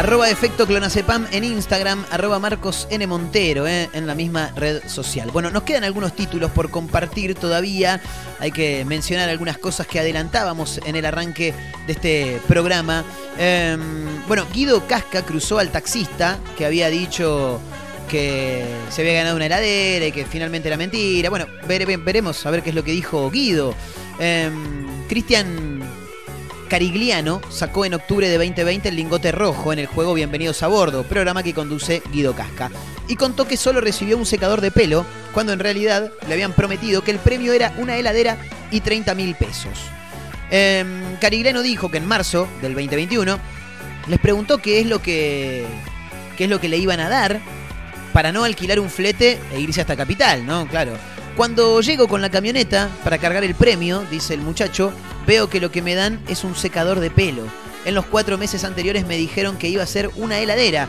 Arroba 0.00 0.30
efecto 0.30 0.66
clonazepam 0.66 1.26
en 1.30 1.44
Instagram, 1.44 2.06
arroba 2.10 2.38
Marcos 2.38 2.88
N. 2.90 3.06
Montero, 3.06 3.66
eh, 3.66 3.90
en 3.92 4.06
la 4.06 4.14
misma 4.14 4.50
red 4.56 4.80
social. 4.88 5.30
Bueno, 5.30 5.50
nos 5.50 5.62
quedan 5.64 5.84
algunos 5.84 6.16
títulos 6.16 6.50
por 6.52 6.70
compartir 6.70 7.34
todavía. 7.34 8.00
Hay 8.38 8.50
que 8.50 8.82
mencionar 8.86 9.28
algunas 9.28 9.58
cosas 9.58 9.86
que 9.86 10.00
adelantábamos 10.00 10.80
en 10.86 10.96
el 10.96 11.04
arranque 11.04 11.52
de 11.86 11.92
este 11.92 12.40
programa. 12.48 13.04
Em, 13.38 14.26
bueno, 14.26 14.46
Guido 14.54 14.86
Casca 14.86 15.20
cruzó 15.20 15.58
al 15.58 15.68
taxista 15.68 16.38
que 16.56 16.64
había 16.64 16.88
dicho 16.88 17.60
que 18.08 18.64
se 18.88 19.02
había 19.02 19.12
ganado 19.12 19.36
una 19.36 19.46
heladera 19.46 20.06
y 20.06 20.12
que 20.12 20.24
finalmente 20.24 20.68
era 20.68 20.78
mentira. 20.78 21.28
Bueno, 21.28 21.44
vere- 21.68 22.02
veremos 22.02 22.46
a 22.46 22.50
ver 22.50 22.62
qué 22.62 22.70
es 22.70 22.74
lo 22.74 22.82
que 22.84 22.92
dijo 22.92 23.30
Guido. 23.30 23.74
Em, 24.18 24.86
Cristian 25.08 25.79
Carigliano 26.70 27.42
sacó 27.50 27.84
en 27.84 27.94
octubre 27.94 28.28
de 28.28 28.38
2020 28.38 28.90
el 28.90 28.94
lingote 28.94 29.32
rojo 29.32 29.72
en 29.72 29.80
el 29.80 29.86
juego 29.86 30.14
Bienvenidos 30.14 30.62
a 30.62 30.68
Bordo, 30.68 31.02
programa 31.02 31.42
que 31.42 31.52
conduce 31.52 32.00
Guido 32.12 32.36
Casca. 32.36 32.70
Y 33.08 33.16
contó 33.16 33.48
que 33.48 33.56
solo 33.56 33.80
recibió 33.80 34.16
un 34.16 34.24
secador 34.24 34.60
de 34.60 34.70
pelo, 34.70 35.04
cuando 35.34 35.52
en 35.52 35.58
realidad 35.58 36.12
le 36.28 36.32
habían 36.32 36.52
prometido 36.52 37.02
que 37.02 37.10
el 37.10 37.18
premio 37.18 37.52
era 37.52 37.74
una 37.78 37.96
heladera 37.96 38.36
y 38.70 38.82
30 38.82 39.16
mil 39.16 39.34
pesos. 39.34 39.80
Em, 40.52 41.16
Carigliano 41.20 41.62
dijo 41.62 41.90
que 41.90 41.98
en 41.98 42.06
marzo 42.06 42.46
del 42.62 42.74
2021 42.74 43.40
les 44.06 44.20
preguntó 44.20 44.58
qué 44.58 44.78
es 44.78 44.86
lo 44.86 45.02
que 45.02 45.66
qué 46.38 46.44
es 46.44 46.50
lo 46.50 46.60
que 46.60 46.68
le 46.68 46.78
iban 46.78 47.00
a 47.00 47.08
dar 47.08 47.40
para 48.12 48.30
no 48.30 48.44
alquilar 48.44 48.78
un 48.78 48.90
flete 48.90 49.40
e 49.52 49.60
irse 49.60 49.80
hasta 49.80 49.96
Capital, 49.96 50.46
¿no? 50.46 50.68
Claro. 50.68 50.92
Cuando 51.36 51.80
llego 51.80 52.06
con 52.06 52.20
la 52.20 52.30
camioneta 52.30 52.90
para 53.02 53.18
cargar 53.18 53.44
el 53.44 53.54
premio, 53.54 54.04
dice 54.10 54.34
el 54.34 54.40
muchacho, 54.40 54.92
veo 55.26 55.48
que 55.48 55.60
lo 55.60 55.70
que 55.70 55.80
me 55.80 55.94
dan 55.94 56.20
es 56.28 56.44
un 56.44 56.54
secador 56.54 57.00
de 57.00 57.10
pelo. 57.10 57.44
En 57.86 57.94
los 57.94 58.04
cuatro 58.04 58.36
meses 58.36 58.64
anteriores 58.64 59.06
me 59.06 59.16
dijeron 59.16 59.56
que 59.56 59.68
iba 59.68 59.82
a 59.82 59.86
ser 59.86 60.10
una 60.16 60.38
heladera. 60.38 60.86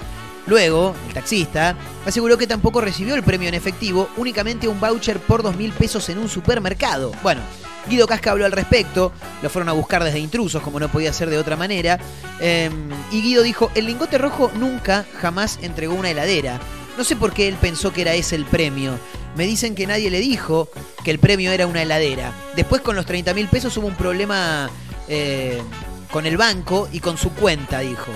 Luego, 0.48 0.94
el 1.08 1.14
taxista 1.14 1.76
aseguró 2.06 2.38
que 2.38 2.48
tampoco 2.48 2.82
recibió 2.82 3.16
el 3.16 3.24
premio 3.24 3.48
en 3.48 3.54
efectivo, 3.54 4.10
únicamente 4.18 4.68
un 4.68 4.80
voucher 4.80 5.20
por 5.20 5.42
dos 5.42 5.56
mil 5.56 5.72
pesos 5.72 6.10
en 6.10 6.18
un 6.18 6.28
supermercado. 6.28 7.12
Bueno, 7.24 7.42
Guido 7.88 8.08
Casca 8.08 8.32
habló 8.32 8.46
al 8.46 8.52
respecto, 8.52 9.14
lo 9.42 9.50
fueron 9.50 9.70
a 9.70 9.74
buscar 9.74 10.04
desde 10.04 10.20
intrusos, 10.20 10.62
como 10.62 10.80
no 10.80 10.92
podía 10.92 11.14
ser 11.14 11.30
de 11.30 11.38
otra 11.38 11.56
manera. 11.56 11.98
eh, 12.42 12.70
y 13.12 13.22
Guido 13.22 13.44
dijo, 13.44 13.72
el 13.76 13.86
lingote 13.86 14.18
rojo 14.18 14.52
nunca, 14.56 15.06
jamás 15.22 15.60
entregó 15.62 15.94
una 15.94 16.10
heladera. 16.10 16.60
No 16.98 17.06
sé 17.06 17.16
por 17.16 17.32
qué 17.32 17.48
él 17.48 17.56
pensó 17.56 17.94
que 17.94 18.02
era 18.02 18.16
ese 18.16 18.36
el 18.36 18.46
premio. 18.46 18.98
Me 19.36 19.46
dicen 19.46 19.76
que 19.76 19.88
nadie 19.88 20.10
le 20.10 20.20
dijo 20.20 20.70
que 21.04 21.12
el 21.12 21.20
premio 21.20 21.52
era 21.52 21.68
una 21.68 21.82
heladera. 21.82 22.34
Después 22.56 22.82
con 22.82 22.96
los 22.96 23.06
30 23.06 23.34
mil 23.34 23.48
pesos 23.48 23.76
hubo 23.78 23.88
un 23.88 23.96
problema 23.96 24.70
eh, 25.08 25.62
con 26.12 26.26
el 26.26 26.38
banco 26.38 26.90
y 26.92 27.00
con 27.00 27.18
su 27.18 27.32
cuenta, 27.32 27.80
dijo. 27.80 28.12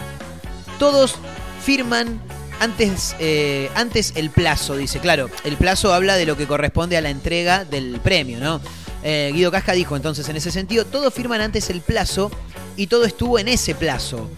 Todos 0.78 1.16
firman 1.64 2.22
antes, 2.60 3.16
eh, 3.20 3.70
antes 3.76 4.14
el 4.16 4.30
plazo, 4.30 4.76
dice. 4.76 5.00
Claro, 5.00 5.30
el 5.44 5.58
plazo 5.58 5.94
habla 5.94 6.16
de 6.16 6.26
lo 6.26 6.36
que 6.36 6.48
corresponde 6.48 6.98
a 6.98 7.02
la 7.02 7.10
entrega 7.10 7.66
del 7.66 8.00
premio, 8.02 8.40
¿no? 8.40 8.62
Eh, 9.04 9.32
Guido 9.34 9.52
Casca 9.52 9.74
dijo 9.74 9.96
entonces 9.96 10.28
en 10.30 10.36
ese 10.36 10.52
sentido, 10.52 10.84
todos 10.84 11.14
firman 11.14 11.40
antes 11.40 11.70
el 11.70 11.82
plazo 11.82 12.32
y 12.76 12.88
todo 12.88 13.06
estuvo 13.06 13.40
en 13.40 13.48
ese 13.48 13.76
plazo. 13.76 14.30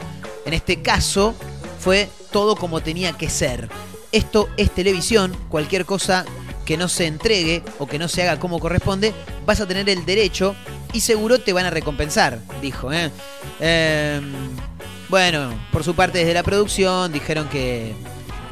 En 0.45 0.53
este 0.53 0.81
caso 0.81 1.33
fue 1.79 2.09
todo 2.31 2.55
como 2.55 2.81
tenía 2.81 3.13
que 3.13 3.29
ser. 3.29 3.69
Esto 4.11 4.49
es 4.57 4.71
televisión, 4.71 5.35
cualquier 5.49 5.85
cosa 5.85 6.25
que 6.67 6.75
no 6.75 6.89
se 6.89 7.07
entregue 7.07 7.63
o 7.79 7.87
que 7.87 7.97
no 7.97 8.09
se 8.09 8.23
haga 8.23 8.41
como 8.41 8.59
corresponde, 8.59 9.13
vas 9.45 9.61
a 9.61 9.65
tener 9.65 9.87
el 9.87 10.05
derecho 10.05 10.53
y 10.91 10.99
seguro 10.99 11.39
te 11.39 11.53
van 11.53 11.65
a 11.65 11.69
recompensar, 11.69 12.39
dijo. 12.61 12.91
¿eh? 12.91 13.09
Em, 13.61 14.33
bueno, 15.07 15.57
por 15.71 15.85
su 15.85 15.95
parte 15.95 16.17
desde 16.17 16.33
la 16.33 16.43
producción 16.43 17.13
dijeron 17.13 17.47
que 17.47 17.93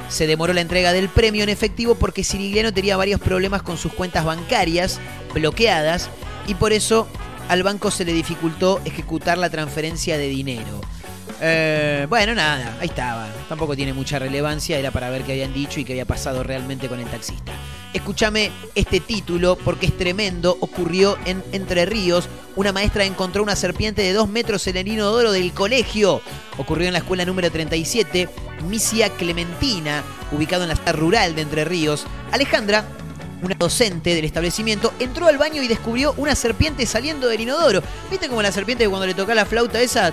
se 0.07 0.27
demoró 0.27 0.53
la 0.53 0.61
entrega 0.61 0.93
del 0.93 1.09
premio 1.09 1.43
en 1.43 1.49
efectivo 1.49 1.95
porque 1.95 2.23
Sirigliano 2.23 2.73
tenía 2.73 2.95
varios 2.95 3.19
problemas 3.19 3.61
con 3.61 3.77
sus 3.77 3.91
cuentas 3.91 4.23
bancarias 4.23 5.01
bloqueadas 5.33 6.09
y 6.47 6.53
por 6.53 6.71
eso 6.71 7.09
al 7.49 7.63
banco 7.63 7.91
se 7.91 8.05
le 8.05 8.13
dificultó 8.13 8.79
ejecutar 8.85 9.37
la 9.37 9.49
transferencia 9.49 10.17
de 10.17 10.29
dinero. 10.29 10.79
Eh, 11.41 12.07
bueno, 12.09 12.33
nada, 12.33 12.77
ahí 12.79 12.87
estaba. 12.87 13.27
Tampoco 13.49 13.75
tiene 13.75 13.91
mucha 13.91 14.19
relevancia, 14.19 14.79
era 14.79 14.91
para 14.91 15.09
ver 15.09 15.23
qué 15.23 15.33
habían 15.33 15.53
dicho 15.53 15.81
y 15.81 15.83
qué 15.83 15.91
había 15.91 16.05
pasado 16.05 16.43
realmente 16.43 16.87
con 16.87 17.01
el 17.01 17.07
taxista. 17.07 17.51
Escúchame 17.95 18.51
este 18.75 18.99
título 18.99 19.55
porque 19.55 19.85
es 19.85 19.97
tremendo. 19.97 20.57
Ocurrió 20.59 21.17
en 21.23 21.41
Entre 21.53 21.85
Ríos. 21.85 22.27
Una 22.57 22.73
maestra 22.73 23.05
encontró 23.05 23.41
una 23.41 23.55
serpiente 23.55 24.01
de 24.01 24.11
dos 24.11 24.27
metros 24.27 24.67
en 24.67 24.75
el 24.75 24.89
inodoro 24.89 25.31
del 25.31 25.53
colegio. 25.53 26.21
Ocurrió 26.57 26.87
en 26.87 26.93
la 26.93 26.99
escuela 26.99 27.23
número 27.23 27.49
37, 27.49 28.27
Misia 28.67 29.09
Clementina, 29.11 30.03
ubicado 30.33 30.63
en 30.63 30.69
la 30.69 30.75
zona 30.75 30.91
rural 30.91 31.35
de 31.35 31.43
Entre 31.43 31.63
Ríos. 31.63 32.05
Alejandra 32.33 32.85
una 33.41 33.55
docente 33.55 34.13
del 34.13 34.25
establecimiento, 34.25 34.91
entró 34.99 35.27
al 35.27 35.37
baño 35.37 35.63
y 35.63 35.67
descubrió 35.67 36.13
una 36.17 36.35
serpiente 36.35 36.85
saliendo 36.85 37.27
del 37.27 37.41
inodoro. 37.41 37.81
¿Viste 38.09 38.27
como 38.27 38.41
la 38.41 38.51
serpiente 38.51 38.89
cuando 38.89 39.07
le 39.07 39.13
toca 39.13 39.35
la 39.35 39.45
flauta 39.45 39.79
esa, 39.79 40.11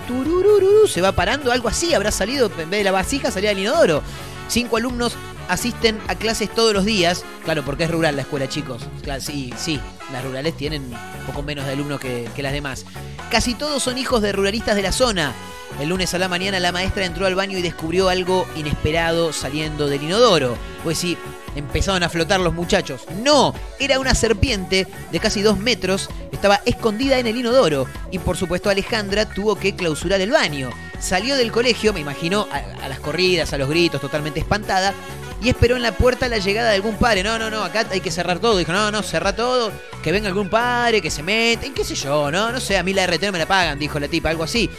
se 0.87 1.01
va 1.01 1.11
parando? 1.11 1.51
Algo 1.51 1.67
así, 1.67 1.93
habrá 1.93 2.11
salido, 2.11 2.49
en 2.59 2.69
vez 2.69 2.79
de 2.79 2.83
la 2.83 2.91
vasija, 2.91 3.31
salía 3.31 3.49
del 3.49 3.59
inodoro. 3.59 4.03
Cinco 4.47 4.77
alumnos 4.77 5.15
asisten 5.47 5.99
a 6.07 6.15
clases 6.15 6.49
todos 6.53 6.73
los 6.73 6.85
días. 6.85 7.23
Claro, 7.43 7.63
porque 7.63 7.85
es 7.85 7.91
rural 7.91 8.15
la 8.15 8.21
escuela, 8.23 8.47
chicos. 8.47 8.83
Sí, 9.19 9.53
sí, 9.57 9.79
las 10.11 10.23
rurales 10.23 10.55
tienen 10.55 10.83
un 10.83 11.25
poco 11.25 11.43
menos 11.43 11.65
de 11.65 11.73
alumnos 11.73 11.99
que, 11.99 12.29
que 12.35 12.43
las 12.43 12.53
demás. 12.53 12.85
Casi 13.29 13.55
todos 13.55 13.81
son 13.83 13.97
hijos 13.97 14.21
de 14.21 14.31
ruralistas 14.31 14.75
de 14.75 14.81
la 14.81 14.91
zona. 14.91 15.33
El 15.79 15.89
lunes 15.89 16.13
a 16.13 16.19
la 16.19 16.27
mañana 16.27 16.59
la 16.59 16.71
maestra 16.71 17.05
entró 17.05 17.25
al 17.25 17.35
baño 17.35 17.57
y 17.57 17.61
descubrió 17.61 18.09
algo 18.09 18.47
inesperado 18.55 19.33
saliendo 19.33 19.87
del 19.87 20.03
inodoro. 20.03 20.55
Pues 20.83 20.99
sí, 20.99 21.17
empezaron 21.55 22.03
a 22.03 22.09
flotar 22.09 22.39
los 22.39 22.53
muchachos. 22.53 23.01
No, 23.23 23.53
era 23.79 23.99
una 23.99 24.13
serpiente 24.13 24.87
de 25.11 25.19
casi 25.19 25.41
dos 25.41 25.57
metros, 25.57 26.09
estaba 26.31 26.61
escondida 26.65 27.17
en 27.17 27.27
el 27.27 27.37
inodoro. 27.37 27.87
Y 28.11 28.19
por 28.19 28.37
supuesto 28.37 28.69
Alejandra 28.69 29.25
tuvo 29.25 29.55
que 29.55 29.75
clausurar 29.75 30.21
el 30.21 30.31
baño. 30.31 30.69
Salió 31.03 31.35
del 31.35 31.51
colegio, 31.51 31.91
me 31.91 31.99
imagino, 31.99 32.47
a, 32.49 32.87
las 32.87 32.99
corridas, 32.99 33.51
a 33.51 33.57
los 33.57 33.67
gritos, 33.67 33.99
totalmente 33.99 34.39
espantada. 34.39 34.93
Y 35.41 35.49
esperó 35.49 35.75
en 35.75 35.81
la 35.81 35.91
puerta 35.91 36.29
la 36.29 36.37
llegada 36.37 36.69
de 36.69 36.75
algún 36.75 36.95
padre. 36.95 37.23
No, 37.23 37.37
no, 37.37 37.49
no, 37.49 37.61
acá 37.61 37.85
hay 37.91 37.99
que 37.99 38.09
cerrar 38.09 38.39
todo. 38.39 38.57
Dijo, 38.57 38.71
no, 38.71 38.89
no, 38.89 39.03
cerra 39.03 39.35
todo. 39.35 39.73
Que 40.01 40.13
venga 40.13 40.29
algún 40.29 40.49
padre, 40.49 41.01
que 41.01 41.11
se 41.11 41.21
mete. 41.21 41.67
Y 41.67 41.69
qué 41.71 41.83
sé 41.83 41.95
yo, 41.95 42.31
no, 42.31 42.53
no 42.53 42.59
sé, 42.61 42.77
a 42.77 42.83
mí 42.83 42.93
la 42.93 43.05
RT 43.05 43.33
me 43.33 43.39
la 43.39 43.45
pagan, 43.45 43.77
dijo 43.77 43.99
la 43.99 44.07
tipa, 44.07 44.29
algo 44.29 44.45
así. 44.45 44.69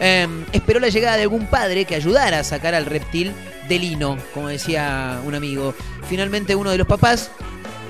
Eh, 0.00 0.28
esperó 0.52 0.80
la 0.80 0.90
llegada 0.90 1.16
de 1.16 1.22
algún 1.22 1.46
padre 1.46 1.86
que 1.86 1.94
ayudara 1.94 2.40
a 2.40 2.44
sacar 2.44 2.74
al 2.74 2.84
reptil 2.84 3.32
del 3.66 3.82
hino, 3.82 4.18
como 4.34 4.48
decía 4.48 5.18
un 5.24 5.34
amigo. 5.34 5.74
Finalmente 6.10 6.54
uno 6.54 6.70
de 6.70 6.76
los 6.76 6.86
papás 6.86 7.30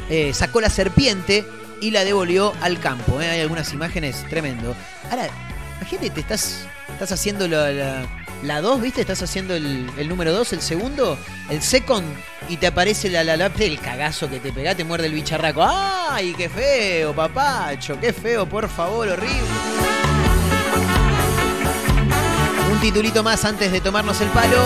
eh, 0.08 0.32
sacó 0.32 0.60
la 0.60 0.70
serpiente 0.70 1.44
y 1.80 1.90
la 1.90 2.04
devolvió 2.04 2.52
al 2.60 2.78
campo. 2.78 3.20
¿eh? 3.20 3.28
Hay 3.28 3.40
algunas 3.40 3.72
imágenes 3.72 4.24
tremendo. 4.28 4.76
Ahora, 5.10 5.28
imagínate, 5.80 6.10
te 6.10 6.20
estás, 6.20 6.66
estás 6.88 7.12
haciendo 7.12 7.48
la, 7.48 7.70
la, 7.70 8.06
la 8.42 8.60
2, 8.60 8.82
¿viste? 8.82 9.00
Estás 9.00 9.22
haciendo 9.22 9.54
el, 9.54 10.08
número 10.08 10.32
2, 10.32 10.52
el 10.52 10.60
segundo, 10.60 11.18
el 11.48 11.62
second, 11.62 12.06
y 12.48 12.58
te 12.58 12.66
aparece 12.66 13.08
la, 13.08 13.24
la, 13.24 13.36
la, 13.36 13.46
el 13.46 13.80
cagazo 13.80 14.28
que 14.28 14.40
te 14.40 14.52
pega, 14.52 14.74
te 14.74 14.84
muerde 14.84 15.06
el 15.06 15.14
bicharraco. 15.14 15.64
¡Ay, 15.64 16.34
qué 16.36 16.48
feo, 16.48 17.14
papacho! 17.14 17.98
¡Qué 17.98 18.12
feo, 18.12 18.46
por 18.46 18.68
favor, 18.68 19.08
horrible! 19.08 19.48
Un 22.70 22.80
titulito 22.80 23.22
más 23.22 23.44
antes 23.44 23.72
de 23.72 23.80
tomarnos 23.80 24.20
el 24.20 24.28
palo. 24.28 24.64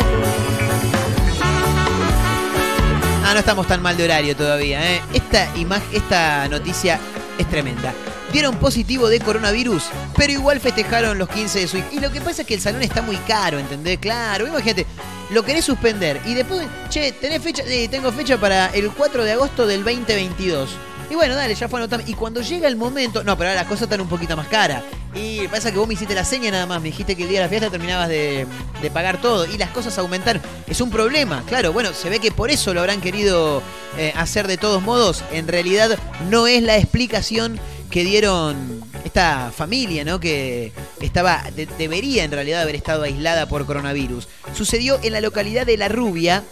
Ah, 3.25 3.33
no 3.33 3.39
estamos 3.39 3.67
tan 3.67 3.81
mal 3.81 3.97
de 3.97 4.05
horario 4.05 4.37
todavía, 4.37 4.93
¿eh? 4.93 5.03
Esta, 5.13 5.49
esta 5.93 6.49
noticia 6.49 6.99
es 7.39 7.49
tremenda. 7.49 7.95
Dieron 8.35 8.57
positivo 8.57 9.09
de 9.09 9.21
coronavirus, 9.21 9.85
pero 10.17 10.33
igual 10.33 10.59
festejaron 10.59 11.19
los 11.19 11.29
15 11.29 11.61
de 11.61 11.69
su. 11.69 11.77
Y 11.93 12.01
lo 12.01 12.11
que 12.11 12.21
pasa 12.21 12.43
es 12.43 12.49
que 12.49 12.55
el 12.55 12.61
salón 12.61 12.83
está 12.83 13.01
muy 13.01 13.15
caro, 13.19 13.61
¿entendés? 13.61 14.01
Claro, 14.01 14.49
imagínate, 14.49 14.87
lo 15.31 15.45
querés 15.45 15.65
suspender 15.65 16.21
y 16.27 16.35
después, 16.35 16.67
che, 16.91 17.13
tenés 17.13 17.41
fecha, 17.41 17.63
tengo 17.89 18.11
fecha 18.11 18.37
para 18.37 18.67
el 18.75 18.91
4 18.91 19.23
de 19.23 19.31
agosto 19.31 19.69
del 19.69 19.85
2022. 19.85 20.69
Y 21.11 21.15
bueno, 21.15 21.37
dale, 21.37 21.55
ya 21.55 21.69
fue 21.69 21.79
anotado. 21.79 22.03
Y 22.07 22.15
cuando 22.15 22.41
llega 22.41 22.67
el 22.67 22.75
momento. 22.75 23.23
No, 23.23 23.39
pero 23.39 23.51
ahora 23.51 23.61
las 23.61 23.69
cosas 23.69 23.83
están 23.83 24.01
un 24.01 24.09
poquito 24.09 24.37
más 24.37 24.49
caras. 24.49 24.83
Y 25.15 25.47
pasa 25.47 25.71
que 25.71 25.79
vos 25.79 25.87
me 25.87 25.95
hiciste 25.95 26.13
la 26.13 26.25
seña 26.25 26.51
nada 26.51 26.67
más. 26.67 26.81
Me 26.81 26.89
dijiste 26.89 27.15
que 27.15 27.23
el 27.23 27.29
día 27.29 27.39
de 27.39 27.45
la 27.45 27.49
fiesta 27.49 27.71
terminabas 27.71 28.09
de, 28.09 28.49
de, 28.83 28.91
pagar 28.91 29.21
todo. 29.21 29.47
Y 29.47 29.59
las 29.59 29.71
cosas 29.71 29.97
aumentaron. 29.99 30.43
Es 30.67 30.81
un 30.81 30.91
problema, 30.91 31.45
claro. 31.47 31.73
Bueno, 31.73 31.93
se 31.93 32.11
ve 32.11 32.19
que 32.19 32.33
por 32.33 32.51
eso 32.51 32.75
lo 32.75 32.81
habrán 32.81 33.01
querido 33.01 33.63
eh, 33.97 34.13
hacer 34.17 34.49
de 34.49 34.57
todos 34.57 34.83
modos. 34.83 35.23
En 35.31 35.47
realidad 35.47 35.97
no 36.31 36.47
es 36.47 36.63
la 36.63 36.79
explicación 36.79 37.61
que 37.95 38.03
dieron 38.03 38.83
esta 39.05 39.53
familia, 39.57 40.05
¿no? 40.05 40.19
Que 40.19 40.73
estaba. 41.01 41.45
De, 41.55 41.67
debería 41.79 42.25
en 42.25 42.33
realidad 42.33 42.63
haber 42.63 42.75
estado 42.75 43.05
aislada 43.05 43.47
por 43.47 43.65
coronavirus. 43.67 44.27
Sucedió 44.53 44.99
en 45.05 45.13
la 45.13 45.21
localidad 45.21 45.65
de 45.65 45.77
La 45.77 45.87
Rubia, 45.87 46.43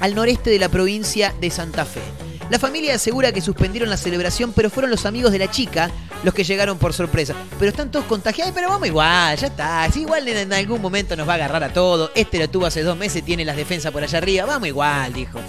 al 0.00 0.14
noreste 0.14 0.50
de 0.50 0.58
la 0.58 0.68
provincia 0.68 1.34
de 1.40 1.48
Santa 1.48 1.86
Fe. 1.86 2.02
La 2.50 2.58
familia 2.58 2.96
asegura 2.96 3.32
que 3.32 3.40
suspendieron 3.40 3.88
la 3.88 3.96
celebración, 3.96 4.52
pero 4.52 4.68
fueron 4.68 4.90
los 4.90 5.06
amigos 5.06 5.32
de 5.32 5.38
la 5.38 5.50
chica 5.50 5.90
los 6.22 6.34
que 6.34 6.44
llegaron 6.44 6.76
por 6.76 6.92
sorpresa. 6.92 7.34
Pero 7.58 7.70
están 7.70 7.90
todos 7.90 8.04
contagiados, 8.04 8.52
pero 8.54 8.68
vamos 8.68 8.86
igual, 8.86 9.38
ya 9.38 9.46
está. 9.46 9.90
Si 9.90 10.02
igual 10.02 10.28
en 10.28 10.52
algún 10.52 10.82
momento 10.82 11.16
nos 11.16 11.26
va 11.26 11.32
a 11.32 11.36
agarrar 11.36 11.64
a 11.64 11.72
todo. 11.72 12.10
Este 12.14 12.38
lo 12.38 12.50
tuvo 12.50 12.66
hace 12.66 12.82
dos 12.82 12.98
meses, 12.98 13.24
tiene 13.24 13.46
las 13.46 13.56
defensas 13.56 13.90
por 13.90 14.02
allá 14.02 14.18
arriba. 14.18 14.44
Vamos 14.44 14.68
igual, 14.68 15.14
dijo. 15.14 15.40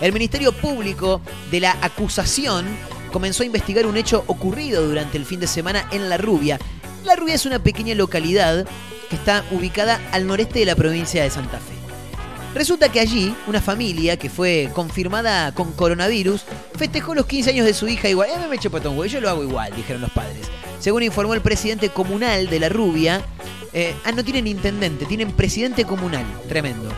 El 0.00 0.12
Ministerio 0.12 0.50
Público 0.50 1.20
de 1.52 1.60
la 1.60 1.76
Acusación 1.80 2.66
comenzó 3.10 3.42
a 3.42 3.46
investigar 3.46 3.86
un 3.86 3.96
hecho 3.96 4.24
ocurrido 4.26 4.86
durante 4.86 5.18
el 5.18 5.24
fin 5.24 5.40
de 5.40 5.46
semana 5.46 5.86
en 5.90 6.08
La 6.08 6.16
Rubia. 6.16 6.58
La 7.04 7.16
Rubia 7.16 7.34
es 7.34 7.46
una 7.46 7.62
pequeña 7.62 7.94
localidad 7.94 8.66
que 9.08 9.16
está 9.16 9.44
ubicada 9.50 10.00
al 10.12 10.26
noreste 10.26 10.60
de 10.60 10.66
la 10.66 10.76
provincia 10.76 11.22
de 11.22 11.30
Santa 11.30 11.58
Fe. 11.58 11.74
Resulta 12.54 12.90
que 12.90 12.98
allí 12.98 13.34
una 13.46 13.60
familia 13.60 14.16
que 14.16 14.28
fue 14.28 14.70
confirmada 14.74 15.52
con 15.52 15.72
coronavirus 15.72 16.42
festejó 16.76 17.14
los 17.14 17.26
15 17.26 17.50
años 17.50 17.66
de 17.66 17.74
su 17.74 17.86
hija 17.86 18.08
igual. 18.08 18.28
Eh, 18.28 18.48
me 18.48 18.56
echo 18.56 18.70
patón, 18.70 18.96
güey, 18.96 19.08
yo 19.08 19.20
lo 19.20 19.28
hago 19.28 19.44
igual, 19.44 19.74
dijeron 19.76 20.02
los 20.02 20.10
padres. 20.10 20.48
Según 20.80 21.02
informó 21.02 21.34
el 21.34 21.42
presidente 21.42 21.90
comunal 21.90 22.48
de 22.48 22.58
La 22.58 22.68
Rubia, 22.68 23.22
eh, 23.72 23.94
ah, 24.04 24.12
no 24.12 24.24
tienen 24.24 24.46
intendente, 24.48 25.06
tienen 25.06 25.30
presidente 25.32 25.84
comunal. 25.84 26.24
Tremendo. 26.48 26.88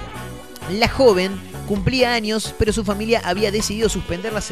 La 0.70 0.88
joven 0.88 1.32
cumplía 1.66 2.14
años, 2.14 2.54
pero 2.58 2.72
su 2.72 2.84
familia 2.84 3.20
había 3.24 3.50
decidido 3.50 3.88
suspender 3.88 4.32
la, 4.32 4.42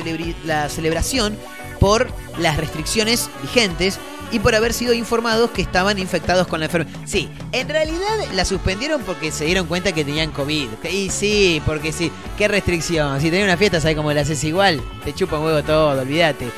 la 0.44 0.68
celebración 0.68 1.36
por 1.78 2.08
las 2.38 2.56
restricciones 2.56 3.30
vigentes 3.42 3.98
y 4.32 4.38
por 4.38 4.54
haber 4.54 4.72
sido 4.72 4.92
informados 4.92 5.50
que 5.50 5.62
estaban 5.62 5.98
infectados 5.98 6.46
con 6.46 6.60
la 6.60 6.66
enfermedad. 6.66 6.98
Sí, 7.04 7.28
en 7.52 7.68
realidad 7.68 8.06
la 8.34 8.44
suspendieron 8.44 9.02
porque 9.02 9.32
se 9.32 9.44
dieron 9.44 9.66
cuenta 9.66 9.92
que 9.92 10.04
tenían 10.04 10.30
COVID. 10.30 10.68
Y 10.90 11.10
sí, 11.10 11.60
porque 11.66 11.92
sí. 11.92 12.12
¿Qué 12.38 12.48
restricción? 12.48 13.20
Si 13.20 13.30
tenés 13.30 13.44
una 13.44 13.56
fiesta, 13.56 13.80
¿sabes 13.80 13.96
cómo 13.96 14.12
la 14.12 14.20
haces 14.20 14.42
igual? 14.44 14.80
Te 15.04 15.14
chupa 15.14 15.38
un 15.38 15.46
huevo 15.46 15.62
todo, 15.62 16.00
olvídate. 16.00 16.48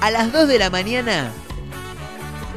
A 0.00 0.10
las 0.10 0.32
2 0.32 0.48
de 0.48 0.58
la 0.58 0.70
mañana 0.70 1.30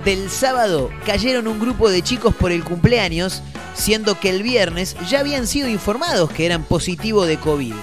del 0.05 0.29
sábado 0.29 0.89
cayeron 1.05 1.47
un 1.47 1.59
grupo 1.59 1.89
de 1.89 2.01
chicos 2.01 2.33
por 2.35 2.51
el 2.51 2.63
cumpleaños, 2.63 3.41
siendo 3.73 4.19
que 4.19 4.29
el 4.29 4.43
viernes 4.43 4.95
ya 5.09 5.19
habían 5.19 5.47
sido 5.47 5.67
informados 5.67 6.31
que 6.31 6.45
eran 6.45 6.63
positivo 6.63 7.25
de 7.25 7.37
COVID. 7.37 7.73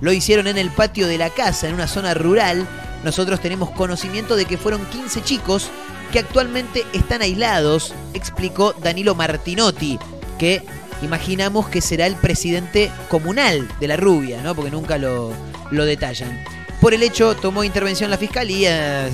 Lo 0.00 0.12
hicieron 0.12 0.46
en 0.46 0.58
el 0.58 0.70
patio 0.70 1.06
de 1.06 1.18
la 1.18 1.30
casa, 1.30 1.68
en 1.68 1.74
una 1.74 1.88
zona 1.88 2.14
rural. 2.14 2.66
Nosotros 3.04 3.40
tenemos 3.40 3.70
conocimiento 3.70 4.36
de 4.36 4.44
que 4.44 4.58
fueron 4.58 4.84
15 4.86 5.22
chicos 5.22 5.70
que 6.12 6.18
actualmente 6.18 6.84
están 6.92 7.22
aislados, 7.22 7.94
explicó 8.12 8.74
Danilo 8.74 9.14
Martinotti, 9.14 9.98
que 10.38 10.62
imaginamos 11.02 11.68
que 11.68 11.80
será 11.80 12.06
el 12.06 12.16
presidente 12.16 12.90
comunal 13.08 13.68
de 13.80 13.88
la 13.88 13.96
rubia, 13.96 14.42
¿no? 14.42 14.54
Porque 14.54 14.70
nunca 14.70 14.98
lo, 14.98 15.32
lo 15.70 15.84
detallan. 15.84 16.44
Por 16.80 16.94
el 16.94 17.02
hecho, 17.02 17.34
tomó 17.34 17.64
intervención 17.64 18.10
la 18.10 18.18
fiscalía. 18.18 19.08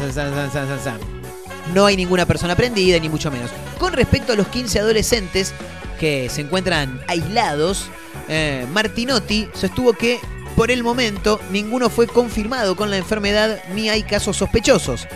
No 1.74 1.86
hay 1.86 1.96
ninguna 1.96 2.26
persona 2.26 2.56
prendida, 2.56 2.98
ni 2.98 3.08
mucho 3.08 3.30
menos. 3.30 3.50
Con 3.78 3.92
respecto 3.92 4.32
a 4.32 4.36
los 4.36 4.48
15 4.48 4.80
adolescentes 4.80 5.54
que 6.00 6.30
se 6.30 6.40
encuentran 6.40 6.98
aislados, 7.06 7.90
eh, 8.26 8.66
Martinotti 8.72 9.48
sostuvo 9.52 9.92
que 9.92 10.18
por 10.56 10.70
el 10.70 10.82
momento 10.82 11.38
ninguno 11.52 11.90
fue 11.90 12.06
confirmado 12.06 12.74
con 12.74 12.90
la 12.90 12.96
enfermedad 12.96 13.62
ni 13.74 13.90
hay 13.90 14.02
casos 14.02 14.38
sospechosos. 14.38 15.06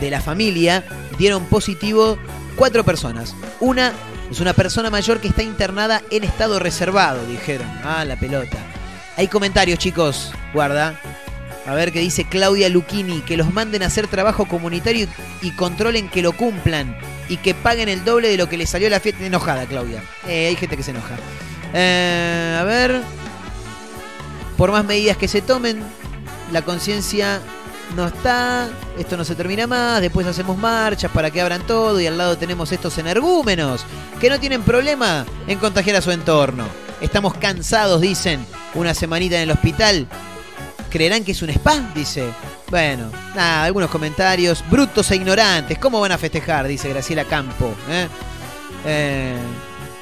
De 0.00 0.10
la 0.10 0.20
familia 0.20 0.84
dieron 1.16 1.44
positivo 1.46 2.18
cuatro 2.56 2.82
personas. 2.84 3.36
Una 3.60 3.92
es 4.32 4.40
una 4.40 4.52
persona 4.52 4.90
mayor 4.90 5.20
que 5.20 5.28
está 5.28 5.44
internada 5.44 6.02
en 6.10 6.24
estado 6.24 6.58
reservado, 6.58 7.24
dijeron. 7.26 7.68
Ah, 7.84 8.04
la 8.04 8.16
pelota. 8.16 8.58
Hay 9.16 9.28
comentarios, 9.28 9.78
chicos. 9.78 10.32
Guarda. 10.52 10.98
A 11.66 11.74
ver 11.74 11.92
qué 11.92 12.00
dice 12.00 12.24
Claudia 12.28 12.68
Lucchini, 12.68 13.20
que 13.20 13.36
los 13.36 13.52
manden 13.52 13.84
a 13.84 13.86
hacer 13.86 14.08
trabajo 14.08 14.46
comunitario 14.46 15.06
y 15.40 15.52
controlen 15.52 16.08
que 16.08 16.22
lo 16.22 16.32
cumplan 16.32 16.98
y 17.32 17.38
que 17.38 17.54
paguen 17.54 17.88
el 17.88 18.04
doble 18.04 18.28
de 18.28 18.36
lo 18.36 18.46
que 18.46 18.58
les 18.58 18.68
salió 18.68 18.90
la 18.90 19.00
fiesta. 19.00 19.24
Enojada, 19.24 19.64
Claudia. 19.64 20.02
Eh, 20.28 20.48
hay 20.48 20.56
gente 20.56 20.76
que 20.76 20.82
se 20.82 20.90
enoja. 20.90 21.16
Eh, 21.72 22.58
a 22.60 22.62
ver. 22.64 23.00
Por 24.58 24.70
más 24.70 24.84
medidas 24.84 25.16
que 25.16 25.28
se 25.28 25.40
tomen, 25.40 25.82
la 26.52 26.60
conciencia 26.60 27.40
no 27.96 28.06
está, 28.06 28.68
esto 28.98 29.16
no 29.16 29.24
se 29.24 29.34
termina 29.34 29.66
más, 29.66 30.02
después 30.02 30.26
hacemos 30.26 30.58
marchas 30.58 31.10
para 31.10 31.30
que 31.30 31.40
abran 31.40 31.66
todo 31.66 31.98
y 32.00 32.06
al 32.06 32.18
lado 32.18 32.36
tenemos 32.36 32.70
estos 32.70 32.98
energúmenos 32.98 33.84
que 34.20 34.28
no 34.28 34.38
tienen 34.38 34.62
problema 34.62 35.24
en 35.46 35.58
contagiar 35.58 35.96
a 35.96 36.02
su 36.02 36.10
entorno. 36.10 36.66
Estamos 37.00 37.34
cansados, 37.34 38.02
dicen, 38.02 38.44
una 38.74 38.92
semanita 38.92 39.36
en 39.36 39.42
el 39.42 39.50
hospital. 39.52 40.06
¿Creerán 40.90 41.24
que 41.24 41.32
es 41.32 41.40
un 41.40 41.48
spa? 41.48 41.92
Dice. 41.94 42.26
Bueno, 42.72 43.10
nada, 43.34 43.64
algunos 43.64 43.90
comentarios. 43.90 44.64
Brutos 44.70 45.10
e 45.10 45.16
ignorantes. 45.16 45.76
¿Cómo 45.76 46.00
van 46.00 46.12
a 46.12 46.16
festejar? 46.16 46.66
Dice 46.66 46.88
Graciela 46.88 47.26
Campo. 47.26 47.74
¿eh? 47.90 48.08
Eh, 48.86 49.36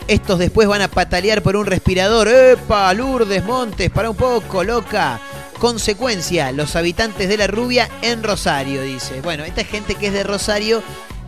estos 0.06 0.38
después 0.38 0.68
van 0.68 0.80
a 0.80 0.86
patalear 0.86 1.42
por 1.42 1.56
un 1.56 1.66
respirador. 1.66 2.28
¡Epa! 2.28 2.94
Lourdes 2.94 3.44
Montes, 3.44 3.90
para 3.90 4.08
un 4.08 4.14
poco, 4.14 4.62
loca. 4.62 5.18
Consecuencia, 5.58 6.52
los 6.52 6.76
habitantes 6.76 7.28
de 7.28 7.38
la 7.38 7.48
rubia 7.48 7.88
en 8.02 8.22
Rosario, 8.22 8.82
dice. 8.82 9.20
Bueno, 9.20 9.42
esta 9.42 9.62
es 9.62 9.66
gente 9.66 9.96
que 9.96 10.06
es 10.06 10.12
de 10.12 10.22
Rosario 10.22 10.80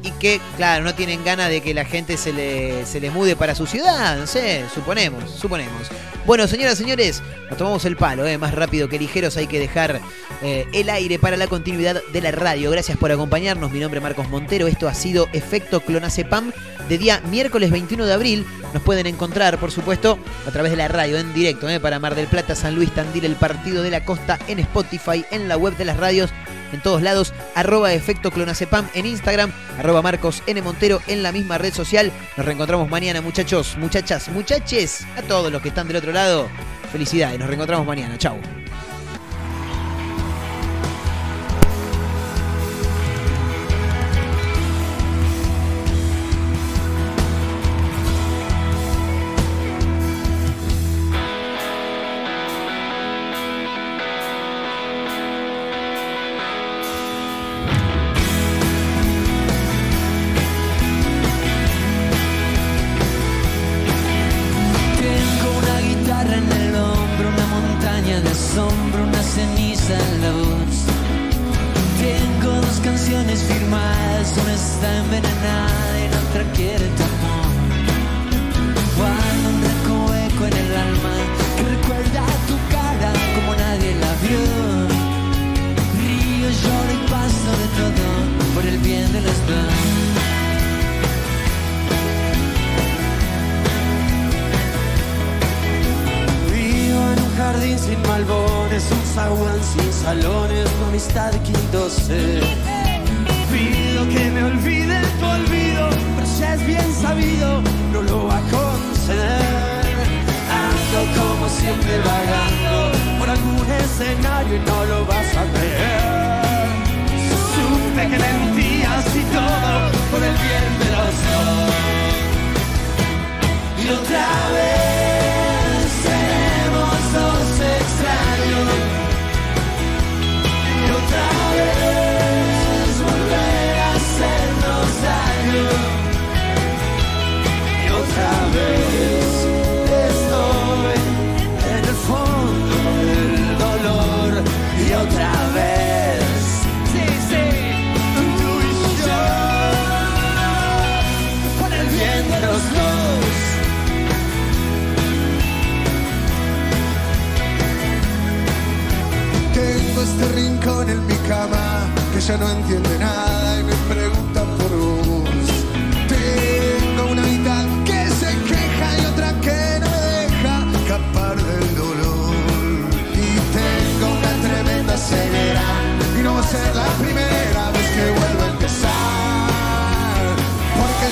y 0.02 0.10
que, 0.12 0.40
claro, 0.56 0.84
no 0.84 0.94
tienen 0.94 1.24
ganas 1.24 1.48
de 1.48 1.60
que 1.60 1.74
la 1.74 1.84
gente 1.84 2.16
se 2.16 2.32
le, 2.32 2.84
se 2.86 3.00
le 3.00 3.10
mude 3.10 3.36
para 3.36 3.54
su 3.54 3.66
ciudad, 3.66 4.18
no 4.18 4.26
sé, 4.26 4.64
suponemos, 4.74 5.30
suponemos. 5.30 5.88
Bueno, 6.24 6.46
señoras, 6.46 6.78
señores, 6.78 7.22
nos 7.48 7.58
tomamos 7.58 7.84
el 7.84 7.96
palo, 7.96 8.26
¿eh? 8.26 8.38
más 8.38 8.54
rápido 8.54 8.88
que 8.88 8.98
ligeros, 8.98 9.36
hay 9.36 9.48
que 9.48 9.58
dejar 9.58 10.00
eh, 10.42 10.66
el 10.72 10.88
aire 10.88 11.18
para 11.18 11.36
la 11.36 11.48
continuidad 11.48 12.00
de 12.12 12.20
la 12.20 12.30
radio. 12.30 12.70
Gracias 12.70 12.96
por 12.96 13.10
acompañarnos, 13.10 13.72
mi 13.72 13.80
nombre 13.80 13.98
es 13.98 14.02
Marcos 14.02 14.28
Montero, 14.28 14.68
esto 14.68 14.88
ha 14.88 14.94
sido 14.94 15.28
Efecto 15.32 15.80
Clonacepam 15.80 16.52
de 16.88 16.98
día 16.98 17.20
miércoles 17.28 17.70
21 17.70 18.06
de 18.06 18.12
abril. 18.12 18.46
Nos 18.72 18.82
pueden 18.82 19.06
encontrar, 19.06 19.58
por 19.58 19.70
supuesto, 19.70 20.18
a 20.46 20.50
través 20.50 20.70
de 20.70 20.76
la 20.76 20.88
radio 20.88 21.18
en 21.18 21.34
directo, 21.34 21.68
¿eh? 21.68 21.80
para 21.80 21.98
Mar 21.98 22.14
del 22.14 22.26
Plata, 22.26 22.54
San 22.54 22.74
Luis, 22.74 22.94
Tandil, 22.94 23.24
el 23.24 23.36
Partido 23.36 23.82
de 23.82 23.90
la 23.90 24.04
Costa, 24.04 24.38
en 24.48 24.60
Spotify, 24.60 25.24
en 25.30 25.48
la 25.48 25.56
web 25.56 25.76
de 25.76 25.84
las 25.84 25.96
radios 25.96 26.30
en 26.72 26.80
todos 26.80 27.02
lados, 27.02 27.32
arroba 27.54 27.92
efecto 27.92 28.30
clonacepam 28.30 28.88
en 28.94 29.06
Instagram, 29.06 29.52
arroba 29.78 30.02
Marcos 30.02 30.42
N. 30.46 30.60
Montero 30.62 31.00
en 31.06 31.22
la 31.22 31.32
misma 31.32 31.58
red 31.58 31.72
social. 31.72 32.12
Nos 32.36 32.46
reencontramos 32.46 32.88
mañana, 32.88 33.20
muchachos, 33.20 33.76
muchachas, 33.78 34.28
muchaches, 34.28 35.06
a 35.16 35.22
todos 35.22 35.52
los 35.52 35.62
que 35.62 35.68
están 35.68 35.88
del 35.88 35.96
otro 35.96 36.12
lado. 36.12 36.48
Felicidades, 36.90 37.38
nos 37.38 37.48
reencontramos 37.48 37.86
mañana. 37.86 38.18
Chau. 38.18 38.61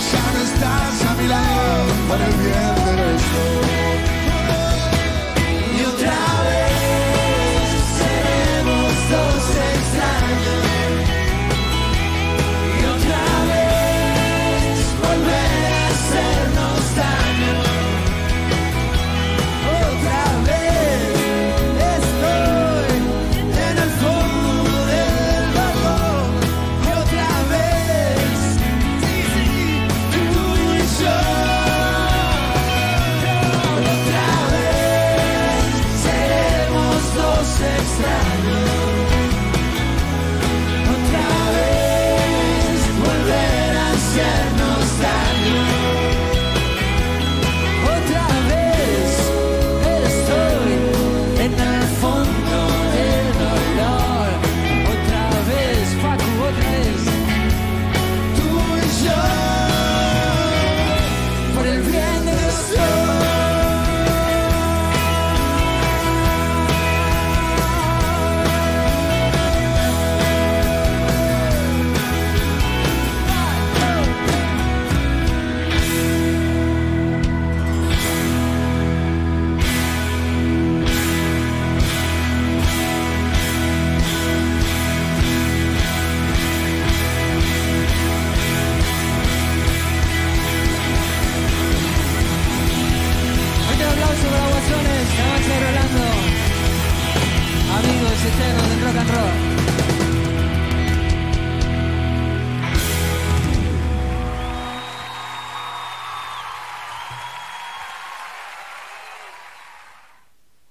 shine 0.08 0.46
stars, 0.46 1.02
shine 1.02 1.18
me 1.18 1.26
love, 1.28 2.08
what 2.08 2.20
a 2.20 2.69